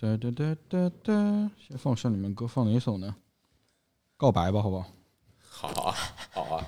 [0.00, 3.16] 哒哒哒哒哒，先放上你们歌，放哪一首呢？
[4.16, 4.88] 告白吧，好不好？
[5.42, 5.94] 好啊，
[6.32, 6.64] 好啊。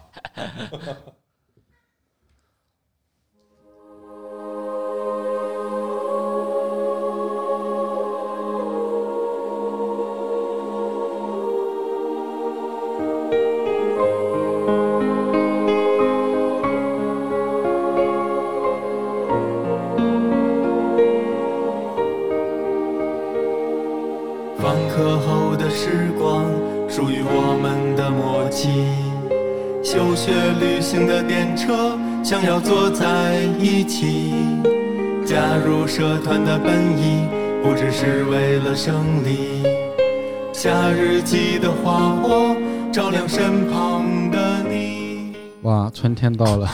[30.93, 34.35] 行的电车想要坐在一起，
[35.25, 37.27] 加入社团的本意
[37.63, 39.65] 不只是为了胜利。
[40.53, 42.55] 夏日记得花火
[42.93, 45.35] 照亮身旁的你。
[45.63, 46.69] 哇，春天到了。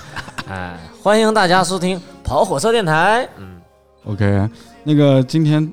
[0.48, 3.28] 哎，欢迎大家收听跑火车电台。
[3.36, 3.60] 嗯
[4.06, 4.48] OK，
[4.82, 5.70] 那个今天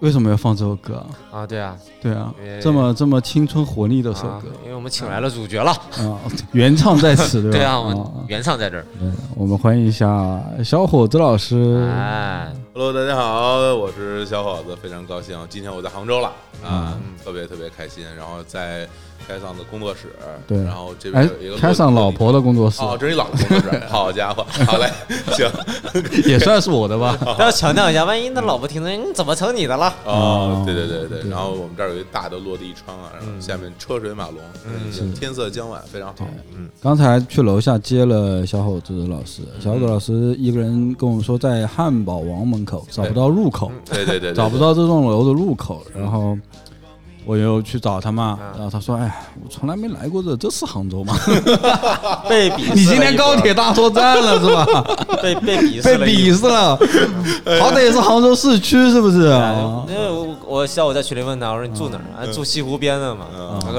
[0.00, 0.96] 为什么要放这首歌
[1.30, 1.38] 啊？
[1.42, 5.72] 啊，对啊，对啊，这么这么青春活力的首啊歌因为我们请来了主角了。
[5.72, 6.14] 啊，
[6.52, 7.58] 原唱在此， 对吧？
[7.58, 8.86] 对啊，我啊们原唱在这儿。
[9.00, 11.90] 对我们欢迎一下小伙子老师。
[11.92, 16.30] 哎，Hello，大家好，我是小伙子，非常高兴，今天我在杭州了
[16.64, 16.96] 啊，
[17.26, 18.04] 特别特别开心。
[18.16, 18.86] 然后在
[19.26, 20.14] 开桑的工作室，
[20.46, 24.88] 对然后这边哎有一个，开桑老婆的工作室，哦，这是你老婆工作室， 好家伙，好嘞，
[25.32, 25.50] 行，
[26.24, 27.18] 也算是我的吧。
[27.40, 29.92] 要强调一下，万一他老婆听着，你怎么成你的了？
[30.04, 46.38] 哦哦，对对对对，然后我们这儿有一大的落地窗啊，然后下面车水马龙，嗯，天色将晚，非常好，嗯，刚才去楼下接了小伙子老师，小伙子老师一个人跟我们说在汉堡王门口找不到入口，对对对，对找不，到这栋楼的入口，然后
[47.26, 51.14] 我又去找他嘛，嗯然后他说：“哎，我从来没来过这，这是杭州吗？
[52.28, 52.74] 被鄙视。
[52.74, 54.64] 你今天高铁大作战了是吧？
[55.22, 56.06] 被被鄙视被。
[56.06, 56.76] 鄙视了，
[57.60, 59.18] 好歹也是杭州市区是不是？
[59.88, 62.22] 因为我我下午在群里问他，我说你住哪儿？
[62.22, 63.26] 啊，住西湖边的嘛。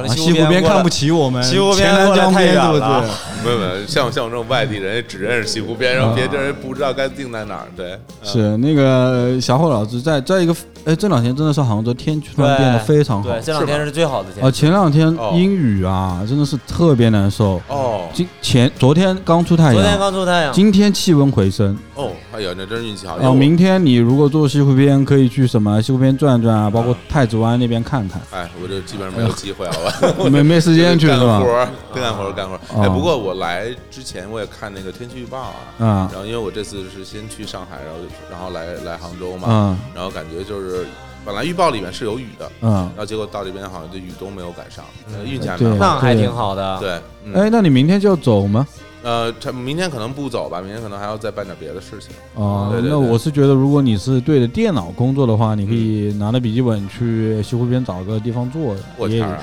[0.09, 1.89] 西湖边看不起我们，西湖边
[2.33, 3.03] 太远了？
[3.45, 10.53] 没有没有，像像我这种外地人，只认识西湖边，然后别的人不知道该定在哪儿，对，嗯是那个小伙老师在在一个，
[10.85, 14.51] 哎，这两天真的是杭州天气突然变得非常好对，这两天是最好的天啊！
[14.51, 14.61] 气。
[14.61, 17.61] 前两天哦阴雨啊，真的是特别难受。
[17.67, 21.77] 哦今前昨天刚出太阳昨天，刚出太阳，今天气温回升。
[21.95, 28.21] 哦，哎呀，那真是运气好，然后明天你如果坐西湖边，可以去什么西湖边转转啊，包括太子湾那边看看。
[28.31, 30.23] 哎，我这基本上没有机会，好吧？
[30.29, 31.39] 没没时间去是吧？
[31.93, 37.99] 干活儿，干活，干活哎，不过我来之前我也看那个天气预报啊，啊然后因为我这次是先去上海，然后
[38.31, 40.85] 然后来来杭州嘛，嗯然后感觉就是
[41.27, 42.71] 本来预报里面是有雨的，嗯。
[42.71, 45.67] 然后结果到这边好像这雨都没有赶上，呃运气还对。
[45.67, 45.95] 蛮好。
[45.95, 46.79] 那还挺好的。
[46.79, 48.65] 对，嗯，哎，那你明天就要走吗？
[49.03, 52.09] 呃，他明天可能不走吧，明天可能还要再办点别的事情。
[52.33, 53.09] 哦对，对那对。
[53.09, 59.37] 我是觉得，如果你是对着电脑工作的话，你可以拿着笔记本去西湖边找个地方坐，也我天啊，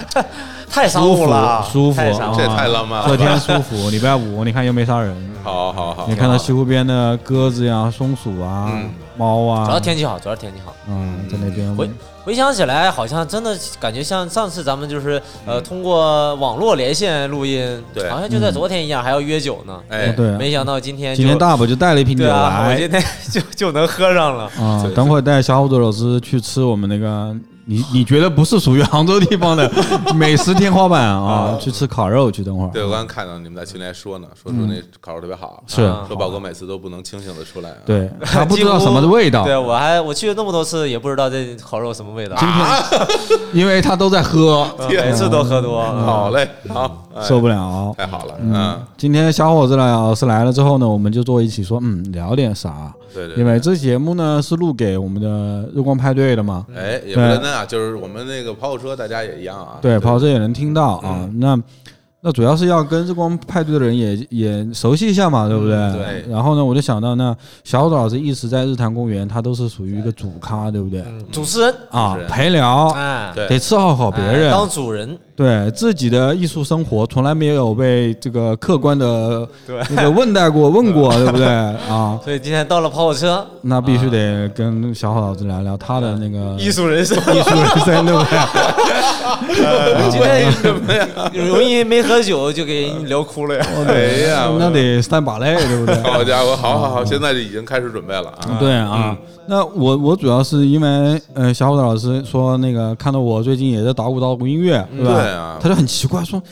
[0.69, 3.09] 太商务了，舒服，太商务舒服，这也太浪漫了。
[3.09, 10.75] 这天舒服，礼拜五你看又没啥人， 好好好，你看到西湖边的鸽子呀、松鼠啊嗯、猫啊，主要天气好，主要天气好。
[10.89, 11.75] 嗯，在那边。
[11.75, 11.89] 回
[12.25, 18.09] 回想起来，好像真的感觉像上次咱们就是呃通过网络连线录音，对。
[18.09, 19.79] 好像就在昨天一样，还要约酒呢。
[19.89, 20.31] 哎，对。
[20.31, 24.45] 啊没想到今天今天大吧就带了一瓶酒对啊，我今天就就能喝上了。
[24.59, 27.35] 啊等会儿带小虎子老师去吃我们那个
[27.67, 29.71] 你你觉得不是属于杭州地方的
[30.15, 32.71] 美食天花板啊，去吃烤肉去，等会儿。
[32.73, 37.77] 对我刚刚看到你们在群里还说呢，说说那烤肉特别好，是啊说宝哥每次都不能清醒的出来啊。
[37.87, 45.83] 对，他不知道什么的味道， 对，我还我去了那么多次，也不知道这烤肉什么味道，今天 因为他都在喝，嗯每次都喝多。
[45.83, 47.95] 好嘞，好，哎受不了。
[47.97, 52.93] 太好了，嗯嗯，，今天小伙子老师来了之后呢，我们就坐一起说，嗯，聊点啥？
[53.15, 59.79] 对对，因为这节目呢是录给我们的日光派对的嘛，哎，也不单单啊，就是我们那个跑火车，大家也一样啊。
[59.81, 61.31] 对，跑车也能听到啊。
[61.37, 61.57] 那
[62.27, 65.77] 那主要是要跟日光派对的人也也熟悉一下嘛，对不对？
[65.93, 66.25] 对。
[66.33, 71.03] 然后呢，我就想到，那小伙子老师一直在日坛公园，他都是属于一个主咖，对不对？
[71.03, 71.23] 嗯。
[71.31, 73.47] 主持人，啊陪聊，哎，对。
[73.47, 79.83] 得伺候好别哎人，当主人，对自己的艺术生活从来没有被这个客观的对。
[79.91, 81.31] 那个问待过、问过，对。
[81.31, 81.47] 不对？
[81.91, 82.19] 啊？
[82.25, 87.19] 所以今天到了跑火车，那必须得跟小伙老师聊聊他的那个艺术人生。
[87.19, 88.39] 艺术人生，对不对？
[90.11, 93.67] 今天容易没喝酒就给你聊哭了呀。
[93.89, 95.95] 哎呀，那得三把泪，对不对？
[96.03, 98.57] 好家伙，好好好，现在就已经开始准备了啊。
[98.61, 99.17] 对啊，
[99.47, 105.21] 那我我主要是因为呃，小伙子老师说那个看到我最近也在捣鼓捣鼓音乐，对吧？
[105.21, 106.43] 对啊他就很奇怪说。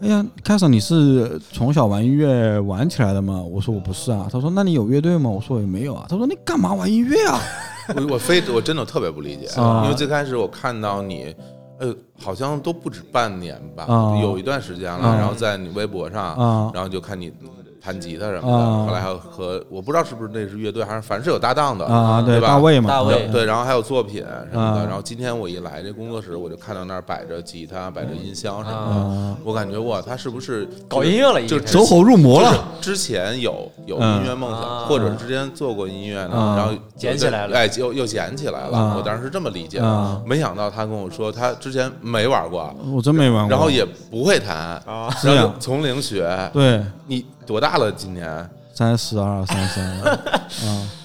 [0.00, 3.42] 哎呀，开始你是从小玩音乐玩起来的吗？
[3.42, 4.28] 我说我不是啊。
[4.32, 5.28] 他说那你有乐队吗？
[5.28, 6.06] 我说我也没有啊。
[6.08, 7.40] 他说你干嘛玩音乐啊？
[7.96, 11.34] 我我非我真的特别不理解，啊因为最开始我看到你，
[11.78, 17.32] 呃，好像都不止半年吧，啊有一段时间了，啊然后在你微博上，啊然后就看你
[17.80, 24.80] 弹吉他什么的，啊后来还有和我不知道是不是那是乐队，还是反正是有搭档的啊，对吧大卫嘛，大卫对，然后还有作品什么的。
[24.80, 28.94] 啊然后今天我一来这工作室，我就看到那儿摆着吉他，摆着音箱什么的。
[28.94, 32.68] 啊，我感觉哇，他是不是搞音乐了已经就走火入魔了。
[32.80, 38.78] 之前有有嗯音乐梦啊想，或者是之前做过音乐呢，啊然后捡起来了哎，又又捡起来了。
[38.78, 43.50] 啊我当时是这么理解啊的，没想到他跟我说他之前没玩过，我真没玩过。
[43.50, 46.50] 然后也不会弹，啊然后就从零学。
[46.52, 47.90] 对，你多大了？
[47.90, 48.50] 今年？
[48.74, 49.84] 三十二、三三。
[50.02, 50.18] 啊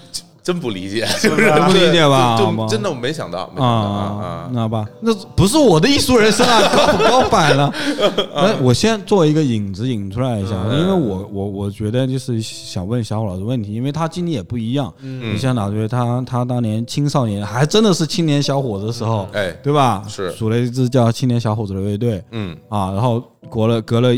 [0.43, 1.49] 真不理解，是不是？
[1.49, 2.37] 不理解吧？
[2.67, 4.49] 真的我没想到，没想到啊！
[4.51, 7.73] 那吧，那不是我的艺术人生啊，高不高摆了。
[8.35, 10.77] 那我先做一个引子引出来一下，嗯。
[10.81, 14.93] 因为我我我觉得就是想问小虎老师问题，因为他经历也不一样。
[14.99, 15.33] 嗯。
[15.33, 20.03] 你像哪队，他他当年青少年还真的是青年小伙子的时候，哎，对吧？
[20.09, 20.29] 是。
[20.33, 22.21] 组了一支叫青年小伙子的乐队。
[22.31, 22.53] 嗯。
[22.67, 24.09] 啊，然后隔了隔了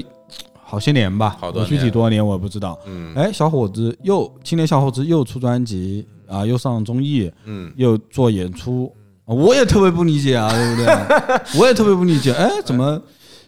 [0.68, 2.78] 好些年吧，好多我具体多少年我也不知道。
[2.88, 3.14] 嗯。
[3.16, 7.72] 哎，小伙子又青年小伙子又出专辑啊，又上综艺，嗯。
[7.76, 8.92] 又做演出，
[9.26, 10.88] 啊我也特别不理解啊，对不对？
[11.62, 13.00] 我也特别不理解，哎，怎么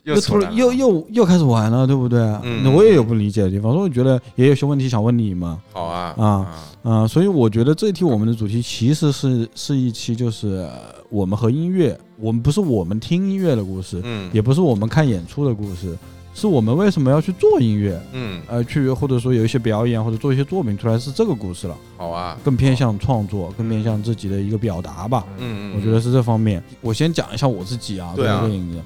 [0.03, 2.19] 又突然又又又开始玩了，对不对？
[2.43, 2.61] 嗯。
[2.63, 6.47] 那我也有不理解的地方，所以我觉得也有些问题想问你嘛，好啊啊。
[6.83, 10.71] 啊，所以我觉得这一期我们的主题其实是是一期就是呃
[11.09, 14.29] 我们和音乐，我们不是我们听音乐的故事，嗯。
[14.31, 15.97] 也不是我们看演出的故事，
[16.37, 18.39] 是我们为什么要去做音乐，嗯。
[18.47, 22.37] 呃，去或者说有一些表演或者做一些作品出来是这个故事了，好啊。
[22.43, 25.25] 更偏向创作，更偏向自己的一个表达吧。
[25.39, 26.63] 嗯，我觉得是这方面。
[26.79, 28.41] 我先讲一下我自己啊，对啊。
[28.43, 28.79] 这个影子。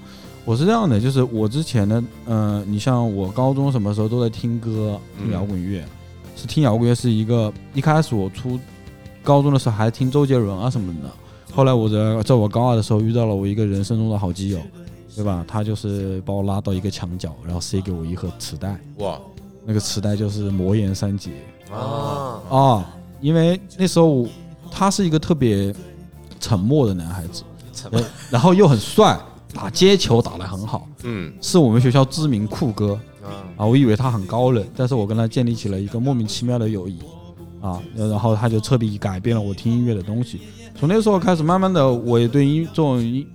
[0.45, 5.83] 我是这样的，就是我之前呢，嗯、你像我高中什么时候都在听歌，听嗯摇滚乐，
[6.38, 8.57] 是听摇滚乐是一个一开始我初
[9.21, 11.12] 高中的时候还听周杰伦啊什么的，
[11.53, 14.59] 后来我在在我高二的时候遇到了我一个人生中的好基友，
[15.16, 15.44] 对吧？
[15.48, 19.19] 他就是把我拉到一个墙角，然后塞给我一盒磁带，哇
[19.66, 21.31] 那个磁带就是魔岩三杰。
[21.72, 24.25] 啊，啊，因为那时候
[24.72, 25.74] 他是一个特别
[26.40, 27.44] 沉默的男孩子，
[27.74, 29.19] 沉默然后又很帅，
[29.54, 33.66] 打街球打得很好，嗯是我们学校知名酷哥啊啊。
[33.66, 37.00] 我以为他很高冷，但是我跟他建立起了一个莫名其妙的友谊
[37.62, 40.42] 啊，然后他就彻底改变了我听音乐的东西。
[40.75, 43.28] 从那时候开始，慢慢的我也对音这种音。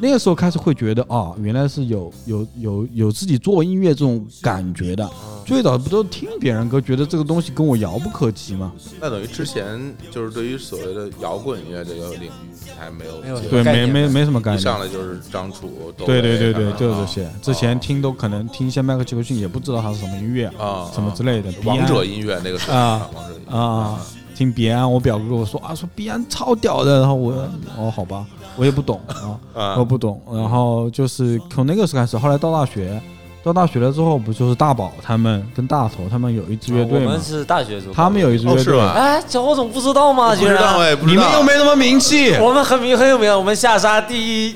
[0.00, 5.08] 那个时候开始会觉得啊，原来是有有有有自己做音乐这种感觉的。
[5.44, 8.72] 最早不都听别人歌，觉得这个东西跟我遥不可及吗？
[9.00, 12.30] 那等于之前就是对于所谓的摇滚乐这个领域
[12.78, 14.60] 还没有没有对，没没没什么概一念。
[14.62, 17.30] 上来就是张楚，对对对对，就是这些。
[17.42, 21.52] 之前听都可能听一些迈克·杰克逊，也不知道他是什么音乐，啊什么之类的。
[21.64, 24.00] 王者音音乐那个时候啊王者音乐啊，
[24.36, 27.32] 听彼岸，我表哥跟我说啊，说彼岸超屌的，然后我
[27.76, 28.24] 哦好吧，
[28.56, 30.20] 我也不懂啊，啊我不懂。
[30.32, 33.00] 然后就是从那个时候开始，后来到大学，
[33.42, 37.20] 到大学了之后，不就是大宝他们跟大头他们有一支乐队吗我们？
[37.20, 40.30] 是大学时候，他们有一支乐队，哎，小欧总不知道吗？
[40.30, 44.54] 不居然知道哎，你们又没什么名气，我们很名很有名，我们下沙第一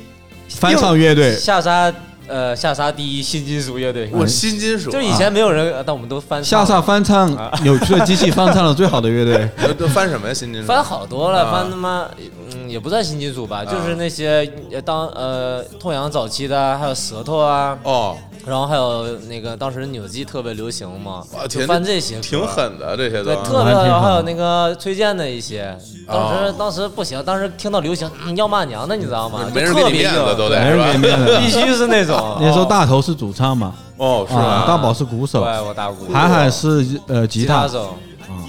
[0.49, 1.93] 翻唱乐队下沙
[2.29, 6.61] 呃下沙第一新金属乐队，我新金属啊，就以前没有人，呃但我们都翻唱。
[6.61, 7.31] 下沙翻唱
[7.63, 9.49] 扭曲的机器翻唱了最好的乐队。
[9.67, 10.35] 都都翻什么呀？
[10.35, 10.67] 新金属？
[10.69, 11.53] 翻好多了，啊。
[11.53, 12.07] 翻他妈
[12.53, 22.47] 嗯也不算新金属吧，就是那些呃当呃痛仰早期的，还有舌头啊，哦，然后还有那个当时扭机特别流行嘛哇，就天翻这些挺。
[22.47, 23.43] 狠的这些都对，啊。
[23.45, 25.77] 特别好，还有那个崔健的一些，
[26.07, 29.41] 当时哦当时不行，当时听到流行，嗯要骂娘的，你知道吗？
[29.53, 31.37] 没人给你面子都得没人给面子。
[31.43, 32.39] 必须是那种。
[32.41, 34.65] 那时候大头是主唱嘛，哦，是啊，吧？
[34.69, 37.67] 大宝是鼓手，对，我打鼓，海海是呃吉他。
[37.67, 37.95] 吉他，手，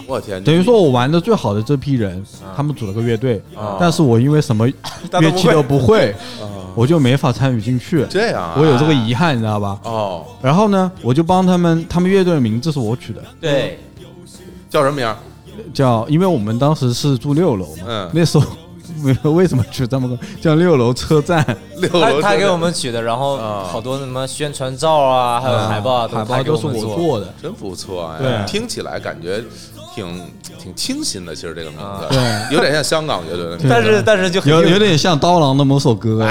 [0.06, 2.24] 我天，等于说我玩的最好的这批人，
[2.56, 3.78] 他们组了个乐队，啊。
[3.80, 4.68] 但是我因为什么
[5.20, 6.16] 乐器都不会，
[6.78, 9.80] 我就没法参与进去，这样啊，我有这个遗憾，你知道吧？
[9.84, 13.80] 哦，然后呢，我就帮他们，他们乐队的名字是我取的，对，
[14.70, 15.16] 叫什么名儿？
[15.74, 18.10] 叫，因为我们当时是住六楼嘛，嗯。
[18.14, 18.46] 那时候
[19.02, 20.16] 没有 为什么取这么个？
[20.40, 21.44] 叫六楼车站，
[21.78, 27.20] 六楼他他给我们取的，然后啊好多什么宣传照啊，还有海报啊，海报都是我做。
[27.20, 28.46] 的，真不错哎，对。
[28.46, 29.44] 听起来感觉
[29.98, 36.20] 挺挺清新的，其实这个名啊字，对有点像香港乐队的名字，但是但是就有有点像刀郎的某首歌，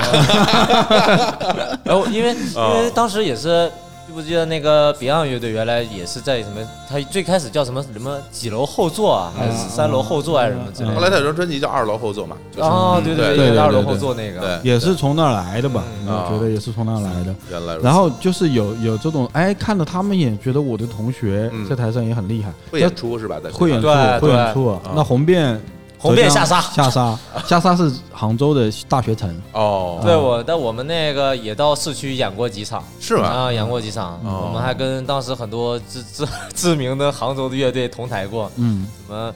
[1.82, 3.72] 然后因为因啊为当时也是，记
[4.16, 6.66] 不记得那个 Beyond 乐队原来也是在什么？
[6.88, 10.94] 他最开始叫什么什么几楼后座啊，还是三楼后座还是什么之类的？
[10.94, 15.84] 后来他有张专辑叫《二楼后座》嘛，就是哦，对对对，对二楼对后座那个，对，也是从那儿来的吧？
[16.06, 17.34] 嗯我觉得也是从那儿来的。
[17.50, 23.36] 原来然后就是有有这种，哎，看着他们也觉得我的同学嗯在台上也很厉害，会演出是吧？
[23.44, 24.92] 在会演出对会演出对。
[24.94, 25.60] 那红遍
[26.06, 26.60] 红遍下沙。
[26.60, 29.34] 下沙，下沙是杭州的大学城。
[29.52, 33.28] 哦，对我，但我们那个也到市区演过几场，是吧？
[33.28, 34.44] 啊，演过几场，哦。
[34.46, 39.34] 我们还跟当时很多知知知名的杭州的乐队同台过，嗯，什么，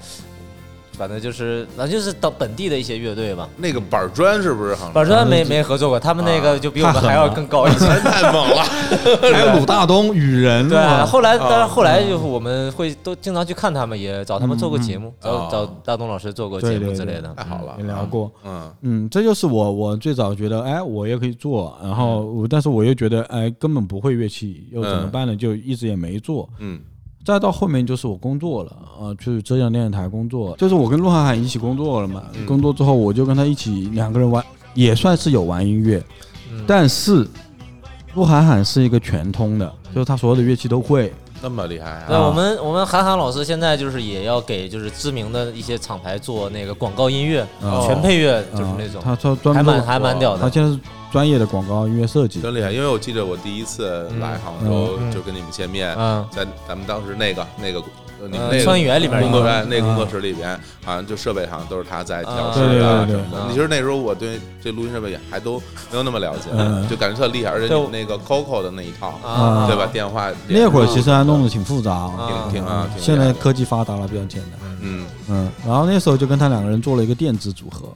[1.00, 3.48] 反正就是，反正就是到本地的一些乐队吧。
[3.56, 4.92] 那个板砖是不是杭州？
[4.92, 7.86] 板砖没没合作过，他们那个就比我们还要更高一些。
[8.04, 8.62] 太猛了，
[9.32, 17.32] 还有鲁大东、雨人，对，哇后来，但是啊后来就是我们会都经常去看他们，也找他们做过节目，找找大东老师做过节目之类的。
[17.34, 18.30] 太好了，也聊过。
[18.44, 25.34] 嗯嗯，这就是我我最早觉得，哎，我也可以做，然后我但是我又觉得，哎，根本不会乐器，又怎么办呢？
[25.34, 26.46] 就一直也没做。
[26.58, 26.78] 嗯
[27.24, 32.22] 再到后面就是我工作了，啊，去浙江电视台工作，就是我跟陆涵涵一起工作了嘛。
[32.34, 36.02] 嗯工作之后，我就跟他一起两个人玩，也算是有玩音乐，
[36.50, 37.28] 嗯但是
[38.14, 41.12] 陆涵涵是一个全通的，就是他所有的乐器都会。
[41.42, 42.26] 那么厉害对，啊！
[42.26, 50.42] 我们我们韩寒老师现在就是也要给就是知名的一些厂牌做那个广告音乐，哦全配乐，就是啊那种，他他专还蛮还蛮屌的。
[50.42, 50.78] 他现在是
[51.10, 52.40] 专业的广告音乐设计。
[52.40, 57.84] 真厉害，因为我记得我第一次来杭州嗯就跟你们见面，嗯，在咱们当时那个那个呃
[58.28, 63.44] 你们呃那个创意园里面工作有哎那个工作啊室里边，好像就设备上都是他在调啊试啊什么的。
[63.46, 65.58] 对其实那时候我对这录音设备也还都
[65.90, 69.86] 没有那么了解嗯，就感觉特厉害，而且对你们那个 Coco 的那一套，啊，对吧？
[69.92, 74.60] 电话那会儿其实还弄得挺复杂啊，挺挺啊，现在科技发达了，比较简单。
[74.82, 77.88] 嗯嗯，然后那时候就跟他两个人做了一个电子组合，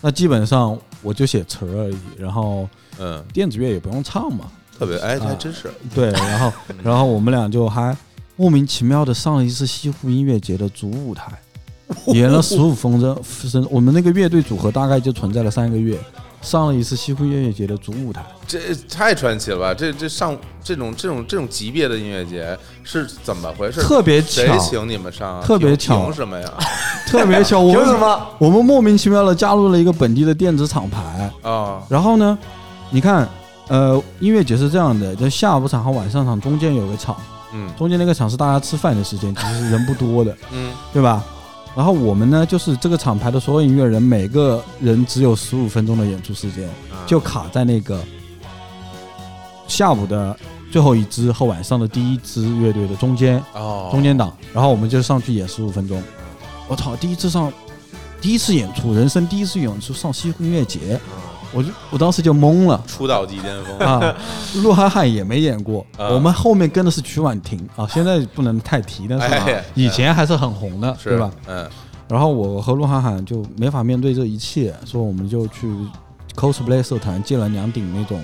[0.00, 2.68] 那基本上我就写词而已，然后
[2.98, 4.44] 嗯，电子乐也不用唱嘛，
[4.78, 7.96] 特别哎，啊还真是对，然后然后我们俩就还
[8.38, 11.32] 莫名其妙的上了一次西湖音乐节的主舞台，
[12.06, 15.98] 演了十五分钟，分我们那个乐队组合大概就存在了三个月，
[16.40, 19.74] 上了一次西湖音乐节的主舞台，这太传奇了吧？
[19.74, 23.80] 这这上这种这种这种级别的音乐节是怎么回事？
[23.80, 25.42] 特别谁巧，请你们上啊？
[25.44, 26.48] 特别凭巧凭什么呀？
[27.08, 28.26] 特别巧，我们凭什么？
[28.38, 32.38] 我们莫名其妙的加入了一个本地的电子厂牌，啊，然后呢，
[32.90, 33.28] 你看，
[33.66, 37.16] 呃，音乐节是这样的，就下午场和晚上场中间有个场，
[37.52, 41.24] 嗯中间那个场是大家吃饭的时间，其实是人不多的， 嗯对吧？
[41.76, 46.68] 然后我们呢，就是这个厂牌的所有音乐人，每个人只有十五分钟的演出时间，
[47.06, 48.02] 就卡在那个
[49.68, 50.36] 下午的
[50.72, 54.36] 最后一支和晚上的第一支乐队的中间，哦，中间档。
[54.52, 56.02] 然后我们就上去演十五分钟。
[56.66, 57.52] 我操，第一次上，
[58.20, 60.98] 第一次演出，人生第一次演出上西湖音乐节，
[61.52, 62.82] 我就我当时就懵了。
[62.86, 64.14] 出道即巅峰啊，
[64.62, 71.30] 鹿晗汉也没演过，啊我们后面跟的是曲婉婷啊，现在不能太提，但是啊哎以前还是很红的，是对吧？？
[71.46, 71.68] 嗯
[72.08, 75.68] 然后我和鹿晗汉就没法面对这一切，所以我们就去
[76.34, 78.18] cosplay 社团借了两顶那种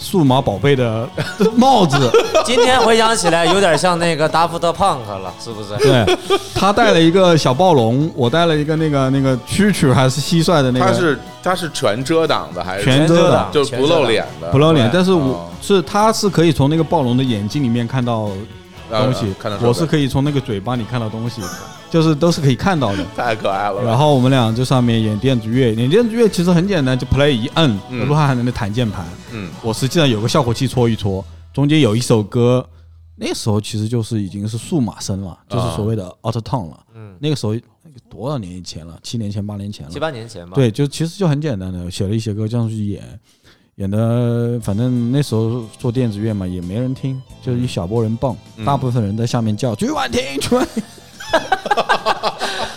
[0.00, 1.06] 数码宝贝的
[1.56, 2.10] 帽子，
[2.44, 5.76] 今天回想起来有点像那个 Daft Punk 了，是不是？
[5.76, 6.18] 对
[6.54, 14.50] 他带了一个小暴龙，我带了一个那个那个蛐蛐还是蟋蟀的那个，他是他是全遮挡的还是全遮挡就是不露脸的？
[14.50, 18.30] 不露脸，但是我哦是他是可以从那个暴龙的眼睛里面看到啊
[18.90, 21.40] 东西，看到我是可以从那个嘴巴里看到东西，
[21.90, 23.04] 就是都是可以看到的。
[23.16, 23.82] 太可爱了。
[23.82, 32.66] 然后我们俩就上面演电子乐，演电子乐其实很简单，就 play 一摁，嗯鹿晗还能弹键盘，嗯我实际上有个效果器戳一戳，中间有一首歌，
[33.16, 36.80] 那时候其实就是已经是数码声了，就是所谓的 auto tone 了。
[36.94, 38.98] 嗯，那个时候那个多少年以前了？
[39.02, 39.98] 七年前、八年前了七。
[39.98, 43.02] 八年前吧。，对，就其实就很简单的，写了一些歌这样去演，
[43.80, 50.82] 演的反正那时候做电子乐嘛，也没人听，就是一小波人蹦，嗯大部分人在下面叫“曲婉婷，曲婉婷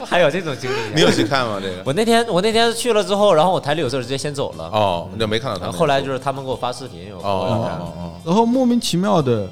[0.05, 0.75] 还有这种经历。
[0.95, 1.59] 你有去看吗？
[1.61, 4.63] 这个我那天我那天去了之后，然后我台里有事儿直接先走了。
[4.69, 5.73] 哦，你就没看到他们。
[5.73, 9.45] 后后来就是他们给我发视频，我哦哦哦”，然后莫名其妙的，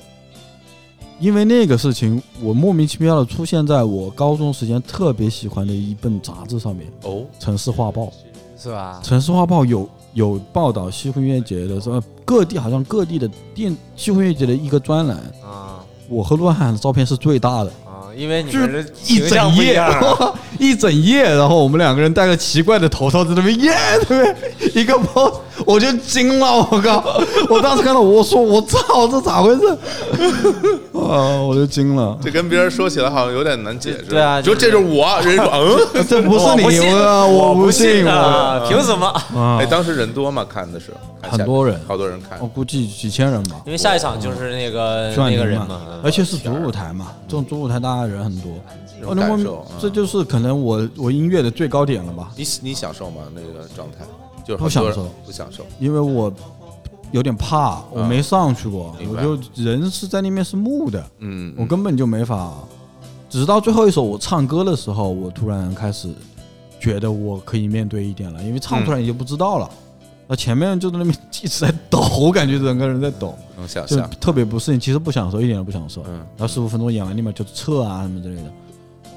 [1.19, 8.03] 因为那个事情，我莫名其妙的出现在我高中时间特别喜欢的一本杂志上面，哦《城市画报》。
[8.57, 9.01] 是吧？
[9.05, 17.71] 《城市画报》有有报道西湖音乐节的，什么各地好像各地的电西湖音乐节的一个专栏，啊我和鹿晗的照片是最大的。
[17.85, 17.90] 啊，
[18.21, 19.81] 因为你就们的一整夜
[20.59, 23.73] 一整夜，然后我们两个人戴个奇怪的头套在那边耶，
[24.07, 24.81] 对不对？
[24.81, 25.33] 一个 pose，
[25.65, 27.03] 我就惊了，我靠！
[27.49, 29.65] 我当时看到，我说我操，这咋回事？
[30.93, 32.15] 啊，我就惊了。
[32.21, 34.03] 这跟别人说起来好像有点难解释。
[34.03, 36.05] 对啊就这就是我，人家说嗯。
[36.07, 38.61] 这不是你，我不信我我不信啊！
[38.69, 39.07] 凭什么？
[39.35, 40.45] 啊哎，，当时人多吗？
[40.47, 42.45] 看的是看下很多人好多人看我。
[42.45, 43.55] 估计几千人吧。
[43.65, 48.51] 因为下一场就是那个那个人嘛，嗯而且是主舞台嘛，这种主舞台大家人很多，
[48.99, 49.77] 这种感受嗯。
[49.79, 53.21] 这就是可能我我音乐的最高点了吧，你你享受吗？
[53.33, 54.05] 那个状态？
[54.45, 55.63] 就不享受，不享受。
[55.79, 56.33] 因为我
[57.11, 62.53] 有点怕，我没上去过，我就人是在那边是木的，嗯，我根本就没法
[63.29, 66.09] 直到最后一首我唱歌的时候，我突然开始
[66.79, 69.69] 觉得我可以面对一点了，因为唱出来你就不知道了。
[70.31, 74.79] 那前面就在那边一直在抖，我感觉整个人在抖，就能想象，特别不适应。
[74.79, 76.01] 其实不享受，一点都不享受。
[76.07, 78.43] 嗯然后十五分钟演完，立马就撤啊什么之类的。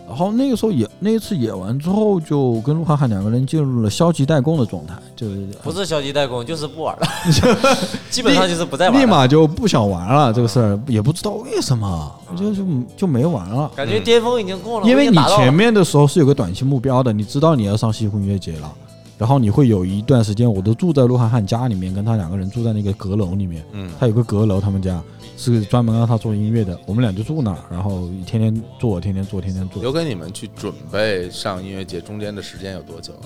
[0.09, 7.07] 然后那个时候演那一次演完之后，就跟鹿晗晗两个人进入了消极怠工的状态，就是不是消极怠工，就是不玩了，
[8.11, 9.01] 基本上就是不再玩了。
[9.01, 10.33] 立马就不想玩了。
[10.33, 12.65] 这个事儿也不知道为什么，就就
[12.97, 13.71] 就没玩了。
[13.77, 18.73] 感觉巅峰已经过了，因为你我已经达到了前面的时候是有个短期目标的，你知道你要上西湖音乐节了，
[19.25, 23.65] 然后你会有一段时间，我都住在鹿晗晗家里面，跟他两个人住在那个阁楼里面。
[23.73, 25.03] 嗯他有个阁楼，他们家
[25.39, 29.81] 是专门让他做音乐的，我们俩就住那儿，然后天天做，天天做，天天做。
[29.81, 33.25] 留给你们去准备上音乐节中间的时间有多久啊？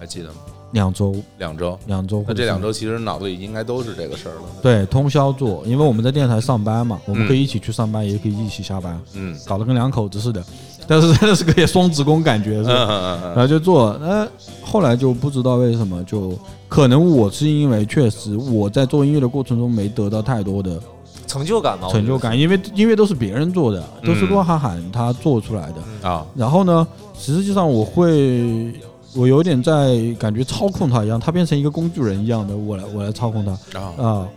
[0.00, 0.36] 还记得吗？
[0.72, 1.78] 两周，两周。
[1.84, 2.24] 两周。
[2.26, 4.42] 那这两周其实脑子里应该都是这个事儿了。
[4.62, 10.42] 对通宵做，因为我们在电台上班嘛，我们可以一起去上班，也可以一起下班，嗯搞得跟两口子似的。
[10.88, 12.86] 但是真的是个双职工感觉是吧。
[12.88, 14.26] 嗯嗯然后就做，那
[14.62, 16.32] 后来就不知道为什么，就
[16.66, 20.80] 可能我是因为确实我在做音乐的过程中没得到太多的
[21.26, 25.74] 成就感嘛，成就感，因为音乐都是别人做的，都是嗯洛哈喊他做出来的。
[26.02, 26.10] 嗯。
[26.10, 28.72] 啊，然后呢，实际上我会，
[29.14, 33.52] 我有点在感觉操控他一样，他变成一个工具人一样的，我来我来操控他。
[33.78, 33.92] 啊。
[33.98, 34.28] 啊，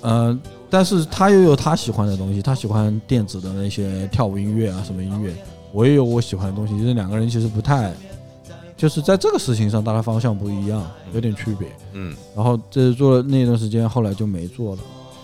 [0.00, 0.38] 呃，
[0.70, 5.34] 但是他又有他喜欢的东西，他喜欢电子的那些跳舞音乐啊，什么音乐，
[5.74, 7.92] 我也有我喜欢的东西，就是两个人其实不太，
[8.76, 11.66] 就是在这个事情上大家方向不一样，有点区别。
[11.92, 14.82] 嗯然后这做了那段时间，后来就没做了。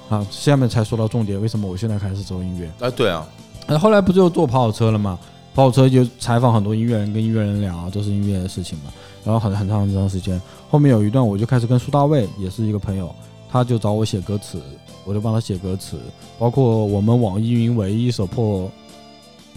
[0.08, 2.68] 啊，下面才说到重点，为什么我现在开始做音乐？
[2.80, 3.24] 哎，对啊，
[3.68, 5.16] 那后来不就做跑跑车了吗？
[5.54, 8.92] 跑跑车就采访很多音乐人，跟音乐人聊，这是音乐的事情嘛。
[9.24, 13.14] 然后很很长很长时间，后面有一段我就开始跟苏大卫，也是一个朋友，
[13.48, 14.60] 他就找我写歌词，
[15.04, 15.96] 我就帮他写歌词，
[16.40, 18.68] 包括我们网易云唯一一首破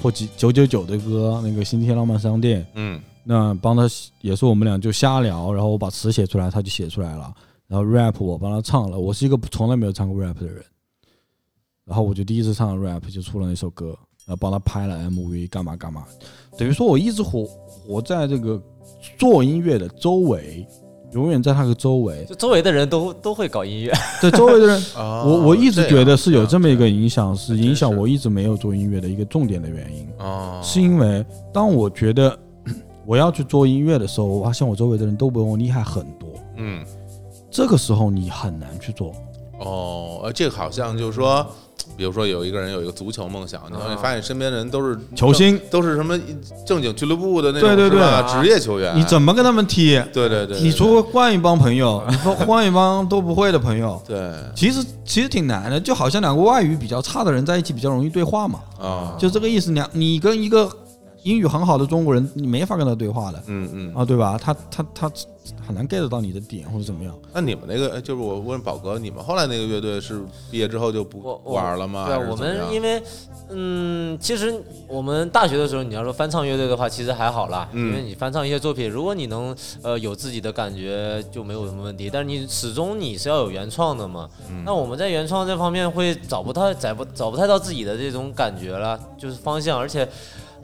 [0.03, 3.01] 破几九九九的歌，那个《星期天浪漫商店》，嗯。
[3.23, 3.83] 那帮他
[4.19, 7.33] 也是我们俩就瞎聊，然后我把词写出来，他就写出来了，
[7.67, 10.61] 然后 rap 我帮他唱了，我是一个从来没有唱过 rap 的人，
[11.85, 16.05] 然后我就第一次唱 rap 就出了那首歌，然后帮他拍了 MV，干嘛干嘛，
[16.57, 18.61] 等于说我一直活活在这个
[19.17, 20.67] 做音乐的周围，
[21.13, 30.07] 永远在他的周围，就周围的人都都会搞音乐， 对周围的人， 啊，我我一直觉得是有这么一个影影响，是影响我一直没有做音乐的一个重点的原因。
[30.19, 32.37] 哦，是因为当我觉得
[33.05, 36.29] 我要去做音乐的时候，我发现我周围的人都比我厉害很多。
[36.57, 36.83] 嗯。
[37.51, 39.11] 这个时候你很难去做，
[39.59, 41.45] 哦，呃，这个好像就是说，
[41.95, 46.19] 比如说有一个人有一个足球梦想，然后你发现身边的人都是球星，都是什么
[46.65, 48.01] 正经俱乐部的那种，对对对。
[48.31, 50.01] 职业球员，你怎么跟他们踢？
[50.13, 54.33] 对对对，你除了换一帮朋友，你说换一帮都不会的朋友，对。
[54.55, 59.71] 其实其实挺难的，就好像两个外语比较差的人在一起比较容易对话嘛，啊，就这个意思。
[59.71, 60.69] 两你跟一个
[61.23, 64.37] 英语很好的中国人，你没法跟他对话的嗯嗯，啊，对吧？
[64.41, 65.11] 他他他
[65.65, 67.13] 很难 get 到你的点或者怎么样。
[67.33, 72.05] 那你们那个就是我问宝哥，你们后来那个乐队是毕业之后就不玩了吗？
[72.05, 73.01] 对啊，我们因为
[73.49, 74.53] 嗯，其实
[74.87, 82.09] 我们大学的时候，你要说翻唱乐队的话，其实还好啦，嗯因为你翻唱一些作品，如果你能呃有自己的感觉，就没有什么问题。
[82.11, 84.29] 但是你始终你是要有原创的嘛。
[84.49, 90.07] 嗯那我们在原创这方面会找不太找不找不太到自己的这种感觉了，就是方向，而且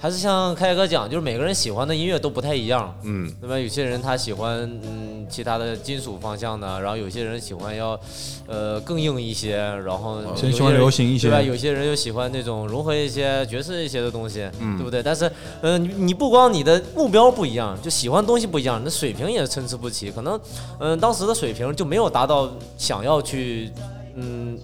[0.02, 2.96] 还是像开哥讲，就是每个人喜欢的音乐都不太一样。
[3.04, 3.60] 嗯对吧？
[3.60, 8.00] 有些人他喜欢嗯其他的金属方向的，然后有些人喜欢要
[8.48, 11.42] 呃更硬一些，然后喜欢流行一些对吧？
[11.42, 15.04] 有些人又喜欢那种融合一些爵士一些的东西，嗯对不对？
[15.04, 15.30] 但是
[15.62, 20.40] 呃，你你不光你的目标不一样，就喜欢东西不一样，那水平也参差不齐，可能
[20.80, 23.70] 嗯、呃当时的水平就没有达到想要去
[24.16, 24.58] 嗯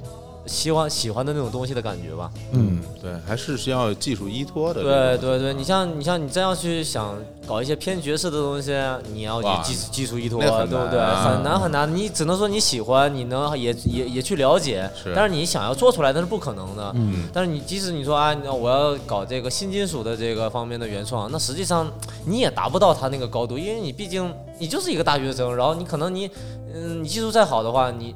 [0.46, 2.32] 希望喜欢的那种东西的感觉吧。
[2.52, 4.82] 嗯，对，还是需要技术依托的。
[4.82, 7.16] 对对对，你像你像你这样去想
[7.48, 8.74] 搞一些偏爵士的东西，
[9.14, 11.00] 你要哇有技技术依托，对不对？
[11.00, 16.92] 很难很难，你只能说你喜欢，你能也也也去了解，但是你想要做出来那是不可能的。
[16.96, 21.92] 嗯，但是你即使你说啊，我要搞这个新金属的这个方面的原创，那实际上
[22.26, 26.30] 你也达不到他那个高度，因为你毕竟你就是一个大学生，然后你可能你
[26.74, 28.14] 嗯你技术再好的话，你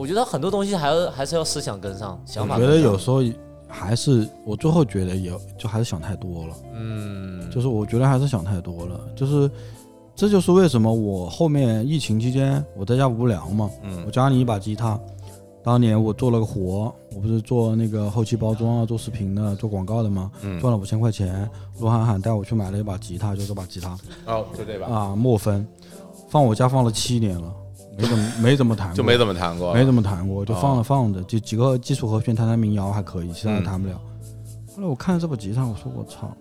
[0.00, 2.74] 我觉得很多东西还要还是要思想跟上，想我觉法跟上。
[2.74, 3.22] 得有时候
[3.68, 6.56] 还是我最后觉得也就还是想太多了。
[6.72, 9.50] 嗯，就是我觉得还是想太多了，就是
[10.16, 14.98] 这就是为什么我后面疫情期间我在家无聊嘛，我嗯家里一把吉他，
[15.62, 20.30] 当年我做了个活，我不是做那个后期包装啊，做视频的，做广告的嘛？
[20.40, 21.46] 嗯，赚了五千块钱，
[21.78, 23.90] 罗涵涵带我去买了一把吉他，就这把吉他
[24.24, 25.66] 哦，就这把，啊，莫分，
[26.30, 27.52] 放我家放了七年了，
[28.00, 34.00] 没怎么没怎么弹过，就没怎么弹过，没怎么弹过，就放哦了放着，就几个基础和弦弹弹民谣还可以，其他弹不了。
[34.74, 36.34] 后来我看着这把吉他，我说我操，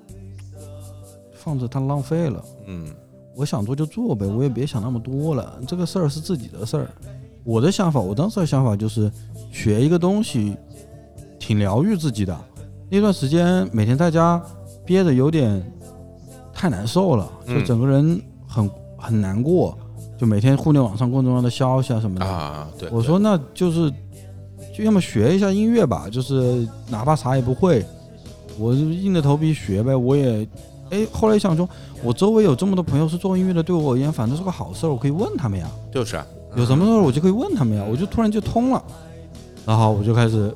[1.34, 2.44] 放着太浪费了。
[2.68, 2.88] 嗯
[3.36, 5.60] 我想做就做呗，我也别想那么多了。
[5.66, 6.90] 这个事儿是自己的事儿。
[7.46, 9.10] 我的想法，我当时的想法就是，
[9.50, 10.58] 学一个东西
[11.40, 12.38] 挺疗愈自己的。
[12.90, 14.42] 那段时间每天在家
[14.86, 15.64] 憋着有点
[16.54, 19.78] 太难受了，就嗯整个人很很难过，
[20.20, 22.26] 就每天互联网上各种各样的消息啊什么的。
[22.26, 23.92] 啊，对，我说那就是
[24.76, 27.86] 就要么学一下音乐吧，就是哪怕啥也不会，
[28.58, 29.96] 我就硬着头皮学呗。
[29.96, 30.48] 我也
[30.90, 31.68] 哎，后来想说，
[32.04, 35.70] 我周围有这么多朋友是做音乐的，对我而言反正是个好事儿，我可以问他们呀。
[35.92, 38.84] 就是啊有什么事儿我就可以问他们呀，我就突然就通了，
[39.66, 40.52] 然后我就开始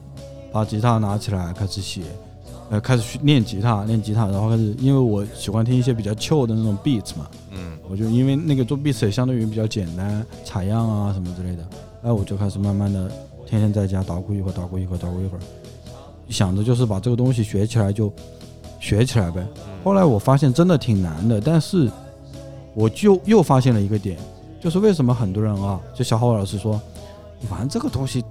[0.52, 2.02] 把吉他拿起来开始写，
[2.72, 11.64] 呃，开始去练吉他，练吉他，然后开始，因为我喜欢听一些比较 chill 的那种 beats 嘛，嗯我就因为那个做 beats 也相对于比较简单，采样啊什么之类的，
[12.04, 13.12] 哎，我就开始慢慢的
[13.46, 15.42] 天天在家捣鼓一会儿，捣鼓一会儿，捣鼓一会儿，
[16.30, 18.12] 想着就是把这个东西学起来就
[18.80, 19.46] 学起来呗。
[19.84, 21.90] 后来我发现真的挺难的，但是
[22.74, 24.18] 我就又发现了一个点，
[24.60, 26.82] 就是为什么很多人啊，就小浩老师说
[27.50, 28.24] 玩这个东西，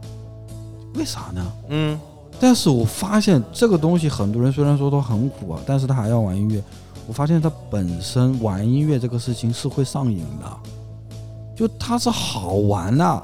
[0.94, 1.52] 为啥呢？
[1.68, 2.00] 嗯
[2.40, 6.60] 但是我发现这个东西，很多人虽然说都很苦啊，但是他还要玩音乐。
[7.12, 10.58] 我发现他本身玩音乐这个事情是会上瘾的，
[11.54, 13.22] 就它是好玩的、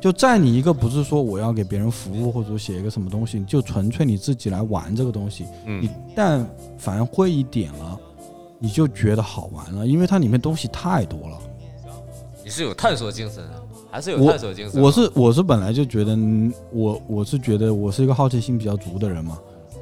[0.00, 5.44] 就在你一个不是说我要给别人服务或者说写一个什么东西，就纯粹你自己来玩这个东西。
[5.66, 7.98] 嗯你但凡会一点了，
[8.60, 11.36] 你就觉得好玩了，因为它里面东西太多了。
[12.44, 13.42] 你是有探索精神，
[13.90, 14.80] 还是有探索精神？
[14.80, 19.36] 我是我是本来就觉得嗯我我是觉得我是一个好奇心比较足的人嘛，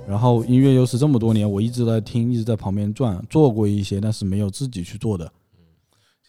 [0.09, 5.31] 然后音乐又是这么多年我一直在听，一直在旁边转，做过一些，但是没有自己去做的，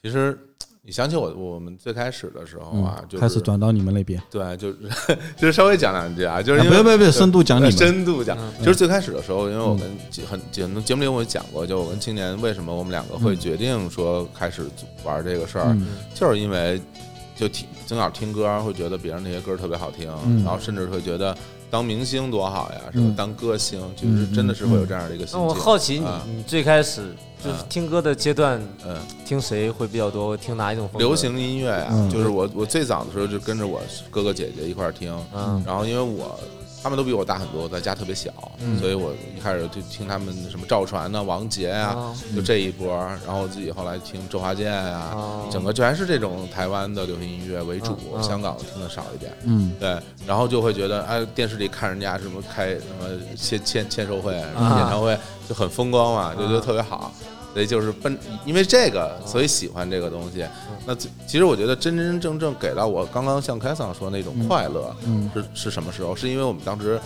[0.03, 0.37] 其实
[0.83, 4.77] 你想起我我们最开始的时候啊，就开始转到你们那边，对，就是
[5.37, 14.63] 就是稍微讲两句啊，就是啊因为不要不要不要深度讲你们，深度讲，嗯就是最开始的时候，因为我跟几很几很多节目里我也讲过，就我跟青年为什么我们两个会决定说开始
[15.05, 15.85] 玩这个事儿，嗯。
[16.15, 16.81] 就是因为
[17.35, 20.43] 就听从小听歌会觉得别人那些歌特别好听，嗯。
[20.43, 21.37] 然后甚至会觉得
[21.69, 25.45] 当明星多好呀，什么嗯当歌星，就是真的是会有这样的一个心那。
[25.45, 30.35] 我好奇你啊，你最开始就是嗯听歌的阶段，嗯，听谁会比较多？
[30.35, 30.89] 听哪一种？
[30.97, 32.09] 流行音乐呀，嗯。
[32.09, 33.79] 就是我我最早的时候就跟着我
[34.09, 35.61] 哥哥姐姐一块儿听，嗯。
[35.65, 36.39] 然后因为我
[36.81, 38.79] 他们都比我大很多，在家特别小，嗯。
[38.79, 49.31] 所以我一开始就听他们什么赵传呐、王杰呀、啊就这一波，然后我自己后来听周华健呀、啊整个全是这种台湾的流行音乐为主，香港的听的少一点。
[49.43, 49.73] 嗯。
[49.79, 54.79] 对，然后就会觉得，哎，电视里看人家什么开什么签签签售会、什么啊。
[54.79, 57.11] 演唱会，就很风光嘛，就觉得特别好。
[57.53, 60.45] 所以就是奔，因为这个，所以喜欢这个东西。
[60.85, 66.15] 那其其实我觉得真真正正给到我刚刚像凯桑说那种快乐，嗯是是什么时候？
[66.15, 66.99] 是因为我们当时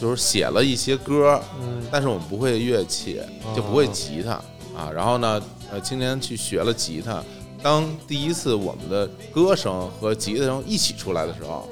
[0.00, 3.20] 就是写了一些歌，嗯但是我们不会乐器，
[3.54, 4.32] 就不会吉他
[4.76, 4.90] 啊。
[4.94, 7.22] 然后呢，呃，今年去学了吉他。
[7.60, 11.68] 当第一次我们的歌声和吉他声一起出来的时候，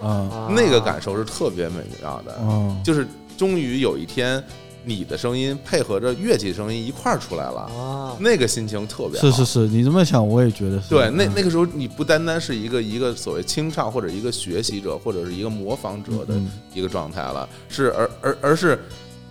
[0.51, 3.07] 那个感受是特别美妙的，啊就是
[3.39, 4.43] 终于有一天，
[4.89, 9.29] 你的声音配合着乐器声音一块儿出来了，啊，那个心情特别好。
[9.29, 18.79] 是是是，你这么想我也觉得是，对，那嗯那个时候你不单单是一个一个所谓清唱或者一个学习者或者是一个模仿者的嗯一个状态了，是而而而是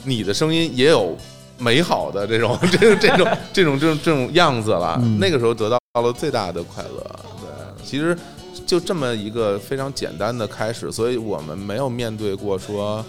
[0.03, 1.17] 你的声音也有
[1.57, 4.99] 美好的这种 这种这种这种这种这种样子了。
[5.01, 7.19] 嗯那个时候得到了最大的快乐。
[7.39, 8.17] 对，其实
[8.65, 13.05] 就这么一个非常简单的开始，所以我们没有面对过说，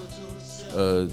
[0.74, 1.08] 呃，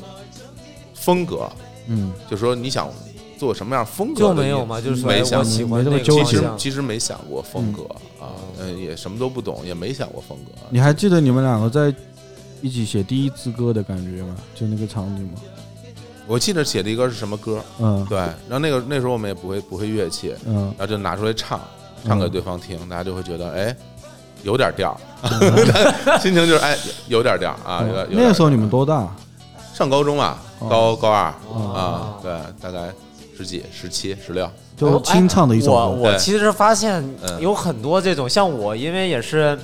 [1.03, 1.49] 风格，
[1.87, 2.89] 嗯就说你想
[3.37, 7.83] 做什么样风格就没有嘛，就是说没想喜欢那个其实其实没想过风格
[8.19, 10.51] 啊，呃，也什么都不懂，也没想过风格。
[10.69, 11.93] 你还记得你们两个在
[12.61, 14.35] 一起写第一支歌的感觉吗？
[14.55, 15.33] 就那个场景吗？
[16.25, 21.59] 我记得写的一个是什么歌，嗯对，然后那个那时候我们也不会不会乐器，嗯然后就拿出来唱，
[22.05, 23.75] 唱给对方听，大家就会觉得哎，
[24.43, 25.29] 有点调嗯，
[26.21, 26.77] 心情就是哎
[27.09, 27.83] 有点调啊。
[27.85, 29.13] 有点有点那个时候你们多大？
[29.73, 30.69] 上高中啊，哦。
[30.69, 31.73] 高高二哦。
[31.73, 32.31] 啊，对，
[32.61, 32.93] 大概
[33.35, 37.41] 十几、十七、十六，就清唱的一首我我其实发现嗯。
[37.41, 39.57] 有很多这种，像我，因为也是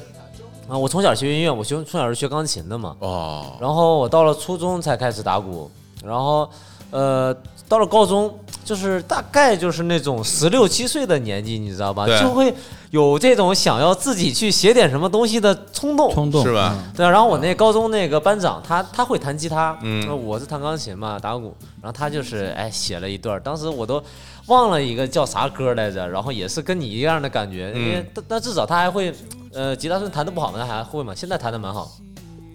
[0.67, 5.69] 啊，我从小学音乐，我学从小是学钢琴的嘛，哦，然后我到了初中才开始打鼓，
[6.03, 6.49] 然后
[6.91, 7.35] 呃，
[7.67, 8.33] 到了高中
[8.69, 12.05] 就是大概就是那种十六七岁的年纪，你知道吧？
[12.05, 12.53] 对就会
[12.91, 16.13] 有这种想要自己去写点什么东西的冲动。
[16.13, 16.77] 冲动是吧？
[16.95, 21.51] 对啊，然后我那高中那个班长，他他会弹吉他，嗯呃我是弹钢琴嘛，打鼓，
[21.81, 23.99] 然后他就是哎写了一段儿，当时我都
[24.45, 29.11] 忘了一个叫啥歌来着，然后也是跟你一样的感觉，因为嗯但但至少他还会，
[29.51, 31.91] 呃，吉他虽然弹的不好嘛，他还会嘛，现在弹的蛮好。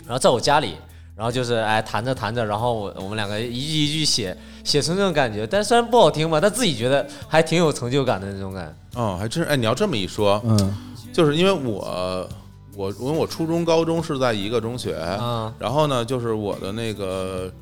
[0.06, 0.76] 然后在我家里，
[1.16, 8.76] 然后就是哎弹着弹着，然后我我们两个一句一句写，写成这种感觉，但虽然不好听吧，但自己觉得还挺有成就感的那种感。
[8.94, 9.48] 哦，还真是。
[9.50, 10.74] 哎，你要这么一说，嗯
[11.12, 12.28] 就是因为我
[12.74, 17.52] 我因为我初中高中是在一个中学，嗯然后呢，就是我的那个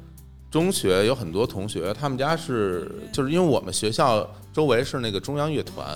[0.50, 5.86] 中学有很多同学，他们家是就是因为我们学校周围是那个中央乐团，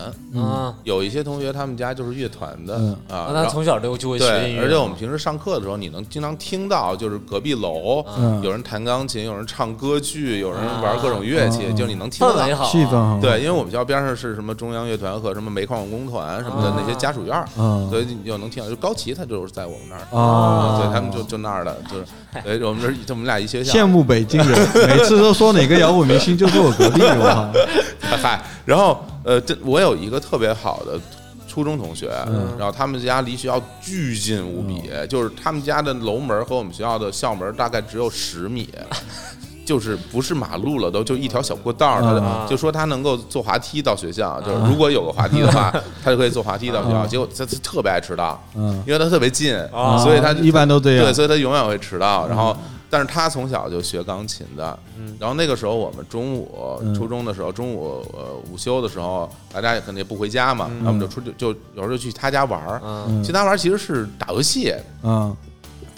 [0.42, 2.96] 啊，有一些同学他们家就是乐团的、嗯。
[3.08, 8.42] 啊，那他从小就就会学音对，乐，而且我们平时上课的时候，你能经常听到，就是隔壁楼嗯。
[8.42, 12.34] 有人弹钢琴，有人唱歌剧，有人玩各种乐器，啊就是你能听到。
[12.66, 17.44] 气氛好，对，因为我们学校边上是什么中央乐团和什么煤矿文工团什么的啊那些家属院
[17.90, 18.70] 所以你就能听到。
[18.70, 23.72] 就高旗他就是在我们那儿，啊，对他们就就那儿的，就是， 哎，我们这就我们俩一学校。
[23.72, 27.50] 羡慕北京人，每次都说哪个摇滚明星就坐我隔壁，我靠，
[28.16, 31.00] 嗨，然后呃，这我有一个特别好的
[31.48, 38.68] 初中同学，嗯然后他们家离学校巨近无比，就是他们家的楼门和我们学校的校门大概只有十米。
[39.66, 45.74] 就是不是马路了，都就一条小过道儿，他嗯就就说他能够坐滑梯到学校，就是如果有个滑梯的话，
[46.04, 47.04] 他就可以坐滑梯到学校。
[47.04, 52.28] 嗯结果他他特别爱迟到，嗯，因为他特别近，啊所以他一般都这样对，所以他永远会迟到。
[52.28, 52.56] 然后，
[52.88, 54.78] 但是他从小就学钢琴的，
[55.18, 56.94] 然后那个时候我们中午嗯。
[56.94, 62.80] 初中的时候，中午呃午休的时候，大家也肯定也不回家嘛，然后我们就出去就有时候就去他家玩儿。
[62.84, 63.22] 嗯。
[63.22, 65.36] 去他玩儿其实是打游戏，嗯。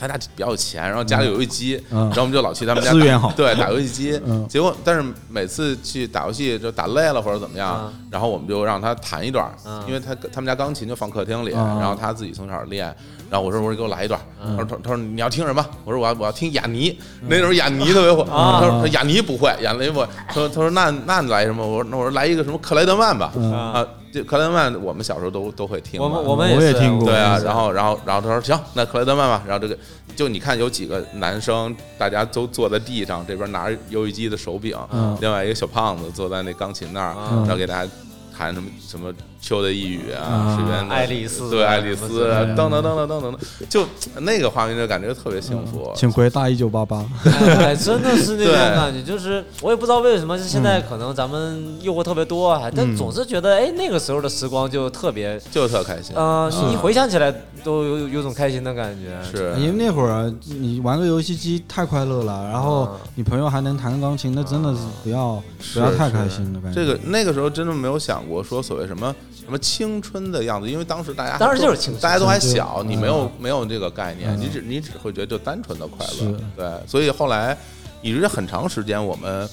[0.01, 2.01] 他家比较有钱，然后家里有游戏机，嗯。
[2.03, 3.33] 然后我们就老去他们家打资源好。
[3.33, 4.21] 对，打游戏机。
[4.25, 4.47] 嗯。
[4.49, 9.85] 结果，但是每次去打游戏就打累了或者怎么样，然后我们就让他弹一段，嗯。
[9.87, 11.79] 因为他他们家钢琴就放客厅里，嗯。
[11.81, 12.95] 然后他自己从小练。
[13.31, 15.65] 然后我说我说给我来一段，他说他他说你要听什么？
[15.85, 18.23] 我说我要我要听雅尼，那时候雅尼特别火。
[18.33, 20.07] 啊他说他雅尼不会，雅尼不会。
[20.29, 21.67] 他说他说那那你来什么？
[21.67, 23.33] 我说那我说来一个什么克莱德曼吧。
[23.37, 26.01] 嗯啊，这克莱德曼我们小时候都都会听。
[26.01, 29.43] 我们我们也听过对啊，然后然后然后他说行，那克莱德曼吧。
[29.47, 29.79] 然后这个
[30.17, 37.91] 就你看有几个男生，大家都坐在地上，这边拿着游戏机的手柄，嗯另外一个小胖子坐在那钢琴那儿，嗯然后给大家
[38.37, 43.87] 弹什么什么秋的一语啊，嗯水边的爱丽丝对爱丽丝啊类的等等等等等等等，就
[44.21, 45.93] 那个画面就感觉特别幸福。
[45.95, 59.17] 请回答一九八八，哎，真的是那种感觉，就是我也不知道为什么，就现嗯在可能咱们诱惑特别多，还但总是觉得哎那个时候的时光就特别，就特开心，呃，是你一回想起来都有有种开心的感觉。
[59.31, 59.55] 是。
[59.59, 65.43] 因为那会儿你玩个游戏机太快乐了，然后嗯你朋友还能弹钢琴，那真的是不要
[65.75, 66.81] 不要太开心了，感觉。
[66.81, 74.41] 这个那个时候真的没有想过说所谓什么什么青春的样子，因为当时大家当时就是青春大家都还小，你没有嗯没有这个概念，嗯。
[74.41, 77.57] 你只你只会觉得就单纯的快乐，对，所以后来
[78.03, 79.49] 以至于很长时间我们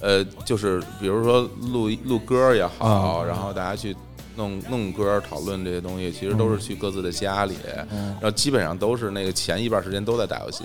[0.00, 3.24] 呃就是比如说录录歌也好，啊。
[3.24, 3.96] 然后大家去。
[4.38, 7.54] 弄弄歌讨论这些东西，其实都是去各自的家里，
[7.90, 10.62] 嗯然后基本上都是那个前一半时间都在打游戏，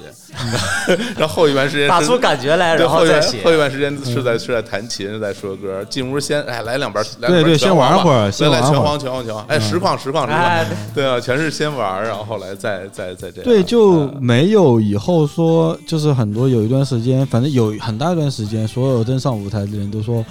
[1.18, 3.52] 然后后一半时间是打出感觉来，对，后一段然后再写后。
[3.52, 5.84] 一段时间是在是在弹琴，在说歌。
[5.90, 13.44] 进屋先哎来两边，来两边对对先玩会儿先拳皇拳皇拳皇，哎实况实况实哎况，对啊，全是先玩，然后后来再再再这样。
[13.44, 20.24] 对，就嗯没有以后说，就是很多有一段时间，反正有很大一段时间，所有登上舞台的人都说，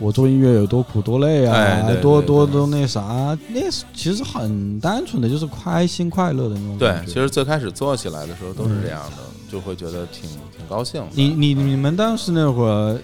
[0.00, 6.94] 我做音乐有多苦多累啊，哎对多对对多多那啥，那是其实很单纯的，就是开心快乐的那种对。
[7.06, 11.08] 其实最开始做起来的时候都是这样的，就会觉得挺挺高兴的。
[11.12, 12.98] 你你你们当时那会儿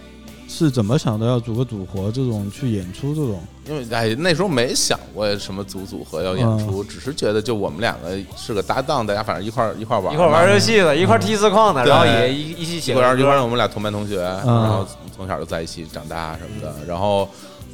[0.52, 3.40] 是怎么想到要组个组合这种去演出这种？
[3.68, 6.58] 因为哎那时候没想过什么组组合要演嗯。
[6.58, 11.90] 出，只是觉得就我们两个是个搭档，大家反正一块儿一块儿玩，一块儿玩游戏的，一块儿踢字框的，对。
[11.90, 14.84] 然后也一一起写一块儿一块儿，我们俩同班同学，然后
[15.16, 16.74] 从小就在一起长大什么的。
[16.84, 17.28] 然后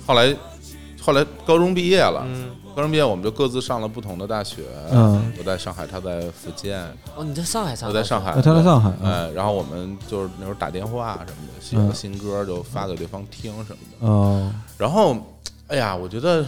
[0.07, 0.37] 后来
[1.01, 4.65] 后来高中毕业了，嗯，高中毕业我们就各自上了不同的大学。
[4.93, 6.79] 嗯，我在上海，他在福建，
[7.17, 7.89] 哦，你在上海上？
[7.89, 14.07] 我在上海，呃他在上海，嗯哎，然后我们就是那时候打电话什么的，写个新歌就发给对方听什么的。
[14.07, 15.17] 哦，然后，
[15.69, 16.45] 哎呀，我觉得，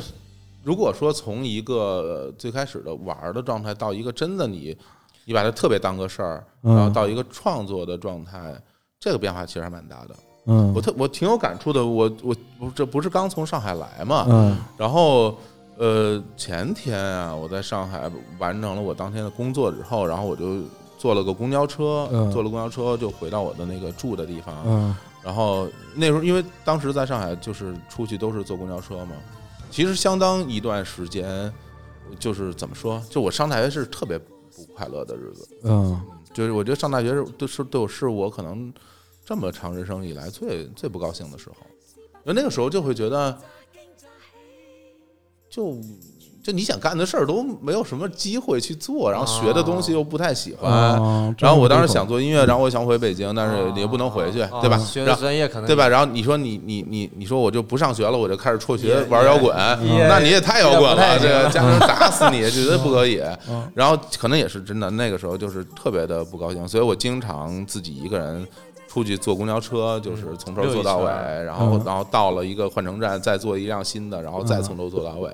[0.63, 4.77] 如果说从一个呃最开始的玩的状态到一个真的你，
[5.25, 8.55] 你把它特别当个事儿，嗯然后到一个创作的状态，
[9.01, 10.15] 这个变化其实还蛮大的。
[10.45, 15.35] 嗯我特我挺有感触的，我我我这不是刚从上海来嘛，嗯然后
[15.79, 20.63] 呃前天啊，我在上海完成了我当天的工作之后，然后我就
[20.99, 22.31] 坐了个公交车，嗯。
[22.31, 24.97] 坐了公交车就回到我的那个住的地方，嗯。
[25.23, 29.13] 然后那时候因为当时在上海就是出去都是坐公交车嘛，
[29.71, 31.53] 其实相当一段时间，
[32.19, 36.01] 就是怎么说，就我上大学是特别不快乐的日子，嗯。
[36.35, 38.73] 就是我觉得上大学是都是对我是我可能
[39.25, 41.57] 这么长人生以来最最不高兴的时候，
[42.25, 43.37] 因为那个时候就会觉得，
[45.59, 45.77] 就
[46.41, 50.73] 就你想干的事儿都没有什么机会去做，然后学的东西又不太喜欢。
[50.73, 54.77] 哦然后我当时想做音乐，然后我想回北京，但是也不能回去，对吧？
[54.77, 55.89] 啊学然后的专业可能对吧？
[55.89, 59.55] 然后你说你你你你说我就不上学了，我就开始辍学玩摇滚，
[60.09, 63.21] 那你也太摇滚了，这个家长打死你，绝对不可以。
[63.51, 68.47] 嗯然后可能也是真的，那个时候就是特别的不高兴，所以我经常自己一个人
[68.89, 71.05] 出去坐公交车，就是从头坐到尾，
[71.45, 75.31] 然后嗯然后到了一个换乘站，再坐一辆新的，然后再从头坐到尾，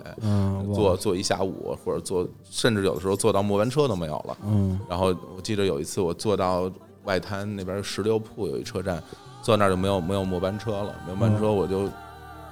[0.74, 4.36] 坐坐一下午，或者坐甚至有的时候坐到末班车都没有了。
[4.44, 4.78] 嗯。
[4.88, 6.70] 然后我记得有一次我坐到
[7.04, 9.00] 外滩那边石榴铺有一车站，
[9.40, 11.84] 坐那儿就没有没有末班车了，没有末班车我就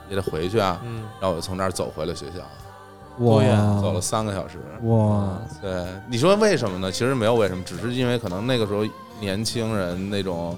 [0.09, 1.03] 也得回去啊，嗯。
[1.21, 3.43] 然后我就从那儿走回了学校，哇。
[3.81, 4.59] 走了三个小时。
[4.85, 5.37] 哇。
[5.61, 6.93] 对，你说为什么呢？
[6.93, 8.85] 其实没有为什么，只是因为可能那个时候
[9.21, 10.57] 年轻人那种，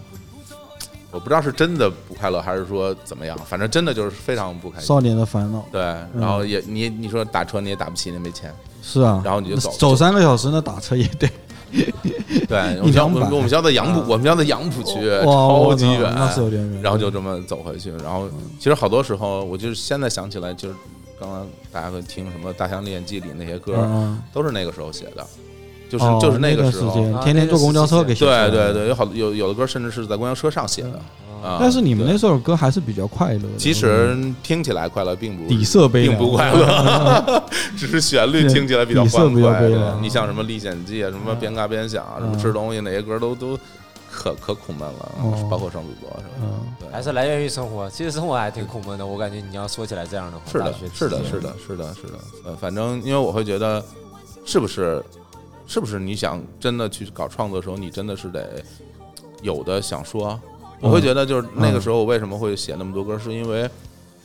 [1.14, 4.86] 我不知道是真的不快乐还是说怎么样，反正真的就是非常不开心。
[4.88, 5.80] 少年的烦恼对，
[6.12, 8.52] 然后也你你说打车你也打不起，你没钱。
[8.82, 11.26] 是啊，然后你就走走三个小时，那打车也得
[12.48, 16.82] 对， 我们学我们我们家在杨浦，我们家在杨浦区，哇超级远，那是有点远。
[16.82, 20.74] 然后就这么走回去，然后其实好多时候，我就是现在想起来，就是
[21.18, 25.26] 刚刚大家会听什么《大象历险记》里那些歌，嗯，都是那个时候写的，
[25.88, 26.70] 就是哦就是那个
[27.22, 31.00] 天天坐公交车给对对对，有好有有的歌甚至是在公交车上写的
[31.42, 31.58] 啊。
[31.60, 33.56] 但是你们对那首歌还是比较快乐的。
[33.58, 37.44] 其实听起来快乐，并不底色悲凉并不快乐，
[37.76, 39.34] 只是旋律听起来比较底色欢快。
[39.34, 43.58] 对比较悲凉你像什么《历险记》啊，什么边嘎边想啊，什么嗯吃东西那些歌都都
[44.10, 46.30] 可可苦闷了哦，包括双子座是吧？
[46.40, 47.90] 嗯，对，还是来源于生活。
[47.90, 52.18] 其实生活还挺苦闷的，我感觉你要说起来这样的话，是的，是的，是的，是的，是的。
[52.46, 53.84] 呃，反正因为我会觉得，
[54.46, 55.04] 是不是，
[55.66, 58.62] 是不是你想真的去搞创作的时候，你真的是得
[59.42, 60.38] 有的想说。
[60.80, 63.68] 我会觉得，就是那个时候，我为什么会写那么多歌，是因为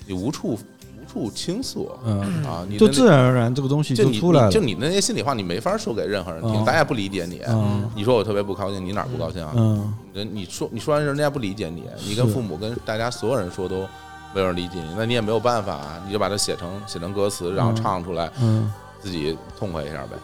[0.06, 1.90] 你无处无处倾诉。
[2.04, 4.52] 嗯，啊，你就自然而然这个东西就你出来了。
[4.52, 6.66] 就你那些心里话，你没法说给任何人听，嗯。
[6.66, 7.40] 大家也不理解你。
[7.48, 7.90] 嗯。
[7.96, 9.54] 你说我特别不高兴，你哪儿不高兴啊？
[9.56, 9.94] 嗯。
[10.12, 13.88] 人你说你说完人家不理解你，你跟父母跟大家所有人说都
[14.34, 17.76] 没有人理解你，那你也没有办法，你就把它写成写成歌词，然后嗯。
[17.76, 18.70] 唱出来，嗯。
[19.00, 20.18] 自己痛快一下呗，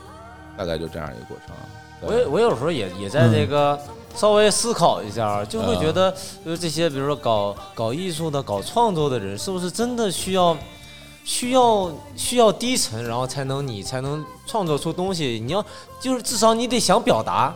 [0.57, 1.55] 大概就这样一个过程。
[2.01, 3.79] 对我有我有时候也也在这个
[4.15, 6.13] 稍微思考一下，就会觉得
[6.43, 10.55] 就是这些，比如说搞搞艺术的、搞创作的人，是不是真的需要
[11.23, 15.41] 需要需要低沉，然后才能你才能创作出东西？
[15.43, 15.65] 你要
[15.99, 17.53] 就是至少你得想表达，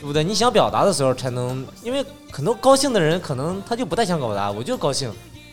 [0.00, 0.24] 对不对？
[0.24, 5.12] 你想表达的时候才能，因为很多高兴的人可能他就不太想表达，我就高兴，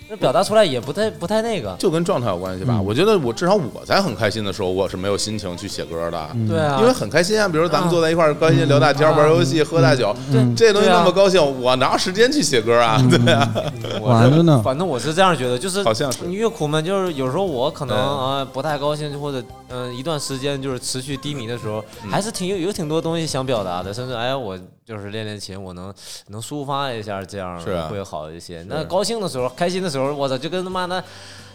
[0.10, 1.76] 那表达出来也不太不太那个。
[1.80, 2.76] 就跟状态有关系吧。
[2.78, 6.30] 嗯我觉得我至少我在很开心的时候，我是没有心情去写歌的。
[6.34, 13.02] 嗯，对啊，因为很开心啊，比如咱们啊坐在一块儿，高兴聊大天玩游戏、喝大酒，嗯这些东西那么高兴，我哪有时间去写歌啊？
[13.10, 13.52] 对啊，
[14.00, 25.94] 我这完了呢反正我是这样觉得，就是好像是你越苦闷，就是有时候我可能嗯啊、不太高兴，或者嗯、一段时间就是持续低迷的时候，嗯还是挺有有挺多东西想表达的，甚至哎我就是练练琴，我能
[26.30, 28.66] 能抒发一下，这样会好一些。
[28.70, 31.04] 那高兴的时候、开心的时候，我操，就跟他妈的。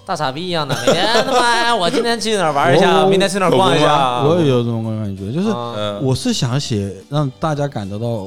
[0.05, 4.25] 大傻逼一样的，每天他妈呀，我今天去哪儿玩一下，明天去哪儿逛一下。
[4.25, 5.49] 我也有这种感觉，就是
[6.03, 8.25] 我是想写让大家感得到，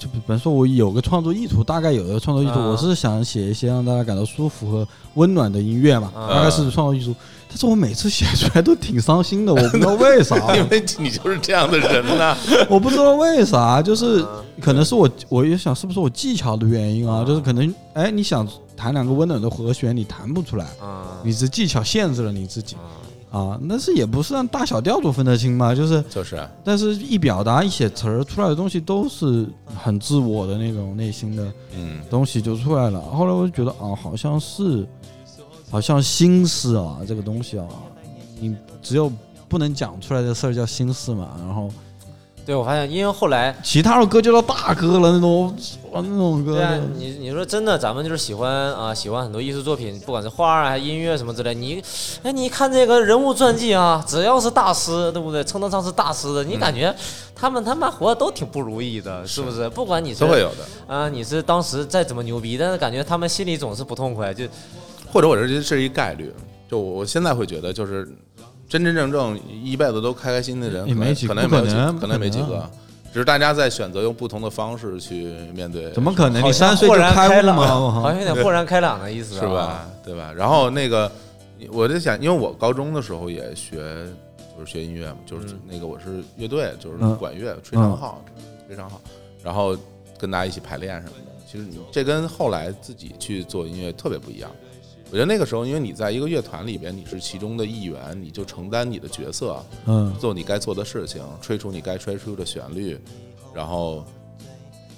[0.00, 7.14] 就比方说我有个创作意图，大概有个创作意图，啊我是想写一些让大家感到舒服和温暖的音乐嘛，啊大概是创作意图。
[7.54, 12.34] 但是我每次写出来都挺伤心的，我不知道为啥， 因为你就是这样的人呐。
[12.70, 26.02] 我不知道为啥，就是啊可能是我，我也想是不是我技巧的原因啊，啊就是可能哎，你想弹两个温暖的和弦，你弹不出来，啊你这技巧限制了你自己啊啊，但是也不是让大小调都分得清嘛，就是。
[26.08, 33.00] 就是啊但是，一表达、一写词儿出来的东西都是很自我的那种内心的嗯，东西就出来了。
[33.00, 34.86] 后来我就觉得啊，好像是，
[35.72, 37.66] 好像心思啊，这个东西啊，
[38.38, 39.10] 你只有
[39.48, 41.30] 不能讲出来的事儿叫心思嘛。
[41.38, 41.70] 然后
[42.44, 45.46] 对，我发现，因为后来其他的歌就叫大哥了，那种
[45.92, 51.54] 哇那种歌对啊，你你说真的，咱们就是喜欢啊，喜欢很多艺术作品，不管是画儿啊、音乐什么之类。
[51.54, 51.82] 你，
[52.22, 55.42] 哎，你看这个人物传记啊，只要是大师，对不对？
[55.42, 56.94] 称得上是大师的，你感觉
[57.34, 59.66] 他们他妈活的都挺不如意的，是不是？
[59.70, 60.94] 不管你是都会有的。
[60.94, 64.44] 啊，你是当时再怎么牛逼，但是感觉他们心里总是不痛快，就
[65.12, 66.32] 或者我这是一概率，
[66.70, 68.08] 就我我现在会觉得，就是
[68.68, 72.68] 真真正正一辈子都开开心心的人，可能也没几可能也没有几不可能没几个，
[73.12, 76.42] 只是大家在选择用不同的方式去面对，怎么可能？
[76.42, 77.90] 你三岁豁然开朗，吗？
[77.92, 79.86] 好像有点豁然开朗的意思、啊，是吧？？
[80.02, 80.32] 对吧？
[80.34, 81.12] 然后那个
[81.70, 83.76] 我在想，因为我高中的时候也学，
[84.56, 88.24] 就是学音乐嘛，就是嗯那个我是乐队，就是嗯管乐、吹长号、
[88.66, 88.98] 吹长号，
[89.44, 89.76] 然后
[90.18, 91.32] 跟大家一起排练什么的。
[91.46, 94.50] 其实你这跟后来自己去做音乐特别不一样。
[95.12, 102.98] 我觉得那个时候，因为你在一个乐团里边，你是其中的一员，你就承担你的角色，嗯，做你该做的事情，吹出你该吹出的旋律，
[103.52, 104.02] 然后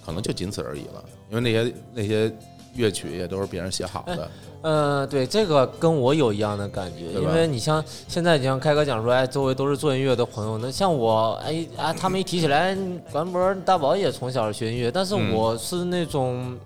[0.07, 1.05] 可能就仅此而已了。
[1.31, 2.33] 因为那些那些
[2.77, 4.31] 乐曲也都是别人写好的，
[4.63, 12.77] 呃，对，这个跟我有一样的感觉，因为你像现在，你像开哥讲说，哎，周围都是做音乐的朋友，那像我，哎啊，他们一提起来，
[13.11, 16.57] 管博、大宝也从小学音乐，但是嗯我是那种，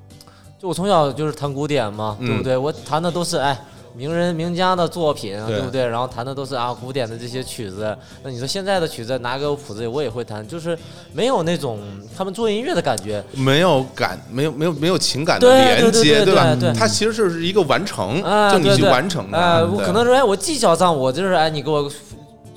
[0.60, 2.56] 就我从小就是弹古典嘛，对不嗯对？
[2.56, 3.58] 我弹的都是哎。
[3.96, 5.84] 名人名家的作品，对对不对？
[5.84, 7.96] 然后弹的都是啊古典的这些曲子。
[8.22, 10.78] 那你说现在的曲子拿给我谱子，我也会弹，就是
[11.12, 11.80] 没有那种
[12.16, 13.24] 他们做音乐的感觉。
[13.32, 16.72] 没有感，没有没有没有情感的对连接，对吧对对？
[16.78, 19.38] 它其实是一个完成，啊，就你去完成的。
[19.38, 21.90] 哎，我对可能说，哎，我技巧上我就是哎，你给我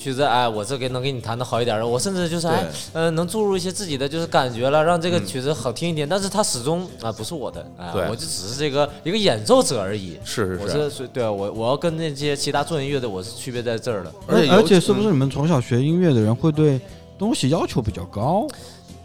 [0.01, 5.25] 曲子，哎，我这给能给你弹的好一点儿，我甚至就是哎对，呃，能注入一些自己的就是感觉了，让这个嗯。
[5.27, 6.09] 曲子好听一点。
[6.09, 10.17] 但是它始终啊不是我的，哎对，我就只是这个一个演奏者而已。
[10.25, 15.03] 是是是，我是对我我要跟那些其他做音乐的我是区别在这儿的，而且而且是不嗯。
[15.03, 16.81] 是你们从小学音乐的人会对
[17.19, 18.47] 东西要求比较高？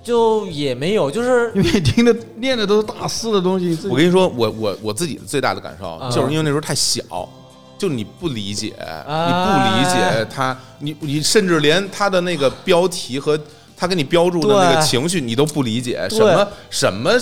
[0.02, 7.02] 就也没有，就是因为听的练的都是大师的东西，我跟你说，我我我自己最大的感受啊就是因为那时候太小，
[7.78, 8.70] 就你不理解，
[9.06, 9.26] 啊。
[9.26, 13.38] 你不理解他，你你甚至连他的那个标题和
[13.76, 17.12] 他给你标注的那个情绪你都不理解，什么什么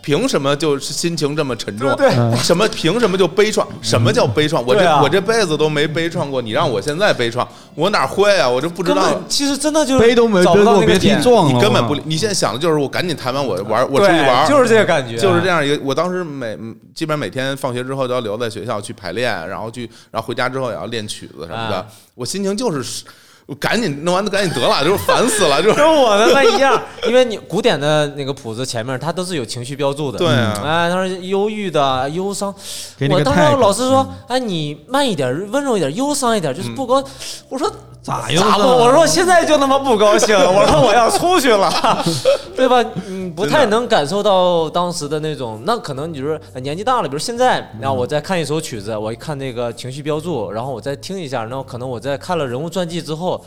[0.00, 1.94] 凭什么就是心情这么沉重？
[1.96, 3.66] 对嗯什么凭什么就悲怆？
[3.82, 4.62] 什么叫悲怆？
[4.66, 8.48] 我这、啊我这辈子都没悲怆过，你让我现在悲怆，我哪会啊？
[8.48, 9.20] 我就不知道。
[9.28, 16.56] 其实真的就是悲都没找不背过，别提到那个点，撞了，你根本不理，你现在想的就是我赶紧弹完，我玩，我出去玩，就是这个感觉，就是这样一个，我当时每
[16.94, 21.76] 基本上每天放学之后都要留在学校去排练，然后去，然后回家之后也要练曲子什么的。
[21.76, 23.04] 啊我心情就是，
[23.48, 25.74] 我赶紧弄完就赶紧得了，就是烦死了， 就是。
[25.74, 26.78] 跟我的那一样，
[27.08, 30.60] 因为你古典的那个谱子前面它都是有情绪标注的，对啊。
[30.62, 32.54] 哎，他说忧郁的、忧伤。
[32.98, 37.02] 给你个我当时老师说，哎，你慢一点，温柔一点，忧伤一点，就是不光。
[37.48, 37.72] 我说
[38.02, 38.62] 咋又是咋不？
[38.62, 41.70] 我说现在就他妈不高兴， 我说我要出去了，
[42.56, 42.82] 对吧？
[43.06, 53.44] 嗯，不太能感受到当时的那种，那可能你就是呃年纪大了，比如现在，然后我再看一首曲子，我一看那个情绪标注，然后我再听一下，然后可能我在看了人物传记之后。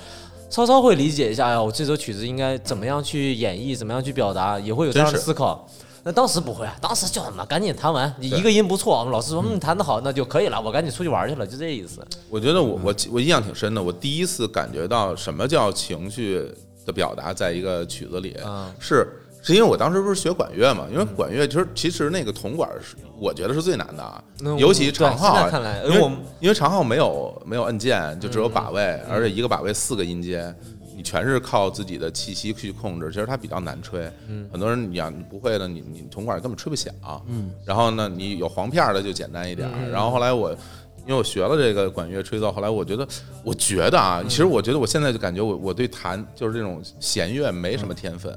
[0.49, 5.65] 稍稍会理解一下，哎呀，我这首曲子应该怎么样去演绎，怎么样去表达，也会有这样的思考。
[6.03, 12.05] 那当时不会啊，当时就什么赶紧弹完，你一个音不错，我们老师说嗯弹得好，那就可以了，我赶紧出去玩去了，就这意思。
[12.29, 13.81] 我觉得我我我印象挺深的。
[13.81, 16.43] 我第一次感觉到什么叫情绪
[16.85, 19.07] 的表达，在一个曲子里嗯是。
[19.43, 20.85] 是因为我当时不是学管乐嘛？
[20.91, 24.23] 因为管乐其实其实那个铜管是我觉得是最难的啊
[24.55, 25.49] 尤其长号
[25.83, 30.53] 因为因为长号没有没有按键，就只有把位，嗯而且一个把位四个音阶，
[31.01, 34.07] 你全是靠自己的气息去控制，其实它比较难吹。
[34.27, 36.93] 嗯很多人你要你不会的，你你铜管根本吹不响。
[37.27, 40.55] 嗯，然后呢，你有簧片儿的就简单一点然后后来我。
[41.03, 43.07] 因为我学了这个管乐吹奏，后来我觉得，
[43.43, 48.31] 我觉得啊，其实我觉得我现在就感觉我我对弹就是这种弦乐没什么天分，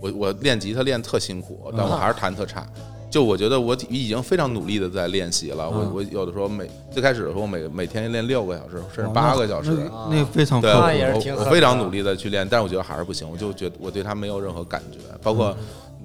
[0.00, 2.66] 我我练吉他练特辛苦，但我还是弹特差。
[3.16, 15.56] 就我觉得我已经非常努力的在练习了，我我有的时候每最开始的时候我每每天练六个小时，甚至八个小时，那那个非常对，我非常努力的去练，但是我觉得还是不行，我就觉得我对它没有任何感觉，包括嗯。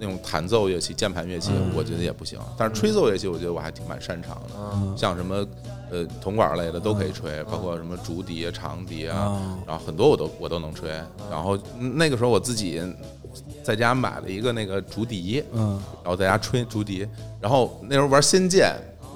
[0.03, 2.39] 那种弹奏乐器、键盘乐器，我觉得也不行。
[2.57, 4.97] 但是吹奏乐器，我觉得我还挺蛮擅长的，嗯。
[4.97, 5.45] 像什么
[5.91, 10.89] 呃铜管类的都可以吹，包括什么竹笛、啊、长笛啊啊，然后很多我都我都能吹。
[11.29, 12.81] 然后嗯那个时候我自己
[13.63, 17.07] 在家买了一个那个竹笛，嗯然后在家吹竹笛，
[17.39, 18.67] 然后那时候玩《仙剑》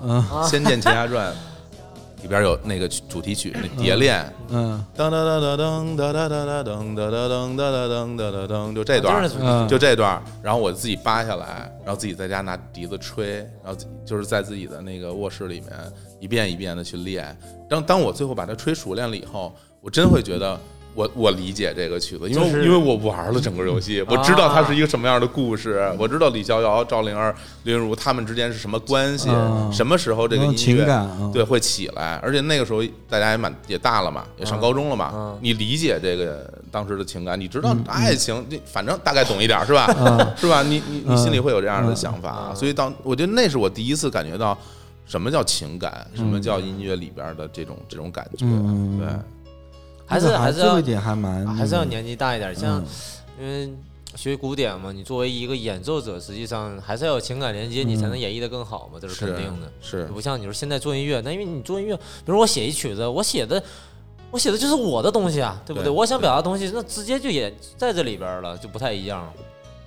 [0.03, 1.31] 嗯《仙剑奇侠传》
[2.21, 4.25] 里边有那个主题曲那蝶恋。
[4.49, 15.71] 嗯噔噔噔噔噔噔噔噔噔噔噔噔噔噔噔噔噔，就这段就是，嗯，就这段，然后我自己扒下来，然后自己在家拿笛子吹，然后自己就是在自己的那个卧室里面
[16.19, 17.37] 一遍一遍的去练。
[17.69, 20.59] 当当我最后把它吹熟练了以后，我真会觉得。
[20.95, 39.93] 我我理解这个曲子，因为、就是因为我玩了整个游戏，我知道它是一个什么样的故事，我知道李逍遥、赵灵儿、林如他们之间是什么关系，嗯什么时候这个音乐对会起来，而且那个时候大家也蛮也大了嘛，也上高中了嘛，嗯你理解这个当时的情感，你知道爱情，你反正大概懂一点是吧？
[39.99, 40.63] 嗯 是吧？
[40.63, 44.57] 你你你嗯心里会有这样的想法，嗯所以当我觉得那是我第一次感觉到
[45.05, 49.07] 什么叫情感，什嗯么叫音乐里边的这种这种感觉，嗯对，
[50.05, 52.85] 还是还是要这个点还蛮还是要年纪大一点，像嗯
[53.41, 53.73] 因为
[54.15, 59.71] 学古典嘛，你作为一个演奏者，实际上还是要有情感连接，你才能演绎的更好嘛，这是肯定的。
[59.81, 63.61] 是不像你说现在做音乐，那因为你做音乐，比如我写一曲子，我写的。
[64.31, 65.85] 我写的就是我的东西啊，对不对？
[65.85, 69.31] 对我想表达的东西，那直接就也在这里边了，就不太一样。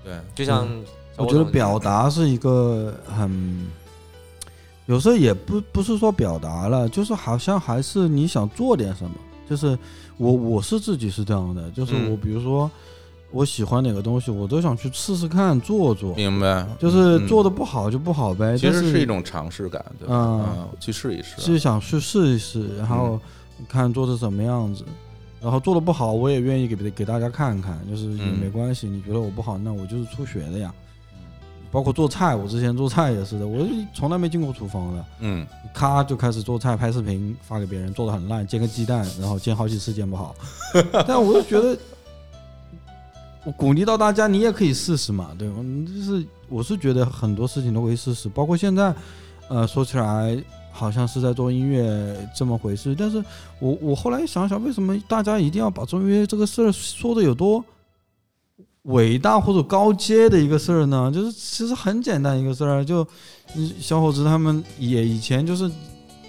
[0.02, 0.66] 对，就像
[1.16, 3.68] 我觉得表达是一个很
[4.86, 9.10] 有时候也不不是说表达了，就是好像还是你想做点什么。
[9.50, 9.78] 就是
[10.18, 12.70] 我我是自己是这样的，就是嗯我比如说
[13.30, 16.66] 我喜欢哪个东西，我都想去试试看做做，明白？
[16.78, 18.56] 就是做的的不好就不好呗。
[18.58, 20.14] 其实是一种尝试感，对吧？
[20.14, 21.40] 嗯嗯，去试一试。
[21.40, 23.18] 是想去试一试，然后
[23.68, 24.84] 看做成什么样子。
[25.40, 28.88] 然后做的不好，我也愿意给给大家看看，就是也嗯没关系。
[28.88, 30.74] 你觉得我不好，那我就是初学的呀。
[31.70, 40.34] 包括做菜，我之前做菜也是的，我从来没进过厨房的，嗯，咔就开始做菜，拍视频发给别人，做的很烂，煎个鸡蛋，然后煎好几次煎不好。
[41.06, 41.78] 但我就觉得，
[43.44, 45.56] 我鼓励到大家，你也可以试试嘛，对吧？
[45.58, 48.94] 嗯就是我是觉得很多事情都可以试试，包括现在，
[49.48, 50.42] 呃，说起来
[50.72, 53.22] 好像是在做音乐这么回事，但是
[53.58, 57.62] 我我后来想想，为什么大家一定要把做音乐这个事儿说的有多
[58.89, 61.11] 伟大或者高阶的一个事儿呢？
[61.14, 63.07] 就是其实很简单一个事儿，就
[63.55, 65.70] 嗯小伙子他们也以前就是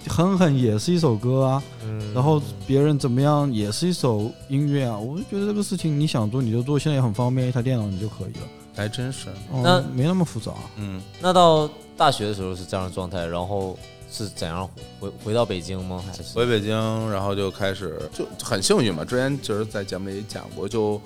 [0.08, 9.30] 哼哼也是一首歌啊，嗯然后别人怎么样也是一首音乐啊，我就觉得这个事情你想做你就做，现在也很方便，一台电脑你就可以了，还真是。
[9.52, 10.52] 哦那没那么复杂。
[10.78, 13.78] 嗯，那到大学的时候是这样的状态，然后
[14.12, 14.68] 是怎样
[15.00, 16.04] 回回到北京吗？
[16.06, 16.76] 还是回北京，
[17.12, 19.06] 然后就开始就就很幸运嘛。
[19.06, 21.00] 之前就是在节目里讲过，就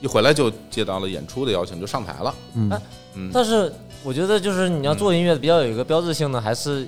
[0.00, 2.34] 一回来就接到了演出的邀请，就上台了。
[2.54, 3.72] 嗯但是
[4.02, 6.86] 我觉得就是你要做音乐，比较有一个标志性的，还是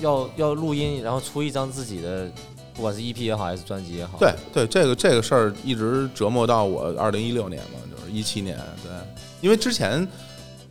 [0.00, 2.28] 要要录音，然后出一张自己的，
[2.74, 4.18] 不管是 EP 也好，还是专辑也好。
[4.18, 8.58] 对对，这个这个事儿一直折磨到我二零一六年嘛，就是一七年。
[8.82, 8.92] 对，
[9.40, 10.06] 因为之前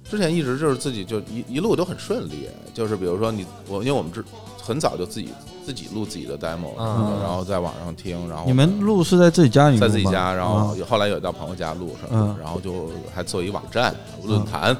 [0.08, 4.24] 之前一直就是自己就一一路都很顺利，就是比如说你我，因为我们之
[4.62, 5.30] 很早就自己
[5.66, 7.20] 自己录自己的 demo，、嗯。
[7.22, 9.88] 然后在网上听，然后你们录是在自己家里录吗？
[9.88, 11.96] 在自己家，然后后来有到朋友家录
[12.40, 14.76] 然后就还做一网站论坛，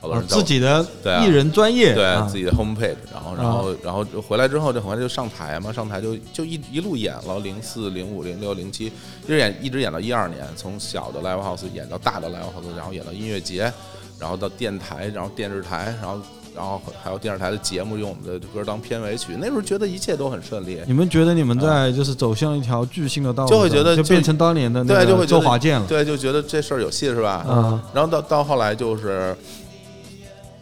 [0.00, 1.24] 好多啊人自己的对啊。
[1.24, 2.26] 艺人专业，对啊。
[2.30, 13.72] 自己的 homepage，然后然后然后回来之后就很快就上台嘛，上台就就一一路演了，零四、零五、零六、零七，一直演一直演到一二年，从小的 live house 演到大的 live house，然后演到音乐节，
[14.18, 16.20] 然后到电台，然后电视台，然后
[16.58, 20.80] 然后还有电视台的节目用我们的歌当片尾曲，那时候觉得一切都很顺利。
[20.88, 27.46] 你们觉得你们在就是走向一条巨星的道路，就会觉得就就变成当年的那个对就会周华健了，对，就觉得这事儿有戏是吧？
[27.48, 29.36] 嗯然后到到后来就是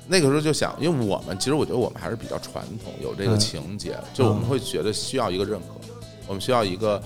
[0.06, 5.66] 那个时候就想，因为我们其实我觉得我们还是比较传统，有这个嗯情节，就我们会觉得需要一个认可，
[6.26, 7.02] 我们需要一个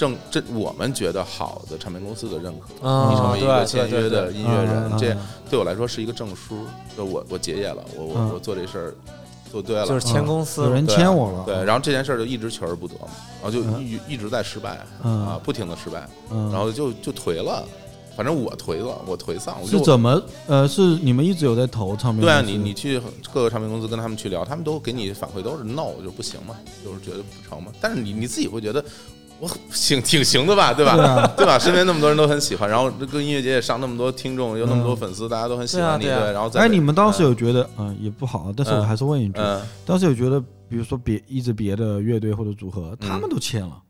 [0.00, 5.14] 正这我们觉得好的唱片公司的认可，啊你成为一个签约的音乐人，嗯这
[5.50, 6.64] 对我来说是一个证书，
[6.96, 8.30] 就我我结业了，我我嗯。
[8.32, 8.94] 我做这事儿
[9.52, 13.08] 做对了，就是签公司有人签我了，对，然后这件事儿就一直求而不得嘛，
[13.42, 17.62] 然后就一一直在失败嗯啊，不停的失败，嗯，然后就就颓了，
[18.16, 22.26] 反正我颓了，我颓丧，就是怎么呃是你们一直有在投唱片公司？
[22.26, 22.98] 对啊，你你去
[23.34, 27.70] 各个唱片公司跟他们去聊，他们都给你反馈都是 no，就不行嘛，就是觉得不成嘛。
[27.82, 28.82] 但是你你自己会觉得
[29.40, 30.94] 我行挺行的吧，对吧？
[30.96, 31.58] 对啊对吧？
[31.58, 36.32] 身边那么多人都很喜欢，然后这个音乐节也上那么多听众，有那么多粉丝，大家都很喜欢你，对啊对啊对。
[36.34, 43.80] 然后在哎，你们当时有觉得嗯也不好，但是我嗯还是问一句，嗯当时有觉得比如说别一直别的乐队或者组合，嗯他们都签了，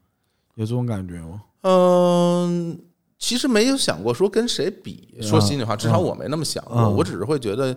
[0.55, 1.43] 有这种感觉吗？
[1.63, 2.79] 嗯。
[3.23, 6.75] 其实没有想过说跟谁比，说心里话，至少嗯我没那么想过。
[6.81, 7.77] 嗯我只是会觉得，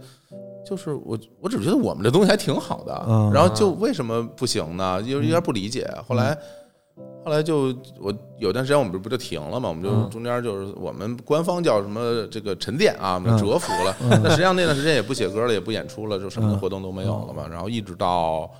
[0.65, 3.05] 就是我，我只是觉得我们这东西还挺好的。
[3.09, 5.01] 嗯然后就为什么不行呢？
[5.01, 5.85] 有有点不理解。
[6.07, 6.37] 后来，
[7.23, 9.69] 后来就我有段时间我们不就停了嘛？
[9.69, 13.95] 我们就嗯中间就是我们官方叫什么这个沉淀啊，我们嗯蛰伏了。
[14.21, 17.47] 那实际上那段时间也不写歌了，也不演出了，就什么活动都没有了嘛。
[17.49, 18.51] 然后一直到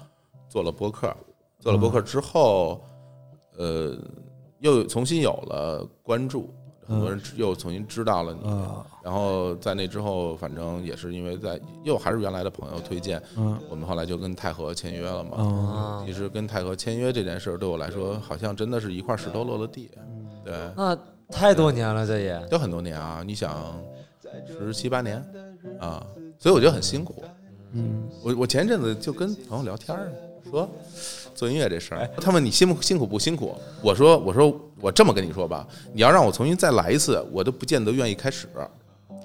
[0.48, 1.14] 做了播客，
[1.60, 2.82] 做了播客之后，
[3.58, 3.98] 呃，
[4.60, 6.54] 又重新有了关注。
[6.88, 13.60] 很多人又重新知道了你，啊然后在那之后，反正也是因为在又还是原来的朋友推荐，嗯。
[13.70, 16.04] 我们后来就跟泰和签约了嘛。
[16.06, 19.90] 其实跟泰和签约这件事儿对我来说，好像真的是一块石头落了地。
[20.46, 20.98] 对，那
[21.30, 22.48] 太多年了，这也。
[22.52, 23.82] 有很多年啊，你想
[24.48, 25.18] 十七八年
[25.80, 26.06] 啊，
[26.40, 27.24] 所以我觉得很辛苦。
[27.72, 28.04] 嗯。
[28.24, 30.12] 我我前一阵子就跟朋友聊天儿，
[30.50, 30.70] 说
[31.34, 33.56] 做音乐这事儿，他问你辛不辛苦不辛苦？
[33.82, 38.48] 我说我说我这么跟你说吧，你要让我重新再来一次，我都不见得愿意开始。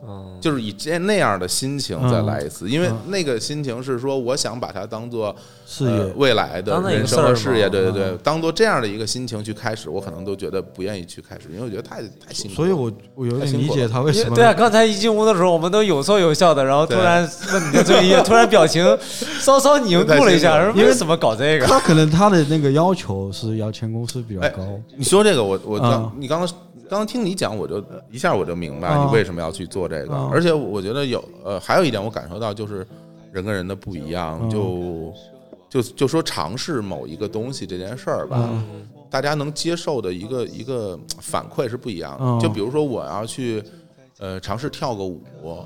[0.07, 5.35] 嗯就是以这那样的心情再来一次，因为那个心情是说，我想把它当做
[5.67, 12.55] 事呃业未来的当那个人生和事业，对对对，当做这样的一个心情去开始，我可能都觉得不愿意去开始，因为我觉得太太辛苦了。
[12.57, 18.85] 所以我我有点理解他为什么对啊，刚才一进屋的时候，我们都有说有笑的，然后突然问你的这音乐，突然表情
[19.41, 21.67] 稍稍凝固了一下，说因为为什么搞这个？
[21.67, 24.63] 他可能他的那个要求是要签公司比较哎高，
[24.97, 26.13] 你说这个，我我刚、嗯。
[26.19, 26.49] 你刚刚
[26.89, 32.87] 刚刚听你讲，我就一下我就明白嗯你为什么要去做这个，嗯而且我觉得有呃还有一点我感受到就是
[33.33, 35.13] 人跟人的不一样，嗯就
[35.69, 38.49] 就就说尝试某一个东西这件事儿吧，
[39.11, 42.25] 大家能接受的一个一个反馈是不一样的。
[42.25, 43.63] 嗯就比如说我要去
[44.19, 45.23] 呃尝试跳个舞，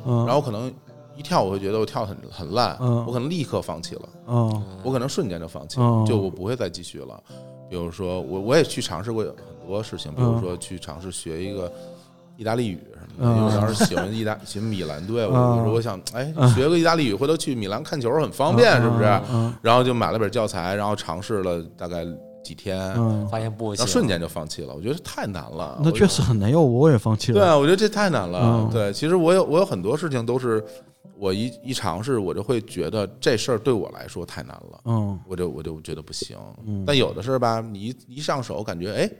[0.06, 0.72] 嗯然后可能
[1.16, 7.22] 一跳我会觉得我跳得很很烂，嗯我可能立刻放弃了，嗯我可能瞬间就放弃了，嗯就我不会再继续了。
[7.72, 11.72] 比如说我我也去尝试过很多事情，比如说去尝试学一个
[12.36, 15.32] 意大利语什么的，因为当时喜欢意大喜欢米兰队，我
[15.64, 19.04] 说我想哎学个意大利语，回头去米兰看球很方便，是不是？
[19.32, 22.04] 嗯然后就买了本教材，然后尝试了大概
[22.44, 22.92] 几天，
[23.30, 24.74] 发现不行，后瞬间就放弃了。
[24.74, 27.40] 我觉得太难了，那确实很难，要我也放弃了。
[27.40, 28.38] 对啊，我觉得这太难了。
[28.42, 30.62] 嗯对，其实我有我有很多事情都是
[31.16, 35.18] 我一一尝试，我就会觉得这事儿对我来说太难了，嗯。
[35.26, 36.36] 我就我就觉得不行。
[36.66, 36.84] 嗯。
[36.86, 39.10] 但有的事儿吧，你一一上手，感觉哎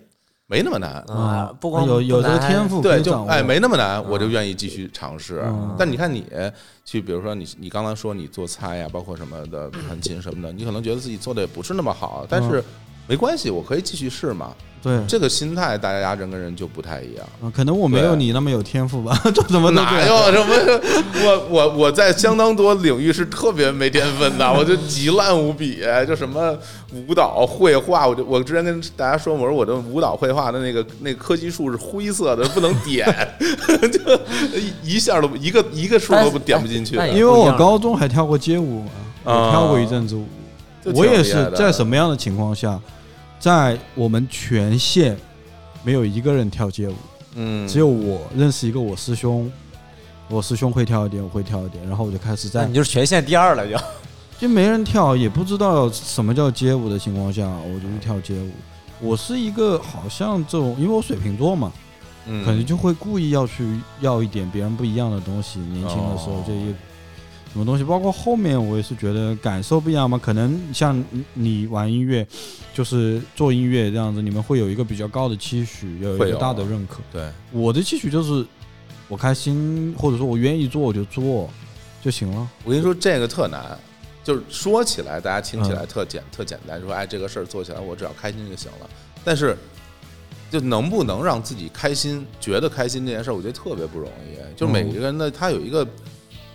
[0.47, 0.93] 没那么难。
[1.09, 5.43] 啊，不光有有这个天赋对，就哎没那么难，我就愿意继续尝试。
[5.47, 5.75] 嗯。
[5.79, 6.27] 但你看你
[6.85, 12.63] 去，比如说你你刚才说你做菜呀，包括什么的弹琴什么的，你可能觉得自己做的也不是那么好，但是
[13.07, 14.53] 没关系，我可以继续试嘛。
[14.83, 17.25] 对，这个心态，大家人跟人就不太一样。
[17.41, 20.81] 嗯可能我没有你那么有天赋吧，这 怎么都哪对有什么？
[21.25, 26.59] 我我我在相当多领域是特别没天分的， 我就极烂无比，就什么
[26.93, 33.07] 舞蹈、绘画，我就我之前跟大家说，我说我的舞蹈、绘画的那个那个科技数是灰色的，不能点，
[33.93, 38.91] 就一一下都一个一个数都不点不进去因为我高中还跳过街舞嘛，
[39.23, 40.27] 我啊跳过一阵子舞。
[40.95, 42.81] 我也是在什么样的情况下，
[43.39, 45.17] 在我们全县
[45.83, 46.95] 没有一个人跳街舞，
[47.35, 49.51] 嗯，只有我认识一个我师兄，
[50.29, 53.77] 我师兄会跳一点，我会跳一点，然后我就开始在你就是全县第二了就。
[54.41, 58.51] 就没人跳，也不知道什么叫街舞的情况下，我就去跳街舞。
[59.01, 61.73] 我是一个好像这种，因为我水瓶座嘛，
[62.27, 63.65] 嗯可能就会故意要去
[64.01, 65.61] 要一点别人不一样的东西。
[65.61, 66.75] 年轻的时候哦这一
[67.53, 70.19] 什么东西，包括后面我也是觉得感受不一样嘛。
[70.19, 72.27] 可能像你你玩音乐，
[72.73, 77.01] 就是做音乐这样子，你们会有一个比较高的期许，有一个大的认可。
[77.13, 78.45] 对，我的期许就是
[79.07, 81.49] 我开心，或者说我愿意做我就做
[82.03, 82.49] 就行了。
[82.65, 83.79] 我跟你说这个特难。
[84.25, 88.89] 就是说起来，大家听起来特简、特简单，说哎这个事儿做起来我只要开心就行了。
[89.25, 89.59] 但是，
[90.49, 94.39] 就能不能让自己开心，觉得开心这件事儿，我觉得特别不容易。
[94.57, 95.85] 就每一个人的他有一个，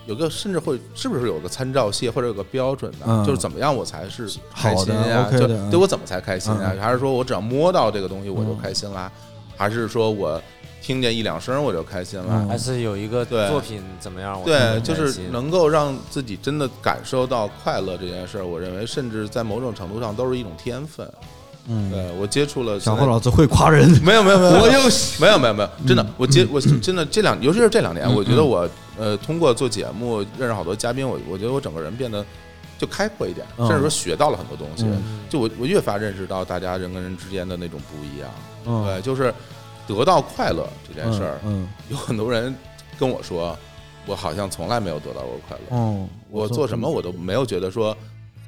[0.08, 6.72] 有个甚至会是不是有个参照系或者有个标准的，嗯就是怎么样我才是开心呀就对我怎么才开心啊？
[6.74, 9.12] 嗯还是说我只要摸到这个东西我就嗯开心啦？
[9.56, 10.42] 还是说我
[10.82, 12.28] 听见一两声我就开心了？
[12.30, 14.40] 嗯还是有一个对作品怎么样？
[14.40, 21.06] 我对，就是能够让自己真的感受到快乐这件事儿，我认为甚至在某种程度上都是一种天分。
[21.68, 24.80] 嗯，对我接触了小现在霍老师会夸人，没有没有没有，我又
[25.20, 32.26] 没有没有没有，真的，嗯我接我真的这两，尤其是这两年，嗯我觉得我呃通过做节目认识好多嘉宾，我我觉得我整个人变得
[32.78, 34.86] 就开阔一点，嗯甚至说学到了很多东西。
[34.86, 35.20] 嗯。
[35.30, 38.30] 就我我越发认识到大家人跟人之间的那种不一样，
[38.66, 38.86] 嗯。
[38.86, 39.34] 对，就是
[39.88, 42.56] 得到快乐这件事儿，嗯有很多人
[42.98, 43.58] 跟我说，
[44.06, 45.64] 我好像从来没有得到过快乐。
[45.72, 47.96] 嗯，我做什么我都没有觉得说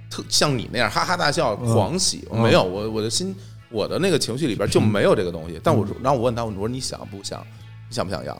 [0.09, 3.35] 特像你那样哈哈大笑、嗯狂喜，嗯没有，我我的心
[3.69, 5.59] 我的那个情绪里边就没有这个东西。
[5.63, 7.45] 但我说，然后我问他，我说你想不想，
[7.87, 8.33] 你想不想要？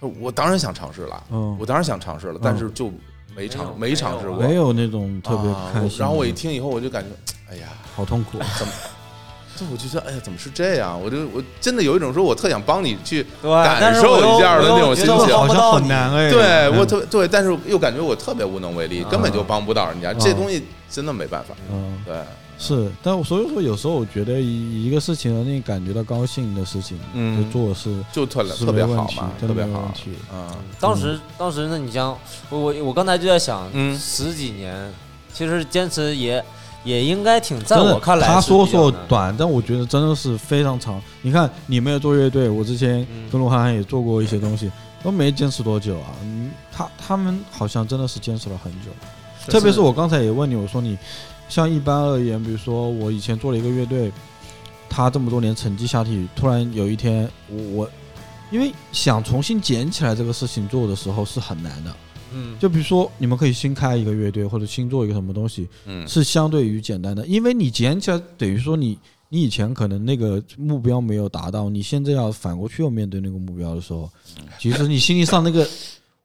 [0.00, 2.90] 他说我当然想尝试了，嗯我当然想尝试了，但是就
[3.36, 5.96] 没尝没没尝试过，没有那种特别啊开心的。
[5.98, 7.10] 然后我一听以后，我就感觉，
[7.50, 8.38] 哎呀，好痛苦，
[9.60, 10.98] 这我就觉得，哎呀，怎么是这样？
[10.98, 16.30] 我就我真的有一种说我特想帮你去，感受一下的那种心情好像很难哎。
[16.30, 20.12] 对嗯我特对，但是又感觉我特别无能为力，根本就帮不到人家。
[20.12, 21.54] 嗯这东西真的没办法。
[21.70, 22.16] 嗯对，
[22.58, 29.92] 是，但我所以说有时候我觉得一一个事情让你感觉到高兴的事情，嗯就做是就特是特别好嘛，特别好。
[30.32, 30.48] 嗯
[30.80, 32.16] 当时当时那，你像
[32.48, 34.92] 我我我刚才就在想，嗯十几年，
[35.32, 36.42] 其实坚持也
[36.84, 41.00] 也应该挺，在真的我看来他说说短，但我觉得真的是非常长。
[41.22, 44.70] 你看，你没有做乐队，我之前嗯跟鹿晗晗也做过一些东西，
[45.02, 46.14] 都没坚持多久啊。
[46.22, 48.88] 嗯，他他们好像真的是坚持了很久。
[49.46, 50.96] 特别是我刚才也问你，我说你
[51.48, 54.12] 像一般而言，比如说我以前做了一个乐队，
[54.88, 57.90] 他这么多年成绩下去，突然有一天我我
[58.50, 61.94] 因为想重新捡起来这个事情做的时候是很难的。
[62.34, 66.06] 嗯，就比如说你们可以新开一个乐队或者新做一个什么东西，嗯。
[66.08, 74.10] 是相对于简单的，因为你捡起来等于说你你以前可能那个目标没有达到，你现在要反过去要面对那个目标的时候，
[74.58, 75.68] 其实你心理上那个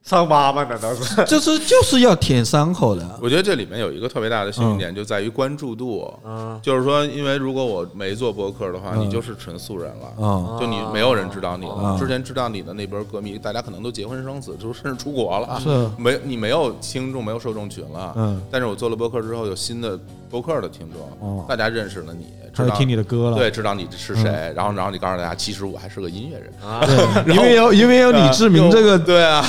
[0.06, 0.64] 伤疤吧？
[0.70, 1.24] 难道是？
[1.26, 3.04] 就是就是要舔伤口的。
[3.20, 6.14] 我觉得这里面有一个特别大的幸运点，就在于关注度。
[6.24, 10.24] 嗯，就是说，因为如果我没做播客的话，嗯你就是纯素人了。
[10.24, 18.14] 啊就你没有人知道你了，啊之前知道你的那波歌迷，大家可能都结婚生子，就甚至出国了，是没你没有听众，没有受众群了。
[18.16, 20.00] 嗯，但是我做了播客之后，有新的
[20.30, 23.38] 播客的听众，哦大家认识了你，知道听你的歌了。
[23.38, 26.54] 对，知道你是谁，然后然后你告诉大家，其实我还是个音乐人。
[27.26, 29.44] 对，因为有因为有李志明这个对啊，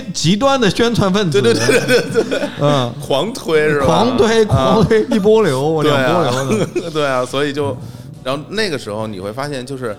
[0.00, 1.40] 极极端的宣传分子。
[1.42, 3.86] 对对对对对，嗯，狂推是吧？
[3.86, 6.90] 狂推狂推一波流，我对两波啊流的。
[6.90, 7.76] 对啊，所以就，
[8.24, 9.96] 然后那个时候你会发现，就是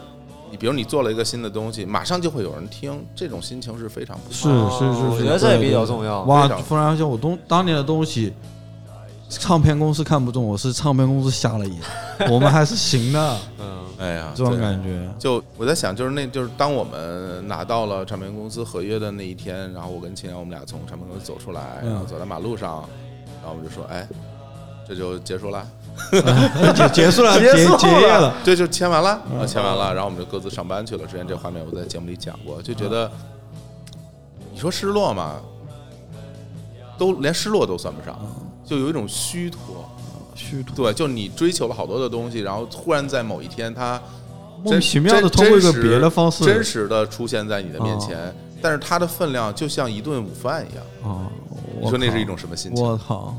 [0.49, 4.69] 你比如你做了一个新的东西，马上就会有人听，这种心情是非常不是错的。
[4.71, 6.21] 是是是，我觉得这也比较重要。
[6.23, 8.33] 哇突然发现我东当年的东西，
[9.29, 11.77] 唱片公司看不中，我是唱片公司瞎了眼，
[12.29, 13.65] 我们还是行的，嗯，
[14.01, 15.07] 哎呀，这种感觉。
[15.19, 22.83] 就我在想，就是那就是当我们拿到了唱片公司合约的那一天，然后我跟秦阳我们俩从唱片公司走出来，嗯然后走在马路上，
[23.41, 24.07] 然后我们就说，哎，
[24.87, 25.63] 这就结束了，
[26.75, 28.33] 结 结束了，结结束了结业了。
[28.43, 31.05] 对就签完了，啊，签完了，然后我们就各自上班去了。
[31.05, 33.09] 之前这个画面我在节目里讲过，就觉得
[34.51, 35.39] 你说失落嘛，
[36.97, 38.19] 都连失落都算不上，
[38.65, 39.87] 就有一种虚脱。
[40.35, 44.01] 虚度，对，就你追求了好多的东西，然后突然在某一天，它
[44.63, 51.13] 莫名其妙的通过一个别的方式，真实的出现在你的面前，但是它的分量就像一顿午饭一样。
[51.13, 51.27] 啊！
[51.81, 52.85] 你说那是一种什么心情？
[52.85, 53.35] 我靠，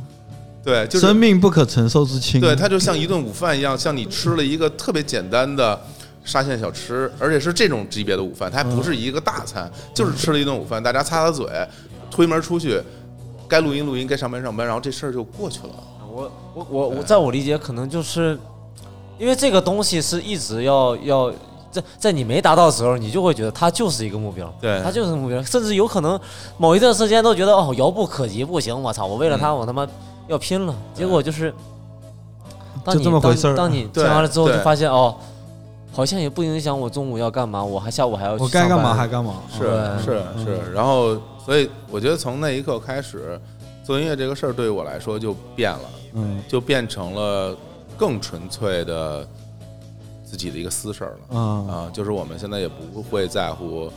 [0.64, 2.40] 对，就是生命不可承受之轻。
[2.40, 5.80] 对，它就像一顿午饭一样， 像你吃了一个特别简单的
[6.24, 11.47] 沙县小吃，而且是这种级别的午饭，它还不是一个大餐，就是吃了一顿午饭，大家擦擦嘴，
[12.11, 12.82] 推门出去，
[13.47, 15.74] 该录音录音，该上班上班，然后这事儿就过去了。
[16.12, 18.38] 我我我我，在我理解，可能就是
[19.18, 21.32] 因为这个东西是一直要要
[21.70, 26.20] 在在你没达到的时候，你就会觉得它就是一个目标，对它就是目标，甚至有可能
[26.58, 29.86] 某一段时间都觉得哦遥不可及，不行，我操，我为了它我他妈
[30.28, 31.52] 要拼了，结果就是
[32.84, 35.14] 当就你这么回事儿当当你 对听完了之后，就发现哦，
[35.92, 38.76] 好像也不影响我中午要干嘛，我还下午还要去我该干嘛。
[38.76, 39.34] 上班还干嘛。
[39.56, 43.40] 是啊是是，然后所以我觉得从那一刻开始，
[43.84, 45.80] 做音乐这个事儿对于我来说就变了。
[46.14, 47.56] 嗯就变成了
[47.96, 49.26] 更纯粹的
[50.24, 51.40] 自己的一个私事儿了啊
[51.70, 53.90] 啊，就是我们现在也不会在乎。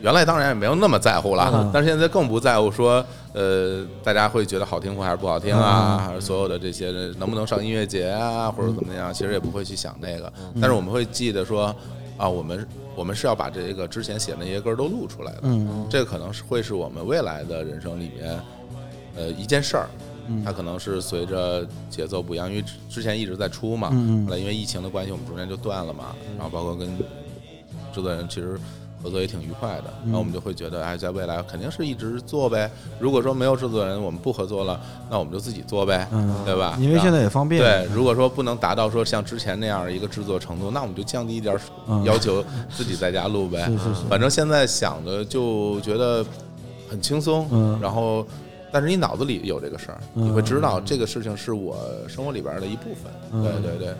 [0.00, 3.02] 原来当然也没有那么在乎了，嗯但是现在更不在乎说，
[3.32, 10.30] 呃，大家会觉得好听或还是不好听啊，还是所有的这些能不能上音乐节啊，或者怎么样，其实也不会去想那个。
[10.60, 11.74] 但是我们会记得说，
[12.18, 18.38] 啊，我们我们是要把这个之前写的那些歌都录出来的，嗯这个可能是会是我们未来的人生里面，
[19.16, 19.88] 呃，一件事儿。
[20.44, 23.90] 它可能是随着节奏不一样，因为之之前一直在出嘛，
[24.26, 26.96] 后来因为疫情的关系，我们中间就断了嘛，然后包括跟
[27.92, 28.58] 制作人其实
[29.02, 32.70] 合作也挺愉快的，然后我们就会觉得，哎，在未来肯定是一直做呗。
[32.98, 36.76] 如果说没有制作人，我们不合作了，那我们就自己做呗，嗯，对吧？
[36.80, 37.60] 因为现在也方便。
[37.60, 41.54] 对，如果说不能达到说像之前那样一个制作程度，那我们就降低一点
[41.86, 42.42] 嗯要求，
[42.74, 43.66] 自己在家录呗。
[43.68, 46.24] 是是是反正现在想的就觉得
[46.88, 48.26] 很轻松，嗯然后
[48.74, 51.76] 但是你脑子里有这个事儿，嗯你会知道这个事情是我
[52.08, 53.12] 生活里边的一部分。
[53.32, 53.94] 嗯对对对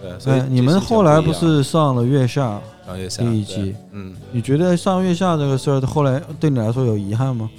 [0.00, 2.60] 对，所以对，你们后来不是上了月下？
[2.86, 7.50] 上月下第一期嗯你觉得上月下这个事儿，后来对你来说有遗憾吗？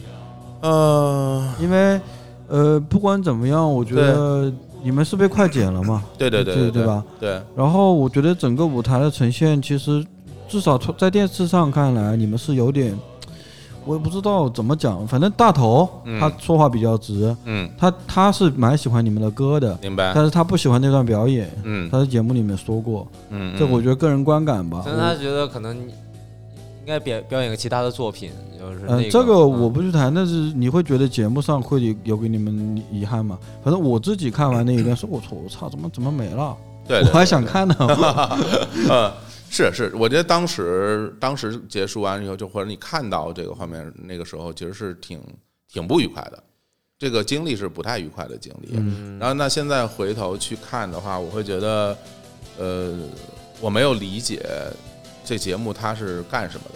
[0.61, 1.99] 呃，因为
[2.47, 4.49] 呃，不管怎么样，我觉得
[4.81, 6.01] 你们是被快剪了嘛。
[6.17, 7.03] 对对对对对对吧？
[7.19, 10.01] 对，然后我觉得整个舞台的呈现，其实
[10.47, 12.97] 至少从在电视上看来，你们是有点，
[13.85, 21.49] 我也不知道怎么讲，反正大头嗯他说话比较直，嗯，他他是蛮喜欢你们的歌的，明白，但是他不喜欢那段表演。
[21.63, 24.83] 嗯他在节目里面说过，嗯，这我觉得个人观感吧。
[24.85, 33.37] 但是他觉得可能应该表表演个其他的作品，就是那嗯，这个嗯我不去谈，但是你会觉得节目上会有有给你们遗憾吗？
[33.63, 36.55] 反正我自己看完那一段， 说我操，我操，怎么怎么没了？
[36.87, 37.75] 对，我对还想看呢。
[38.89, 39.11] 呃，
[39.53, 45.21] 是是，我觉得当时当时结束完以后，就或者你看到这个画面，那个时候其实是挺
[45.67, 46.41] 挺不愉快的，
[46.97, 48.69] 这个经历是不太愉快的经历。
[48.75, 51.97] 嗯然后那现在回头去看的话，我会觉得，
[52.57, 52.97] 呃，
[53.59, 54.41] 我没有理解
[55.25, 56.75] 这节目它是干什么的。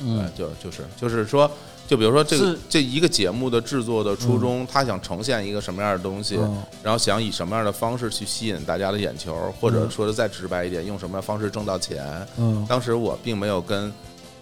[0.00, 1.48] 嗯对，就就是就是说，
[1.88, 6.62] 就比如说这个这一个节目的制作的初衷，他想呈现一个什么样的东西，嗯。
[6.82, 12.04] 然后想以什么样的方式去吸引大家的眼球，或者说的再直白一点，用什么样的方式挣到钱。
[12.36, 12.66] 嗯。
[12.68, 13.90] 当时我并没有跟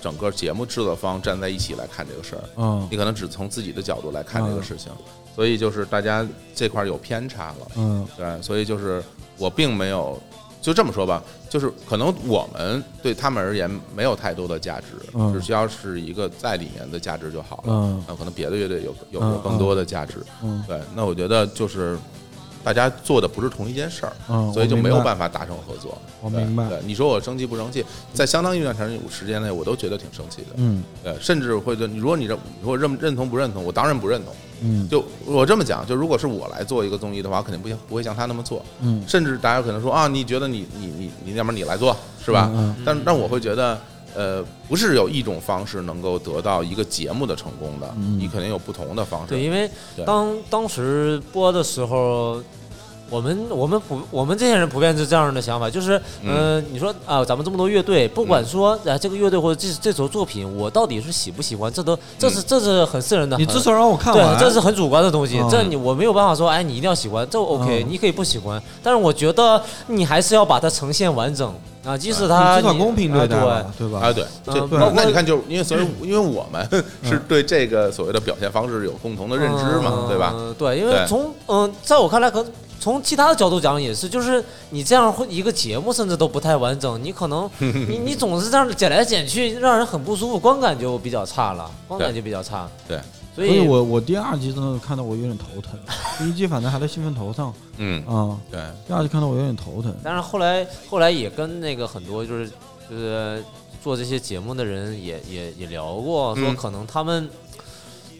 [0.01, 2.89] 整个节目制作方站在一起来看这个事儿，嗯。
[2.91, 4.91] 你可能只从自己的角度来看这个事情，
[5.37, 8.05] 所以就是大家这块儿有偏差了，嗯。
[8.17, 9.01] 对，所以就是
[9.39, 10.21] 我并没有
[10.67, 17.63] 就这么说吧，就是可能我们对他们而言没有太多的价值，嗯只需要是一个在里面的价值就好了。
[17.69, 20.17] 嗯那可能别的乐队有有更多的价值。
[20.43, 21.97] 嗯对，那我觉得就是
[22.65, 25.97] 大家做的不是同一件事儿，嗯，所以就没有办法达成合作。
[26.21, 30.49] 对我明白对，你说我生气不生气，在相当一段长时间内，我都觉得挺生气的。
[30.57, 34.35] 嗯对，甚至会对你如果你认如果认认同不认同，我当然不认同。
[34.63, 38.65] 嗯就我这么讲，就如果是我来做一个综艺的话，我肯定不像不会像他那么做。
[38.81, 42.51] 嗯甚至大家可能说啊，你觉得你你你你要么你来做是吧？
[42.55, 43.79] 嗯但但我会觉得，
[44.15, 49.29] 呃，不是有一种方式能够得到一个节目的成功的，嗯你肯定有不同的方式。
[49.29, 49.71] 对，因为
[50.05, 52.43] 当当时播的时候，
[53.09, 56.35] 我们我们普我们这些人普遍是这样的想法，就是，嗯。
[56.35, 65.49] 呃，你说啊、咱们这么多乐队，不管说啊、这个乐队或者这这首作品，我到底是喜不喜欢，这都这是这是很私人的，很你至少让我看完，对，这是很主观的东西，嗯。
[65.49, 71.55] 这你我没有办法说，哎，你一定要喜欢，这 OK，、嗯你可以不喜欢，但是我觉得你还是要把它呈现完整
[71.85, 73.89] 啊，即使它你至少公平对待对。
[73.89, 74.01] 吧？
[74.01, 76.69] 啊，对，这那那你看，就因为所以因为我们
[77.05, 80.35] 是对这个所谓的表现方式有共同的认知嘛，对吧？
[80.37, 80.55] 嗯？
[80.59, 92.69] 对，因为从嗯、在我看来，可能从其他的角度讲也是，就是你这样会一个节目甚至都不太完整，你可能 你你总是这样剪来剪去，让人很不舒服，观感就比较差了，观感就比较差。
[92.87, 93.01] 对，
[93.35, 95.79] 所以所以我我第二集真的看到我有点头疼，
[96.19, 99.95] 第一集反正还在兴奋头上 嗯，啊，对，第二集看到我有点头疼。
[100.05, 102.49] 但是后来后来也跟那个很多就是
[102.89, 103.43] 就是
[103.83, 107.29] 做这些节目的人也也也聊过，说嗯可能他们。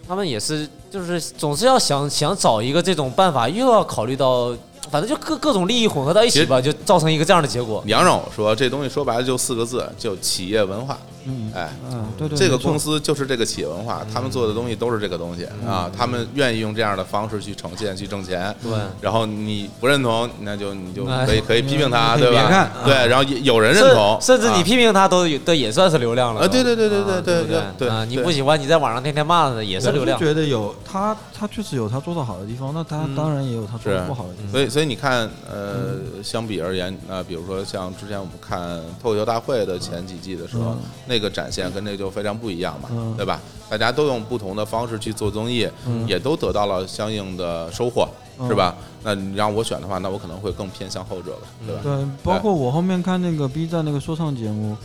[0.09, 4.55] 他们也是，就是总是要想想找一个这种办法，又要考虑到，
[4.91, 7.83] 反正就各各种利益混合到一起吧，就造成一个这样的结果。
[7.85, 10.97] 你要让我说，这东西说白了就四个字，就企业文化。
[11.27, 18.55] 嗯哎，嗯，对对，这个公司就是这个企业文化，他们做的东西都是这个东西啊，他们愿意用这样的方式去呈现、去挣钱。
[18.63, 22.71] 对，然后你不认同，那就你就哎可以可以批评他，对吧别看？
[22.85, 26.43] 对，然后也有人认同，甚甚至你啊批评他都有都也算是流量了。
[26.43, 30.19] 啊对对对对对啊对对对啊，你不喜欢，你在网上天天骂他，也是流量。
[30.19, 34.53] 觉得有他，他确实有他做的好的地方，那他嗯当然也有他做的不好的地方。
[34.53, 38.59] 所以，所以你看，呃，相比而言，那、比如说像之前我们看
[39.03, 40.79] 脱口秀大会的前几季的时候，嗯
[41.17, 43.41] 那个展现跟这个就非常不一样嘛，嗯对吧？
[43.71, 48.07] 大家都用不同的方式去做综艺，嗯也都得到了相应的收获，
[48.39, 48.75] 嗯是吧？
[49.03, 51.81] 那你让我选的话，那我可能会更偏向后者了，对吧？
[51.83, 54.77] 对，包括我后面看那个 B 站那个说唱节目，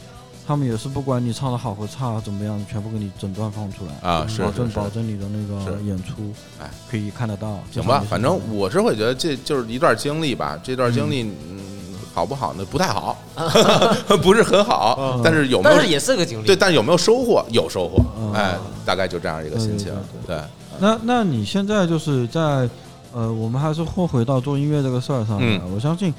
[0.47, 7.59] 他们也是不管你唱的好和差怎么样，全部给你整段放出来啊是保证保证你的那个演出，哎，可以看得到。
[7.71, 11.59] 行吧，反正我是会觉得这就是一段经历吧，这段经历，嗯，
[12.14, 12.66] 好不好呢？
[12.70, 13.18] 不太好，
[14.22, 16.45] 不是很好嗯，但是有没有但是也是个经历。
[16.45, 17.43] 对，但是有没有收获？
[17.51, 19.93] 有收获，嗯哎，大概就这样一个心情，
[20.28, 20.41] 对，
[20.80, 22.70] 那那你现在就是在
[23.14, 25.45] 呃，我们还是后回到做音乐这个事儿上来。
[25.45, 26.14] 嗯我相信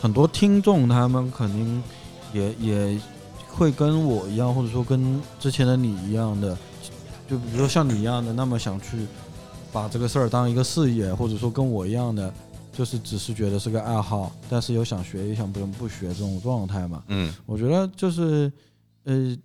[0.00, 1.82] 很多听众他们肯定
[2.32, 3.00] 也也
[3.48, 6.56] 会跟我一样，或者说跟之前的你一样的，
[7.28, 9.06] 就比如说像你一样的，那么想去
[9.72, 12.32] 把这个事儿当一个事业，或者说跟我一样的，
[12.78, 17.02] 就是只是觉得是个爱好，但是又想学又想不不学这种状态嘛。
[17.08, 18.50] 嗯我觉得就是
[19.02, 19.36] 呃。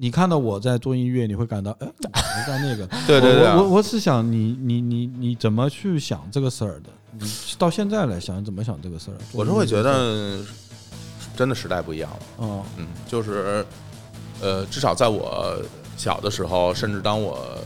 [0.00, 6.90] 你看到我在做音乐，你会感到，哎，我在干那个， 对对对啊我我我是想你你你你怎么去想这个事儿的？
[7.18, 7.28] 你
[7.58, 9.18] 到现在来想怎么想这个事儿？
[9.32, 10.38] 我是会觉得
[11.36, 13.66] 真的时代不一样了，哦，嗯，就是
[14.40, 15.60] 呃，至少在我
[15.96, 17.58] 小的时候，甚至当我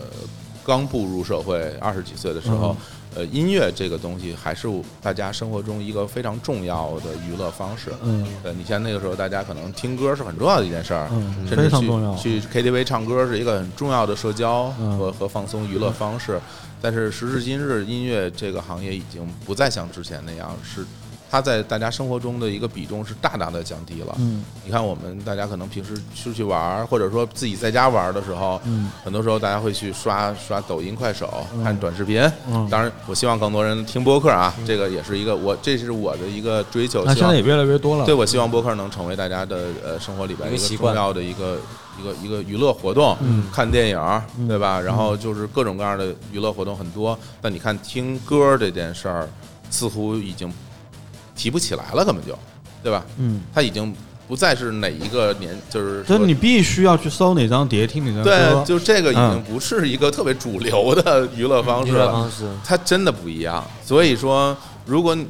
[0.64, 2.74] 刚步入社会二十几岁的时候，
[3.14, 4.68] 呃，音乐这个东西还是
[5.02, 7.92] 大家生活中一个非常重要的娱乐方式。
[8.02, 8.26] 嗯。
[8.42, 11.68] 呃你像那个时候，大家可能听歌是很重要的一件事儿，嗯，甚至
[12.16, 12.40] 去。
[12.40, 14.98] 去 KTV 唱歌是一个很重要的社交嗯。
[14.98, 16.40] 和和放松娱乐方式，
[16.80, 20.84] 但是时至今日，音乐这个行业已经不再像之前那样，是
[21.32, 24.14] 它在大家生活中的一个比重是大大的降低了。
[24.18, 32.20] 嗯你看，我们大家可能平时出去玩儿，或者说自己在家玩儿的时候，嗯很多时候大家会去刷刷抖音、快手，嗯看短视频。
[32.46, 37.02] 嗯，当然，我希望更多人听播客啊，这个也是一个我这是我的一个追求。
[37.06, 38.04] 那现在也越来越多了。
[38.04, 41.58] 对，我希望播客能成为大家的呃生活里边一个重要的一个
[41.98, 44.78] 一个一个娱乐活动，嗯看电影对吧？
[44.78, 49.26] 然后就是各种各样的娱乐活动很多，但你看听歌这件事儿，
[49.70, 50.52] 似乎已经
[51.34, 52.38] 提不起来了，根本就，
[52.82, 53.04] 对吧？
[53.18, 53.94] 嗯，他已经
[54.28, 59.44] 不再是哪一个年，就是就是你必须要去搜哪张碟，听哪张对，就这个已经嗯。
[59.44, 63.64] 不是一个特别主流的娱乐方式了，方式，它真的不一样。
[63.84, 64.56] 所以说，
[64.86, 65.26] 如果你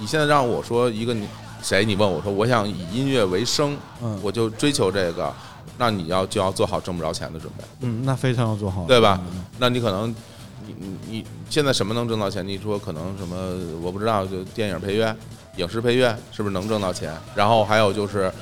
[0.00, 1.26] 你现在让我说一个你
[1.62, 4.18] 谁，你问我说我想以音乐为生，嗯。
[4.22, 5.32] 我就追求这个，
[5.76, 9.20] 那你要就要做好挣不着钱的准备，嗯，那非常要做好，对吧？
[9.32, 9.44] 嗯？
[9.58, 10.08] 那你可能
[10.66, 12.46] 你你你现在什么能挣到钱？
[12.46, 13.36] 你说可能什么
[13.82, 15.14] 我不知道，就电影配乐，
[15.58, 17.12] 影视配乐是不是能挣到钱？
[17.34, 18.32] 然后还有就是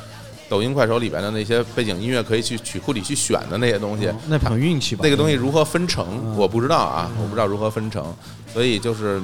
[0.48, 5.00] 抖音、快手里边的那些背景音乐，可以去曲库里去选的那些东西，那可能运气吧。
[5.02, 8.14] 那个东西如何分成，嗯我不知道啊，我不知道如何分成，
[8.52, 9.20] 所以就是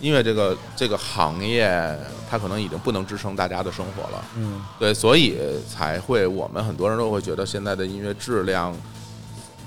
[0.00, 1.68] 音乐这个这个行业，
[2.30, 4.24] 它可能已经不能支撑大家的生活了。
[4.36, 5.36] 嗯，对，所以
[5.68, 8.74] 才会我们很多人都会觉得现在的音乐质量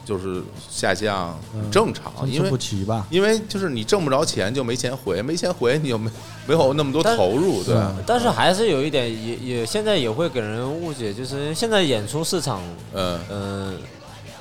[0.08, 3.05] 就是下降，很正常，因为不齐吧。
[3.10, 6.10] 因为就是你挣不着钱就没钱回，没钱回你又没
[6.47, 7.76] 没有那么多投入，对？
[8.05, 12.62] 但是还是有一点，也也现在也会给人误解，就是现在演出市场，
[12.93, 13.78] 嗯嗯、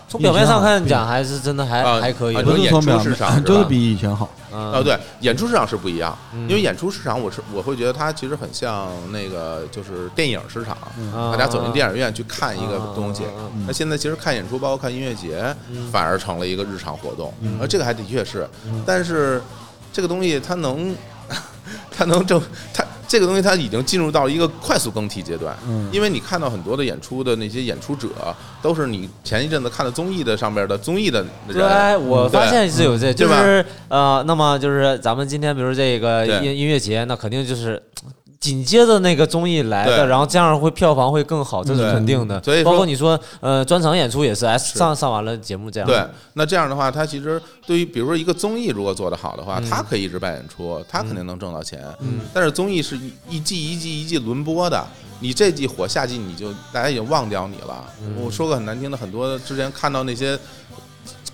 [0.09, 3.47] 从表面上看讲还是真的还、啊还可以的，啊你说演出不是说表市场 是吧？
[3.47, 4.31] 就是比以前好。
[4.53, 6.49] 嗯哦，对，演出市场是不一样，嗯。
[6.49, 10.75] 因为演出市场我是我会觉得它其实很像那个就是电影市场，
[11.15, 11.31] 啊。
[11.33, 13.67] 大家走进电影院去看一个东西啊啊啊。
[13.67, 15.55] 那现在其实看演出，包括看音乐节，
[15.93, 18.49] 反而成了一个日常活动，而这个还的确是，
[18.87, 19.43] 但是
[19.93, 20.95] 这个东西它能，
[21.91, 22.41] 它能挣
[22.73, 22.83] 它。
[23.09, 25.89] 这个东西它已经进入到一个快速更替阶段，嗯。
[25.93, 28.09] 因为你看到很多的演出的那些演出者，
[28.61, 37.83] 都是你前一阵子看的综艺的上边的综艺的人，对，我发现是有这，就是呃，那么就是咱们今天比如这个音音乐节，那肯定就是
[38.39, 42.43] 紧接着那个综艺来的，然后这样会票房会更好，这是肯定的。
[42.43, 45.89] 所以包括你说呃专场演出也是，哎上上完了节目这样。
[45.89, 51.83] 对，那这样的话，它其实对于比如说一个综艺如果做得好的话，嗯它可以一直办演出，它肯定能挣到钱。
[52.01, 54.87] 嗯，但是综艺是一一季一季一季轮播的，
[55.21, 57.85] 你这季火，下季你就大家已经忘掉你了。
[58.03, 60.39] 嗯我说个很难听的，很多之前看到那些。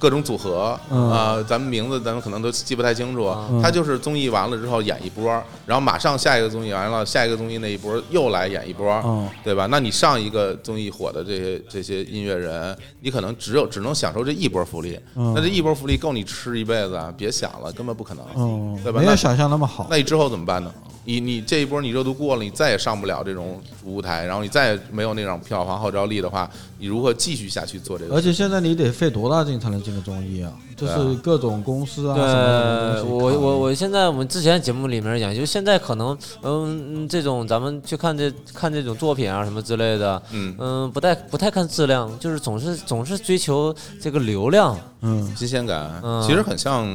[0.02, 3.32] 各种组合啊、嗯咱们名字咱们可能都记不太清楚。
[3.50, 5.30] 嗯他就是综艺完了之后演一波，
[5.64, 9.68] 然后马上下一个综艺完了，下一个综艺那一波又来演一波，嗯对吧？
[9.70, 17.14] 那你上一个综艺火的这些这些音乐人，你可能只有只能享受这一波福利，嗯那这一波福利够你吃一辈子啊？
[17.16, 18.26] 别想了，根本不可能。
[18.34, 19.86] 嗯对吧那没有想象那么好。
[19.88, 20.74] 那你之后怎么办呢？
[21.04, 26.48] 你你这一波你热度过了，你再也上不了这种主舞台，然后你再也没有那种票房号召力的话，
[26.78, 28.14] 你如何继续下去做这个？
[28.14, 30.52] 而且现在你得费多大劲才能进个综艺啊？
[30.76, 44.78] 就是各种公司啊，对什么什么东西我我我现在我们之前节目里面讲，就现在可能嗯嗯这种咱们去看这看这种作品啊什么之类的，嗯，嗯不太不太看质量，就是总是总是追求这个流量。
[45.00, 46.86] 嗯新鲜感嗯其实很像，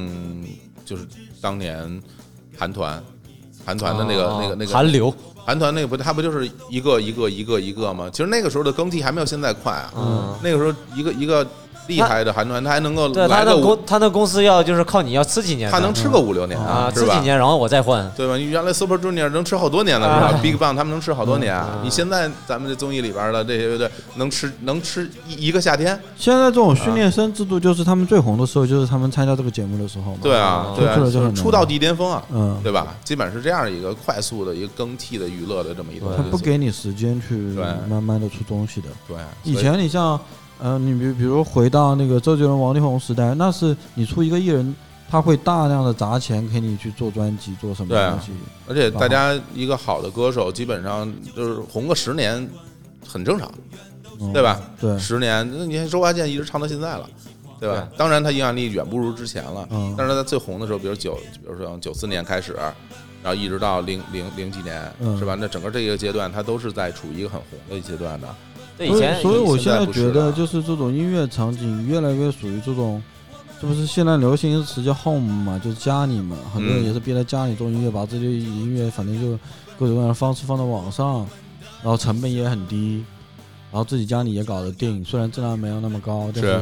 [0.86, 1.06] 就是
[1.42, 2.02] 当年
[2.58, 3.04] 韩团。
[3.68, 5.14] 韩团的那个、哦那个、那个韩流，
[5.46, 8.10] 韩团那个不，它不就是一个一个一个一个吗？
[8.10, 9.92] 其实那个时候的更替还没有现在快啊。
[9.98, 11.46] 嗯那个时候一个一个
[11.88, 16.92] 厉害的韩团，他还能够对他的公，他的公司要就是靠你要吃几年，他能吃个五六年啊？
[16.94, 18.10] 吃几年，然后我再换。
[18.16, 18.36] 对吧？
[18.38, 21.62] 你原来 Super Junior 能吃好多年了，是吧啊？Big Bang 他们能吃好多年。
[21.84, 26.00] 你现在咱们这综艺里边的这些乐队能吃能吃一一个夏天？
[26.18, 30.18] 现在这种训练生制度，就是他们最红的时候，就是他们参加这个节目的时候嘛。
[30.22, 32.88] 对啊，对啊，出来就是出道即巅峰啊，嗯，对吧？
[33.04, 36.32] 基本是这样一个快速的一个更替的娱乐的这么一个他东西。
[36.32, 37.36] 不给你时间去
[37.90, 38.90] 慢慢的出东西的。
[39.08, 40.20] 对，以前你像，
[40.60, 44.76] 呃，你比比如回到那个周杰伦、王力宏时代，那是你出一个艺人，
[45.10, 48.32] 他会大量的砸钱给你去做专辑，做什么东西。
[48.68, 52.50] 而且大家一个好的歌手，基本上就是红个十年，
[53.08, 53.52] 很正常，
[54.20, 54.60] 嗯对吧？
[54.80, 57.08] 对，十年，那你看周华健一直唱到现在了，
[57.60, 57.88] 对吧？
[57.96, 62.54] 当然他影响力远不如之前了，嗯但是他最红的时候，比如九，比如说九四年开始，
[63.24, 65.38] 然后一直到零零零几年，嗯是吧？
[65.40, 68.28] 那整个这一个阶段，他都是在处于一个很红的一阶段的。
[68.78, 73.02] 对，以前所以，所以我现现在觉得，就是这种音乐场景越来越属于这种，
[73.60, 76.86] 这不是现在流行一个词叫 home 嘛，就是家里嘛，很多人嗯。
[76.86, 79.32] 也是憋在家里做音乐，把自己的音乐反正就
[79.80, 81.28] 各种各样的方式放到网上，
[81.82, 83.04] 然后成本也很低，
[83.72, 86.60] 然后自己家里也搞得定，虽然质量没有那么高，但是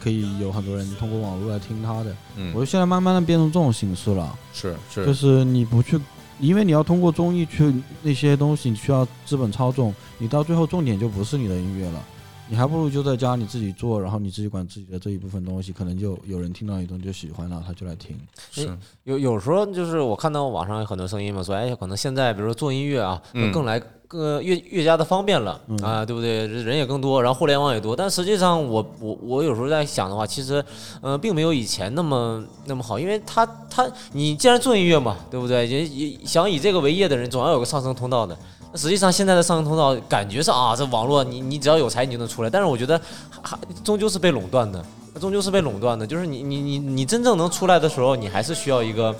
[0.00, 2.10] 可以有很多人通过网络来听他的。
[2.10, 2.52] 我嗯。
[2.54, 6.00] 觉，得现在慢慢的变成这种形式了，是是，就是是你不去，
[6.40, 7.72] 因为你要通过综艺去
[8.02, 12.02] 那些东西，你需要资本操纵，你到最后重点就不是你的音乐了，
[12.48, 18.16] 你还不如就在家你自己做，然后你自己管自己的这一部分东西，可能就有人听到你东西就喜欢了，他就来听。
[18.50, 18.70] 是，
[19.04, 23.52] 有有时候就是我看到网上有很多声音嘛，说哎，可能现在比如说做音乐啊，嗯。
[23.52, 26.46] 更来更越越加的方便了嗯啊，对不对？
[26.46, 30.64] 人也更多，然后互联网也多，但实际上我我我有时候在想的话，其实
[31.02, 35.66] 呃并没有以前那么那么好，因为他他你既然做音乐嘛，对不对？
[35.66, 38.34] 也也想以这个为业的人，总要有个上升通道的。
[38.72, 42.98] 那实际上现在的上升通道感觉上啊，这网络你你只要有才你就能出来，但是我觉得
[43.42, 44.82] 还终究是被垄断的，
[45.20, 46.06] 终究是被垄断的。
[46.06, 49.14] 就是你你你你真正能出来的时候，你还是需要一个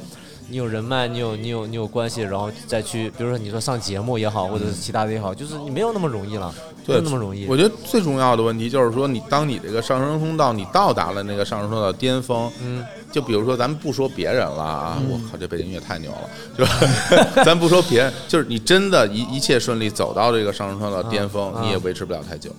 [0.50, 6.54] 你有人脉，你有你有你有关系，然后再去，比如说你说上节目也好，或者是其他的也好，就是你没有那么容易了，
[6.86, 7.46] 没有那么容易。
[7.46, 12.82] 我觉得最重要的问题就是说，你当你这个上升通道你到达了那个上升通道巅峰，嗯，
[13.12, 22.50] 就比如说咱们不说别人了啊，我靠，这背景音乐太牛了， 就是咱不说别人，就是你真的一一切顺利走到这个上升通道巅峰，啊你也维持不了太久，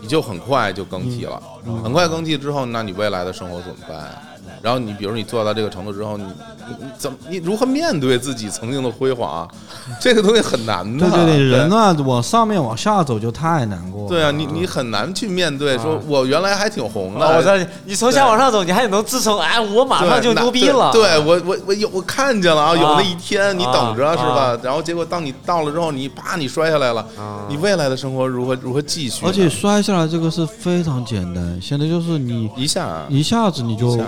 [0.00, 1.82] 你就很快就更替了，嗯。
[1.82, 4.28] 很快更替之后，那你未来的生活怎么办？
[4.62, 9.48] 然后你比如你做到这个程度之后，你你你怎么你如何面对自己曾经的辉煌？
[10.00, 11.10] 这个东西很难的。
[11.10, 14.08] 对对对，人啊往上面往下走就太难过了。
[14.08, 20.92] 对啊，你你很难去面对，说我原来还挺红的，啊，我知道你，你从下往上走，你还能自称，哎，我马上就牛逼了。
[20.92, 24.56] 对对我我我有我看见了啊，有啊那一天，你等着啊是吧？
[24.62, 29.26] 然后结果当你到了之后，你啪你摔下来了，啊你未来的生活如何如何继续？
[29.26, 34.04] 而且摔下来这个是非常简单，现在就是你一下一下子你就一下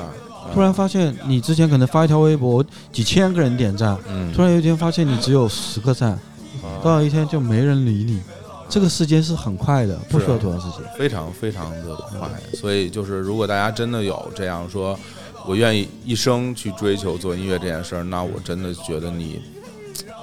[0.53, 6.18] 突然发现，你之前可能发一条微博几千个人点赞，嗯突然有一天发现你只有十个赞，
[6.82, 8.20] 到有一天就没人理你。
[8.68, 10.80] 这个时间是很快的，不需要多长时间。
[10.97, 14.99] 非常非常的快，所以就是如果大家真的有这样说，
[15.47, 19.40] 我愿意一生去追求做音乐这件事儿，那我真的觉得你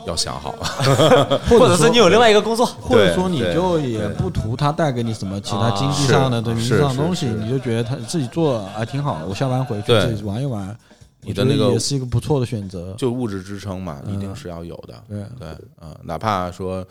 [0.06, 1.40] 要想好了。
[1.50, 9.26] 或者是你有另外一个工作，或者说你就也不图他带给你什么其他啊经济上的、上的东西，你就觉得他自己做还挺好的。
[9.26, 10.76] 我下班回去自己玩一玩，
[11.22, 12.94] 你的那个我觉得也是一个不错的选择。
[12.98, 14.94] 就物质支撑嘛，嗯一定是要有的。
[15.08, 15.48] 对，对，
[15.82, 16.86] 嗯，哪怕说你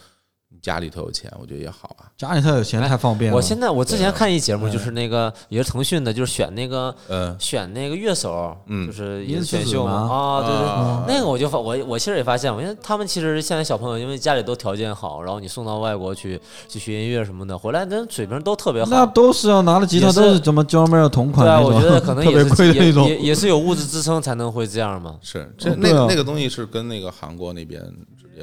[0.61, 2.05] 家里头有钱，我觉得也好啊。
[2.19, 3.37] 家里头有钱太方便了。
[3.37, 10.69] 我现在我之前看一节目，就是那个也是腾讯的，就是选那个嗯选那个乐手，嗯就是也是音选秀嘛啊，对对。
[10.69, 16.39] 啊那个我就发我我其实也发现，因为他们其实现在小朋友因为家里都条件好，然后你送到外国去
[16.69, 18.91] 去学音乐什么的，回来人水平都特别好。
[18.91, 23.09] 那都是要拿着吉他都是怎么 John Mayer 同款对啊，那种，我觉得可能 特别也是贵的那种。
[23.09, 25.17] 也也也是有物质支撑才能会这样嘛。
[25.23, 27.83] 是这那那个东西是跟那个韩国那边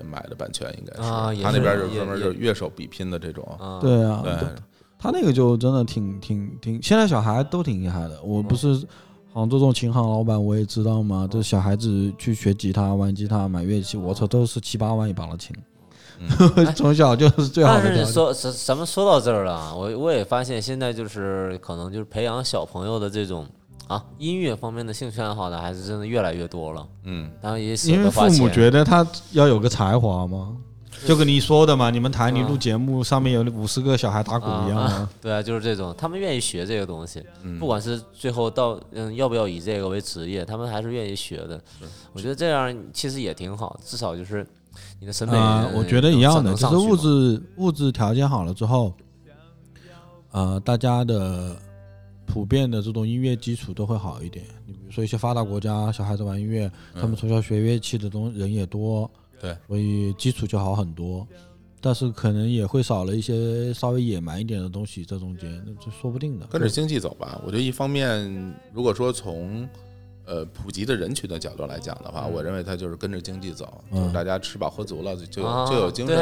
[0.04, 3.44] 买的版权，应该是啊是他那边就专门就是乐手比拼的这种。
[3.60, 4.50] 啊，对啊，对，
[5.00, 8.22] 他那个就真的挺挺挺，现在小孩都挺厉害的。
[8.24, 8.68] 我不是
[9.32, 11.28] 杭州这种琴行老板，我也知道嘛。
[11.30, 15.56] 这小孩子去学吉他、玩吉他、买乐器，我操，都是七八万一把的琴。
[16.76, 18.04] 从小就是最好的条件。
[18.04, 23.46] 是说咱咱们说到这儿了啊，我我也发现现在就是可能就是培养小朋友的这种
[23.88, 24.04] 啊。
[24.18, 28.50] 音乐方面的兴趣爱好呢，还是真的越来越多了，嗯，当然也舍因为父母。
[28.50, 30.56] 觉得他要有个才华嘛，
[31.06, 35.00] 就跟你说的嘛，你们台里录节目，上面有五十个小孩打鼓一样啊。
[35.00, 35.10] 嘛。
[35.22, 37.60] 对啊，就是这种，他们愿意学这个东西，嗯。
[37.60, 41.62] 不管是最后到嗯要不要以这个为职业，他们还是愿意学的。
[42.14, 44.46] 我觉得这样其实也挺好，至少就是
[45.00, 48.94] 你的审美、啊，我觉得一样的，能就是物质物质条件好了之后，
[50.32, 51.56] 呃，大家的
[52.28, 54.46] 普遍的这种音乐基础都会好一点。
[54.66, 59.10] 你比如说一些发达国家，小孩子玩音乐，他们从小学乐器的东人也多，
[59.42, 61.26] 对，所以基础就好很多。
[61.80, 66.46] 但是可能也会少了一些稍微野蛮一点的东西在中间，那这说不定的。
[66.48, 67.40] 跟着经济走吧。
[67.46, 69.68] 我觉得一方面，如果说从
[70.26, 76.18] 呃普及的人群的角度来讲的话，我认为它就是跟着经济走，嗯就是大家吃饱喝足了，就就有啊就有精神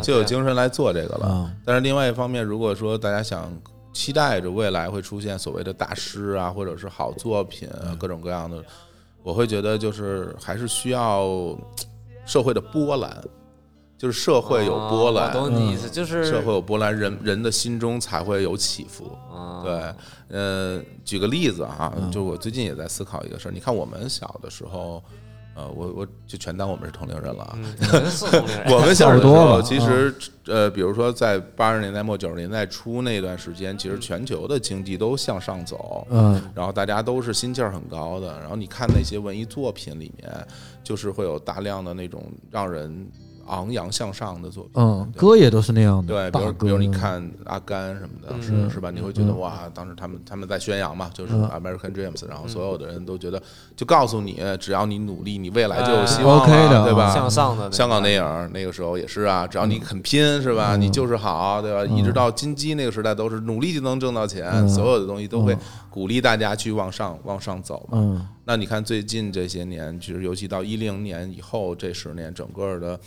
[0.00, 1.26] 就有精神来做这个了。
[1.26, 3.52] 啊，但是另外一方面，如果说大家想
[3.92, 8.64] 期待着未来会出现所谓的大师啊，或者是好作品啊，各种各样的，
[9.22, 11.56] 我会觉得就是还是需要
[12.24, 13.22] 社会的波澜，
[13.98, 19.10] 就是社会有波澜，懂你意思，就是社会有波澜，人人的心中才会有起伏。
[19.32, 19.94] 啊对，
[20.28, 23.52] 呃，举个例子哈，就我最近也在思考一个事儿。
[23.52, 25.02] 你看我们小的时候，
[25.60, 27.58] 呃，我我就全当我们是同龄人了
[28.72, 30.14] 我们小的时候，其实
[30.46, 38.38] 呃，比如说在八十年代末九十年代初那段时间，其实全球的经济都向上走，嗯，然后大家都是心气儿很高的。
[38.40, 40.32] 然后你看那些文艺作品里面，
[40.82, 43.06] 就是会有大量的那种让人
[43.46, 44.72] 昂扬向上的作品。
[44.74, 48.42] 嗯，歌也都是那样的，对，比如比如你看阿甘什么的，嗯。
[48.42, 48.90] 是是吧？
[48.90, 49.38] 你会觉得嗯。
[49.40, 51.48] 哇，当时他们他们在宣扬嘛，就是嗯。
[51.48, 52.48] American Dreams，然后嗯。
[52.48, 53.40] 所有的人都觉得，
[53.76, 56.06] 就告诉你，只要你努力，你未来就有哎。
[56.06, 56.84] 希望了 OK 的。
[56.84, 57.12] 对吧？
[57.12, 60.76] 向上的香港电影那个时候也是啊，只要你肯拼，是吧？
[60.76, 60.80] 嗯。
[60.80, 61.84] 你就是好，对吧？
[61.84, 64.68] 一直到金鸡那个时代，都是努力就能挣到钱，嗯。
[64.68, 65.56] 所有的东西都会
[65.88, 68.28] 鼓励大家去往上往上走嘛。
[68.50, 72.98] 嗯那你看最近这些年，其实尤其到一零年以后这十年，整个的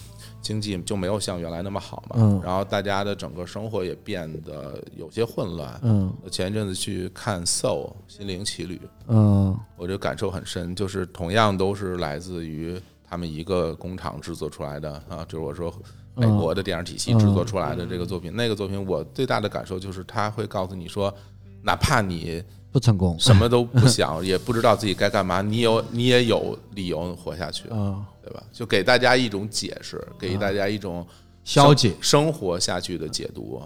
[0.41, 2.15] 经济就没有像原来那么好嘛。
[2.17, 5.77] 嗯然后大家的整个生活也变得有些混乱。
[5.83, 15.73] 嗯我前一阵子去看《Soul》心灵奇旅，嗯我就感受很深，就是同样都是来自于他们一个工厂制作出来的啊，就是我说
[16.15, 18.33] 美国的电影体系制作出来的这个作品。
[18.33, 21.13] 那个作品我最大的感受就是，他会告诉你说，
[21.61, 22.41] 哪怕你
[22.73, 23.15] 不成功。
[23.19, 28.43] 什么都不想， 也不知道自己该干嘛，你有你也有理由活下去，嗯，对吧？
[28.51, 31.05] 就给大家一种解释，给大家一种
[31.43, 33.61] 消解生生活下去的解读，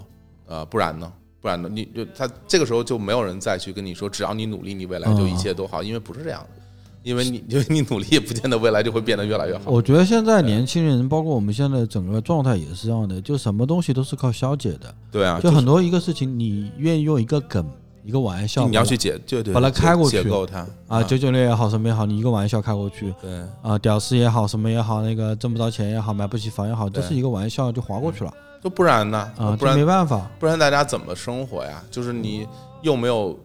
[0.46, 1.12] 呃，不然呢？
[1.40, 1.70] 不然呢？
[1.72, 6.62] 你就他这个时候就没有人再去跟你说，只要你努力，你未来就一切都好，因为不是这样的，
[7.04, 9.72] 因为你 因为你努力也不见得未来就会变得越来越好。
[9.72, 14.94] 我觉得现在年轻人，包括我们现在整个状态也是这样的，就什么东西都是靠消解的。
[15.12, 17.66] 对啊，就很多一个事情，你愿意用一个梗、
[18.08, 23.30] 一个玩笑，你要去解，就对，把它开过去解构它啊，九九六也好，什么也好，你一个玩笑开过去对
[23.62, 29.30] 啊，屌丝也好，什么也好，那个挣不着钱也好，买不起房也好，对这是一个玩笑就划过去了就不然呢？
[29.38, 30.26] 啊，不然没办法。
[30.40, 31.84] 不然大家怎么生活呀？
[31.92, 32.48] 就是你
[32.82, 33.38] 又没有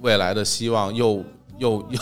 [0.00, 1.24] 未来的希望，又
[1.58, 1.98] 又又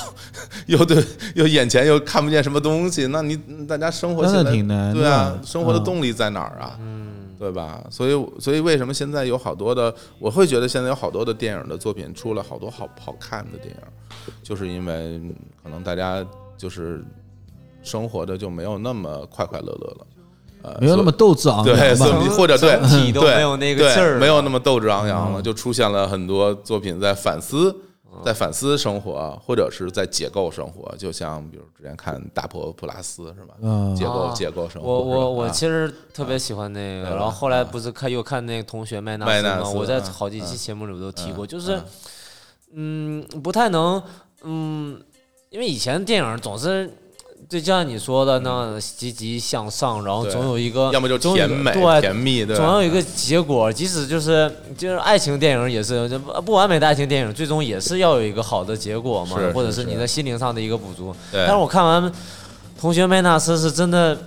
[0.78, 1.02] 又对，
[1.36, 3.36] 又眼前又看不见什么东西，那你
[3.68, 6.76] 大家生活真的起来挺难对啊，生活的嗯动力在哪儿啊？
[6.80, 7.84] 嗯，对吧？
[7.90, 13.80] 所以所以为什么现在有好多的，我会觉得现在有好多的电影的作品出了好多好好看的电影，
[14.42, 15.20] 就是因为
[15.62, 16.24] 可能大家
[16.56, 17.04] 就是
[17.82, 20.06] 生活的就没有那么快快乐乐了。
[20.60, 27.72] 呃，没有那么斗志昂，扬或者 对体都对没有那个劲儿没有那么斗志昂扬嗯了，就出现了很多作品在反思，
[28.24, 30.94] 在反思生活，或者是在解构生活。
[30.96, 33.54] 就像比如之前看《大破普拉斯》是吧？
[33.60, 34.88] 嗯解构啊解构生活。
[34.88, 39.70] 我我我其实特别喜欢那个，然后后来不是看又看那个同学麦纳斯吗？
[39.70, 41.82] 我在嗯好几期嗯节目里都提过，嗯就是
[42.72, 44.02] 嗯不太能
[44.42, 45.00] 嗯，
[45.50, 46.90] 因为以前电影总是。
[47.48, 61.14] 就像你说的那样积极向上，然后总有一个，要么就总有一个甜美对，甜蜜，对，总要有一个结果，即使就是就是爱情电影也是就不不完美的爱情电影，最终也是要有一个好的结果嘛，或者是你的心灵上的一个补足。
[61.32, 61.42] 对。
[61.46, 62.02] 但是我看完
[62.78, 64.18] 《同学麦纳斯》是真的，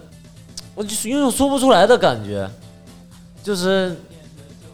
[0.73, 2.49] 我就是有种说不出来的感觉，
[3.43, 3.95] 就是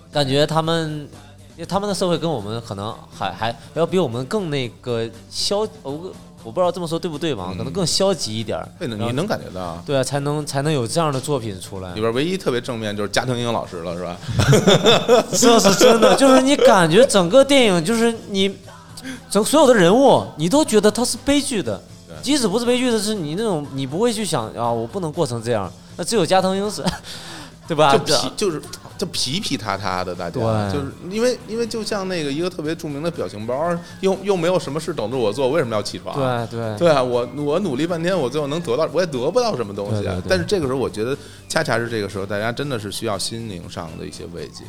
[0.10, 1.02] 感觉他们，
[1.58, 6.14] 因为他们的社会跟我们可能还还要比我们更那个消，我
[6.48, 7.54] 我不知道这么说对不对吧？
[7.58, 8.66] 可能更消极一点儿。
[8.80, 9.84] 对，然后你能感觉到。
[9.86, 12.00] 对啊，才能才能有这样的作品出来里。
[12.00, 14.16] 边唯一特别正面就是加藤鹰老师了，是吧？
[15.36, 18.56] 这是真的，就是你感觉整个电影就是你，
[19.30, 21.84] 整所有的人物你都觉得他是悲剧的，
[22.22, 25.70] 即使不是悲剧的，是你那种你不会去想啊，我不能过成这样。
[25.98, 26.82] 那只有加藤鹰是，
[27.68, 27.92] 对吧？
[27.92, 28.62] 就皮就是
[28.98, 36.48] 就皮皮塌塌的，大家就是因为因为就像那个一个特别著名的表情包，又又没有什么事等着我做，为什么要起床？
[36.50, 40.14] 对对对啊，我我努力半天，我最后能得到，我也得不到什么东西啊。
[40.14, 41.16] 对对对但是这个时候，我觉得
[41.48, 44.64] 恰恰是这个时候，大家真的是需要心灵上的一些慰藉。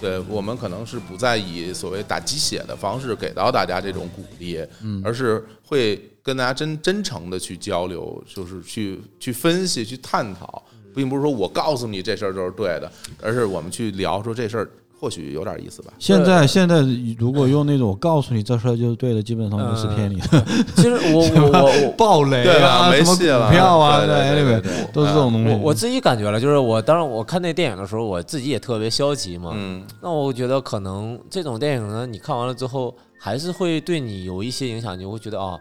[0.00, 10.62] 对我们可能是不再以所谓打鸡血的方式给到大家这种鼓励，嗯而是会跟大家真真诚的去交流，就是去去分析、去探讨，
[10.98, 12.90] 并不是说我告诉你这事儿就是对的，
[13.22, 14.68] 而是我们去聊说这事儿
[15.00, 15.92] 或许有点意思吧。
[15.96, 16.84] 现在现在
[17.16, 20.44] 如果用那种我告诉你这事儿就是对的，基本上都是骗你的，
[20.74, 22.66] 其实我我我我暴雷对吧？
[22.66, 25.52] 啊，什么没戏了，股票啊，对对对对 anyway 对都是这种东西。
[25.52, 29.52] 我我自己感觉了，就是我当然我看那电影的时候，我自己也特别消极嘛。
[29.54, 35.56] 嗯，那我觉得可能这种电影呢，你看完了之后，还是会对你有一些影响，你会觉得啊，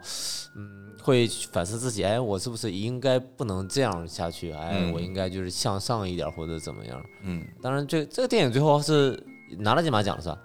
[0.55, 0.67] 嗯，
[1.07, 4.51] 会反思自己，哎，我是不是应该不能这样下去？
[4.51, 7.01] 哎，嗯我应该就是向上一点或者怎么样？
[7.23, 9.17] 嗯，当然这，这个电影最后是
[9.57, 10.37] 拿了金马奖是吧？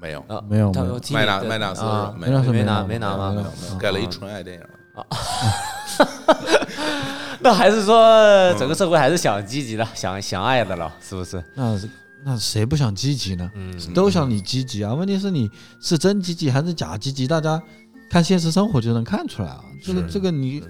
[0.00, 3.46] 没有，啊，没有没有他提名的麦纳麦纳斯啊，没没有没拿没没拿吗
[3.78, 4.62] 盖了一纯爱电影
[4.94, 5.04] 啊。
[7.40, 11.44] 那还是说整个社会还是想积极的，想想爱的了，是不是？
[11.54, 11.90] 那是
[12.24, 13.50] 那谁不想积极呢？
[13.54, 15.50] 嗯，都想你积极啊，问题是你
[15.80, 17.26] 是真积极还是假积极？
[17.26, 17.60] 大家
[18.12, 19.64] 看现实生活就能看出来啊。
[19.82, 20.62] 这个是这个你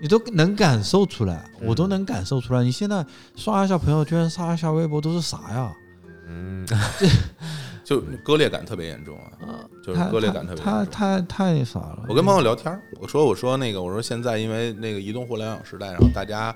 [0.00, 2.64] 你都能感受出来，我都能感受出来。
[2.64, 3.04] 你现在
[3.36, 5.70] 刷一下朋友圈，刷一下微博，都是啥呀？
[6.26, 6.66] 嗯，
[7.84, 9.14] 就割裂感特别严重
[9.46, 10.90] 啊，就是割裂感特别太严重。
[10.90, 12.06] 太太傻了。
[12.08, 16.54] 我跟朋友聊天，我说我说那个我说现在因为那个移动互联网时代，然后大家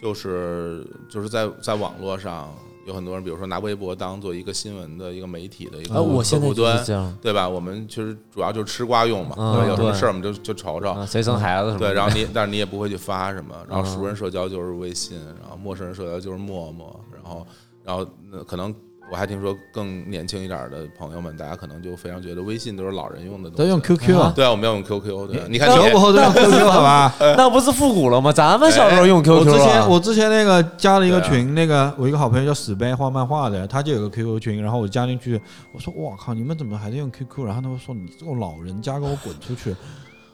[0.00, 2.52] 就是就是在在网络上
[2.84, 6.02] 有很多人，比如说拿微博当做一个新闻的一个媒体的一个客
[6.40, 7.48] 户端，对吧？
[7.48, 9.68] 我们其实主要就是吃瓜用嘛，嗯对吧？
[9.68, 10.90] 有什么事儿我们就就瞅瞅。
[10.90, 11.88] 啊，谁生孩子什么的？
[11.90, 17.46] 对，然后你，但是你也不会去发什么，然后嗯熟人社交就是微信，然后陌生人社交就是陌陌，然后，
[17.84, 18.74] 然后那可能
[19.12, 27.14] 我还听说更年轻一点的朋友们，大家可能就非常觉得微信都是老人用的东西，都用 QQ 啊，对啊，我们要用 QQ，对啊，你看九五后都用 QQ 好 吧？
[27.36, 28.32] 那不是复古了吗？
[28.32, 29.86] 咱们小时候用 QQ 我之前啊。
[29.86, 35.38] 我之前那个加了一个群，那个我一个好朋友叫史贝画漫画的，他就有个 QQ 群，然后我加进去，
[35.72, 37.44] 我说我靠，你们怎么还在用 QQ？
[37.44, 39.76] 然后他们说你这个老人家给我滚出去。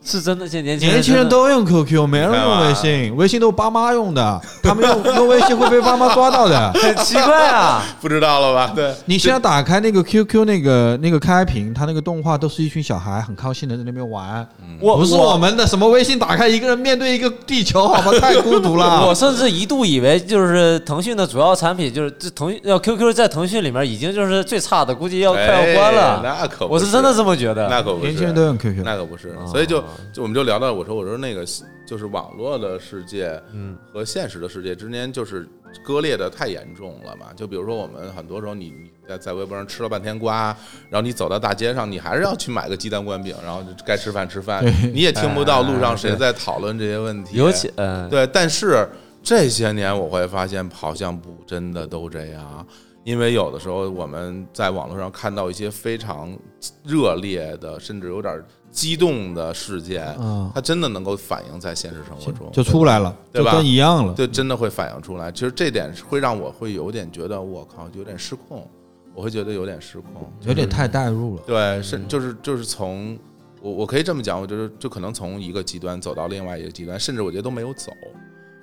[0.08, 6.72] 是真的，现年轻人年轻人都用 QQ，没人用微信，微信都是爸妈用的， 他们用用微信会被爸妈抓到的。
[6.80, 7.82] 很奇怪啊。
[8.00, 8.72] 不知道了吧？
[8.74, 14.46] 对，你现在打开那个 QQ 那个那个开屏，它那个动画都是一群小孩很高兴的在那边玩，
[14.80, 19.06] 我不是我们的什么微信打开一个人面对一个地球，好吧，太孤独了。
[19.06, 26.20] 我甚至一度以为，就是腾讯的主要产品，就是这腾讯要 QQ 在腾讯里面已经就是最差的，估计要快要关哎了。
[26.22, 27.68] 那可不我是真的这么觉得。
[27.68, 29.82] 那可不是，年轻人都用 QQ，那可不是，哦所以就
[30.12, 31.44] 就我们就聊到我说我说那个
[31.86, 35.48] 就是网络的世界，嗯，和现实的世界之间就是
[35.84, 37.26] 割裂的太严重了嘛。
[37.34, 40.56] 就比如说我们很多时候你你在在微博上吃了半天瓜，
[40.90, 47.36] 然后你走到大街上，你还是要去买个鸡蛋灌饼，然后就该吃饭吃饭，你也听不到路上谁在讨论这些问题。
[47.36, 48.88] 尤其嗯，对，但是
[49.22, 52.66] 这些年我会发现，好像不真的都这样。
[53.04, 56.36] 因为有的时候我们在网络上看到一些非常
[56.84, 64.12] 热烈的，甚至有点激动的事件，嗯，它真的能够反映在现实生活中，就出来了，对吧就跟一样了。
[64.12, 65.32] 对，真的会反映出来。
[65.32, 68.68] 其实这点会让我会有点觉得，我靠，有点失控，
[69.14, 70.30] 我会觉得有点失控。
[70.42, 71.42] 有点太代入了。
[71.46, 73.18] 对，是就是就是从
[73.60, 77.90] 我我可以这么讲，我觉得就可能从一个极端走到另外一个极端，甚至我觉得都没有走，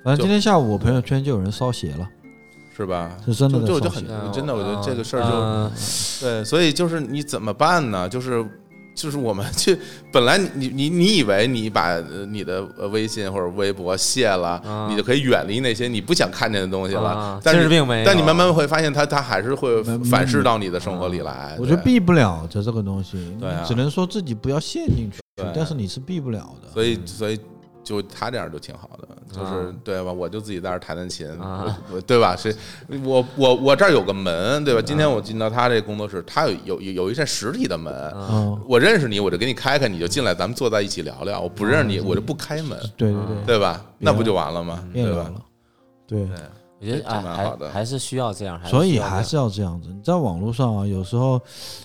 [0.04, 2.08] 反正今天下午我朋友圈就有人烧鞋了，
[2.74, 3.16] 是吧？
[3.26, 4.04] 是真的就就就很。
[4.32, 5.70] 真的，我觉得这个事儿就嗯
[6.20, 8.08] 对，所以就是你怎么办呢？
[8.08, 8.46] 就是
[8.96, 9.78] 就是我们去，
[10.10, 14.88] 本来你你你你以为你把呃你的呃微信或者微博卸了，啊。
[14.90, 18.04] 你就可以远离那些你不想看见的东西了啊，但是并没有。
[18.06, 21.54] 但你慢慢会发现它它还是会反噬到你的生活里来。
[21.56, 21.60] 对。
[21.60, 23.60] 我觉得避不了这这个东西，对啊。
[23.62, 25.20] 你只能说自己不要陷进去，
[25.54, 26.68] 但是你是避不了的。
[26.72, 27.38] 所以所以
[27.86, 30.12] 就他这样就挺好的，就是啊对吧？
[30.12, 31.24] 我就自己在这弹弹琴，
[32.04, 32.34] 对吧？
[32.34, 32.52] 谁
[33.04, 34.82] 我我我这儿有个门，对吧？
[34.82, 37.94] 今天我进到他这工作室，他有有有有一扇实体的门。
[38.16, 41.40] 嗯，我认识你，我就给你开开，你就进来，咱们坐在一起聊聊。
[41.40, 43.80] 我不认识你，我就不开门，对对对，对吧？
[43.98, 44.84] 那不就完了吗？
[44.92, 45.30] 对吧？
[46.08, 46.28] 对，
[46.78, 49.88] 我觉得哎，蛮好的还还是需要这样，还是所以还是要这样子。
[49.88, 51.40] 你在网络上啊，有时候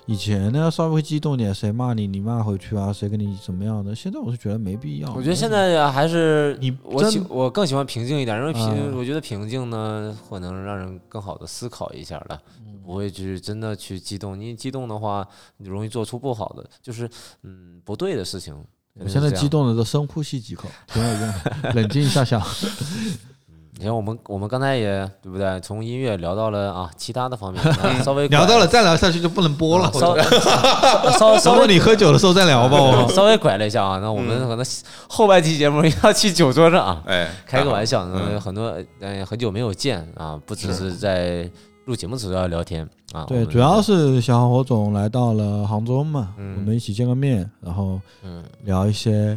[0.06, 3.96] 以前呢稍微会激动点，谁骂你你骂回去啊，谁跟你怎么样的。
[3.96, 5.14] 现在我是觉得没必要。
[5.14, 14.38] 我觉得现在还是你我喜我更喜欢平静一点，因为平、啊我觉得平静呢，会能让人更好的思考一下的，嗯不会去真的去激动。
[14.38, 15.26] 你激动的话，
[15.58, 17.10] 你容易做出不好的，就是
[17.44, 18.54] 嗯不对的事情。
[19.00, 22.46] 我现在激动的都深呼吸几口，挺有用的，冷静一下下。
[23.82, 25.60] 你看我们我们刚才也对不对？
[25.62, 29.92] 从音乐聊到了啊其他的方面，啊 稍微聊到了再聊下去就不能播了啊。
[29.92, 30.16] 稍
[31.18, 32.78] 稍稍微你喝酒的时候再聊吧。
[32.80, 34.64] 我 稍微拐了一下啊，那我们可能
[35.08, 37.02] 后半期节目要去酒桌上啊。
[37.08, 38.06] 哎，开个玩笑，
[38.40, 41.50] 很多嗯很久没有见啊，不只是在
[41.86, 49.36] 录节目的时候要聊天啊，对，主要是小火总来到了杭州嘛，嗯我们一起见个面，然后嗯聊一些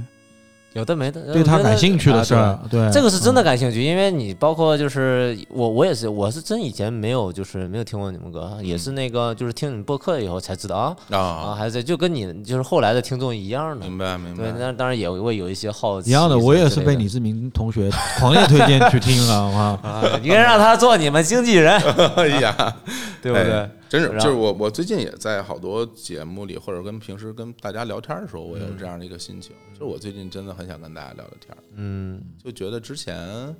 [0.74, 2.68] 有的没的，对他感兴趣的事啊儿。
[2.68, 14.58] 对，这个是真的嗯感兴趣，因为你包括就是我，我也是，我是真以前没有就是没有听过你们歌，也是那个就是听你们播客以后才知道啊啊，啊，还是就跟你就是后来的听众一样的，明白明对，白。
[14.58, 17.88] 那当然也会有一些好奇一样的，我也是被李志明同学
[18.18, 19.34] 狂烈推荐去听了？
[19.54, 21.80] 啊， 应该让他做你们经纪人，
[22.16, 22.76] 哎呀，
[23.22, 23.70] 对不对哎？
[23.94, 32.20] 真是，就是我我最近也在好多节目里，或者跟平时跟大家聊天的时候，我有这样的一个心情，就是我最近真的很想跟大家聊聊天，嗯。
[32.42, 33.54] 就觉得之前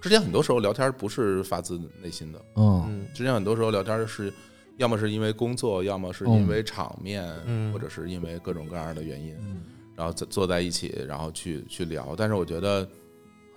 [0.00, 3.06] 之前很多时候聊天不是发自内心的，嗯，嗯。
[3.14, 4.30] 之前很多时候聊天是，
[4.76, 7.72] 要么是因为工作，要么是因为场面，嗯。
[7.72, 9.62] 或者是因为各种各样的原因，嗯。
[9.96, 12.14] 然后坐坐在一起，然后去去聊。
[12.14, 12.86] 但是我觉得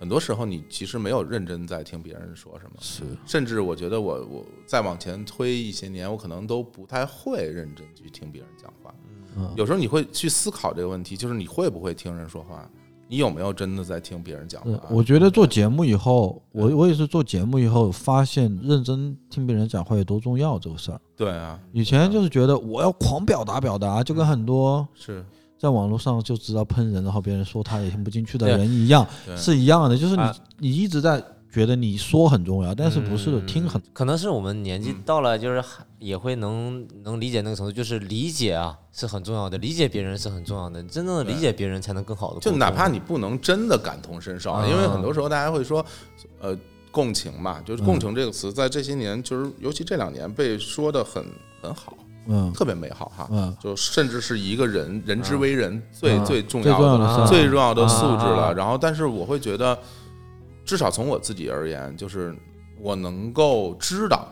[0.02, 8.92] 很多时候你其实没有认真在听别人说什么，是甚至我觉得我我再往前推一些年，我可能都不太会认真去听别人讲话。
[9.36, 12.68] 嗯有时候你会去思考这个问题，就是你会不会听人说话，
[13.06, 14.88] 你有没有真的在听别人讲话？
[14.90, 21.00] 我觉得做节目以后，我我也是做节目以后发现，认真听别人讲话有多重要这个事儿。
[21.16, 25.24] 对啊，以前就是觉得我要狂表达表达，就跟很多是
[25.62, 29.06] 在网络上就知道喷人，然后别人说他也听不进去的人一样，
[29.36, 29.96] 是一样的。
[29.96, 31.22] 就是你啊你一直在
[31.52, 35.62] 觉得你说很重要，但是不是的，嗯听很可能是我们年纪嗯到了，就是
[36.00, 42.40] 也会能能理解那个程度，就是理解啊是很重要的，理解别人是很重要的，真正的理解别人才能更好的。
[42.40, 45.86] 就哪怕你不能真的感同身受，啊因为很多时候大家会说，
[46.40, 46.58] 呃，
[46.90, 51.24] 共情嘛，就是共情这个词，在这些年，就是尤其这两年被说的很
[51.62, 51.94] 很好，
[52.26, 53.28] 嗯特别美好哈。
[53.30, 58.54] 嗯就甚至是一个人人之为人最嗯最重要的最重要的素质啊了。
[58.54, 59.78] 然后，但是我会觉得，
[60.64, 62.34] 至少从我自己而言，就是
[62.80, 64.28] 我能够知道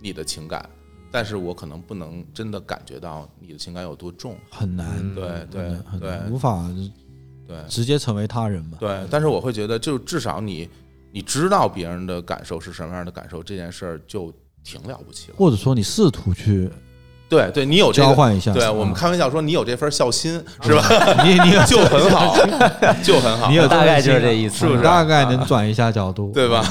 [0.00, 0.68] 你的情感，
[1.10, 4.36] 但是我可能不能真的感觉到你的情感有多重。
[4.50, 6.68] 很难，嗯对对对无法
[7.46, 8.78] 对直接成为他人嘛。
[8.80, 10.68] 对，但是我会觉得，就至少你
[11.12, 14.32] 你知道别人的感受是什么样的感受，这件事儿就
[14.62, 15.36] 挺了不起了。
[15.36, 16.70] 或者说你试图去
[17.34, 18.08] 对对，你有这个。
[18.08, 20.82] 交换一下，对我们啊开玩笑说，你有这份孝心是吧？
[21.24, 22.36] 你你 就很好，
[23.02, 24.82] 就很好，你有大概就是这意思，是不是？
[24.82, 26.64] 大概能转一下角度，对吧？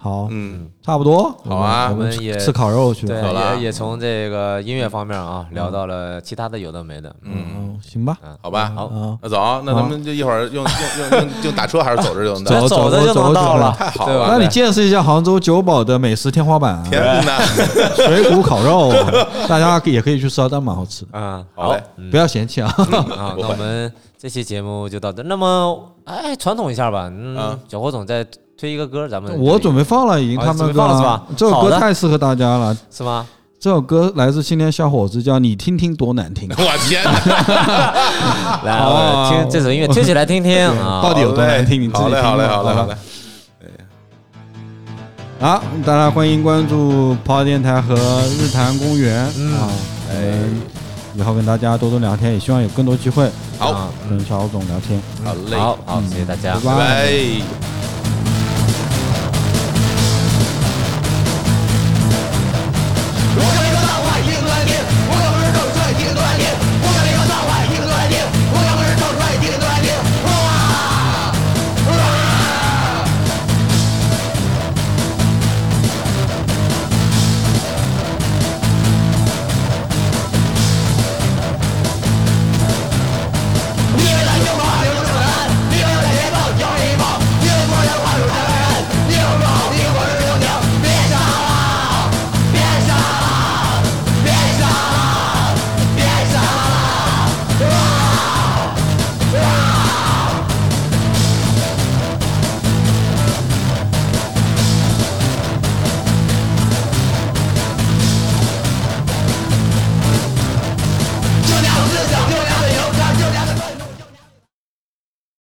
[0.00, 3.04] 好，嗯，差不多，好啊我们也吃烤肉去。
[3.04, 3.20] 对，
[3.56, 12.60] 也也从这个音乐方面啊聊到了其他的有的没的，嗯，嗯，行吧，好吧，好啊，那走，那咱们就一会儿用用用用用打车还是走着就能到？
[12.60, 14.28] 走走着就能到了，太好了！
[14.28, 17.38] 那你见识一下杭州九堡的美食天花板啊，天哪，
[17.96, 18.92] 水谷烤肉，
[19.48, 21.76] 大家也可以去吃啊，但蛮好吃的，嗯，好
[22.10, 22.72] 不要嫌弃啊。
[23.16, 25.24] 啊， 那我们这期节目就到这。
[25.24, 28.24] 那么，哎，传统一下吧，啊嗯，小火总再
[28.58, 32.76] 推一个歌，咱们我准备放了，已经哦他们放了是吧这首歌太适合大家了。
[32.90, 33.24] 是吗？
[33.60, 37.10] 这首歌来自青年小伙子，叫《你听听多难听》，我天哪！
[38.64, 41.00] 来，听这首音乐，听起来听听啊。
[41.02, 41.80] 到底有多难听？
[41.80, 42.96] 你自己好嘞，好嘞，好嘞，好吧嘞。
[45.40, 47.94] 好，大家欢迎关注跑电台和
[48.40, 49.68] 日坛公园嗯啊，
[50.10, 50.38] 哎
[51.16, 53.28] 以后跟大家多多聊天，也希望有更多机会
[53.58, 55.00] 好，啊跟乔总聊天。
[55.24, 56.54] 好嘞，好好，谢谢大家。
[56.64, 57.77] 拜拜。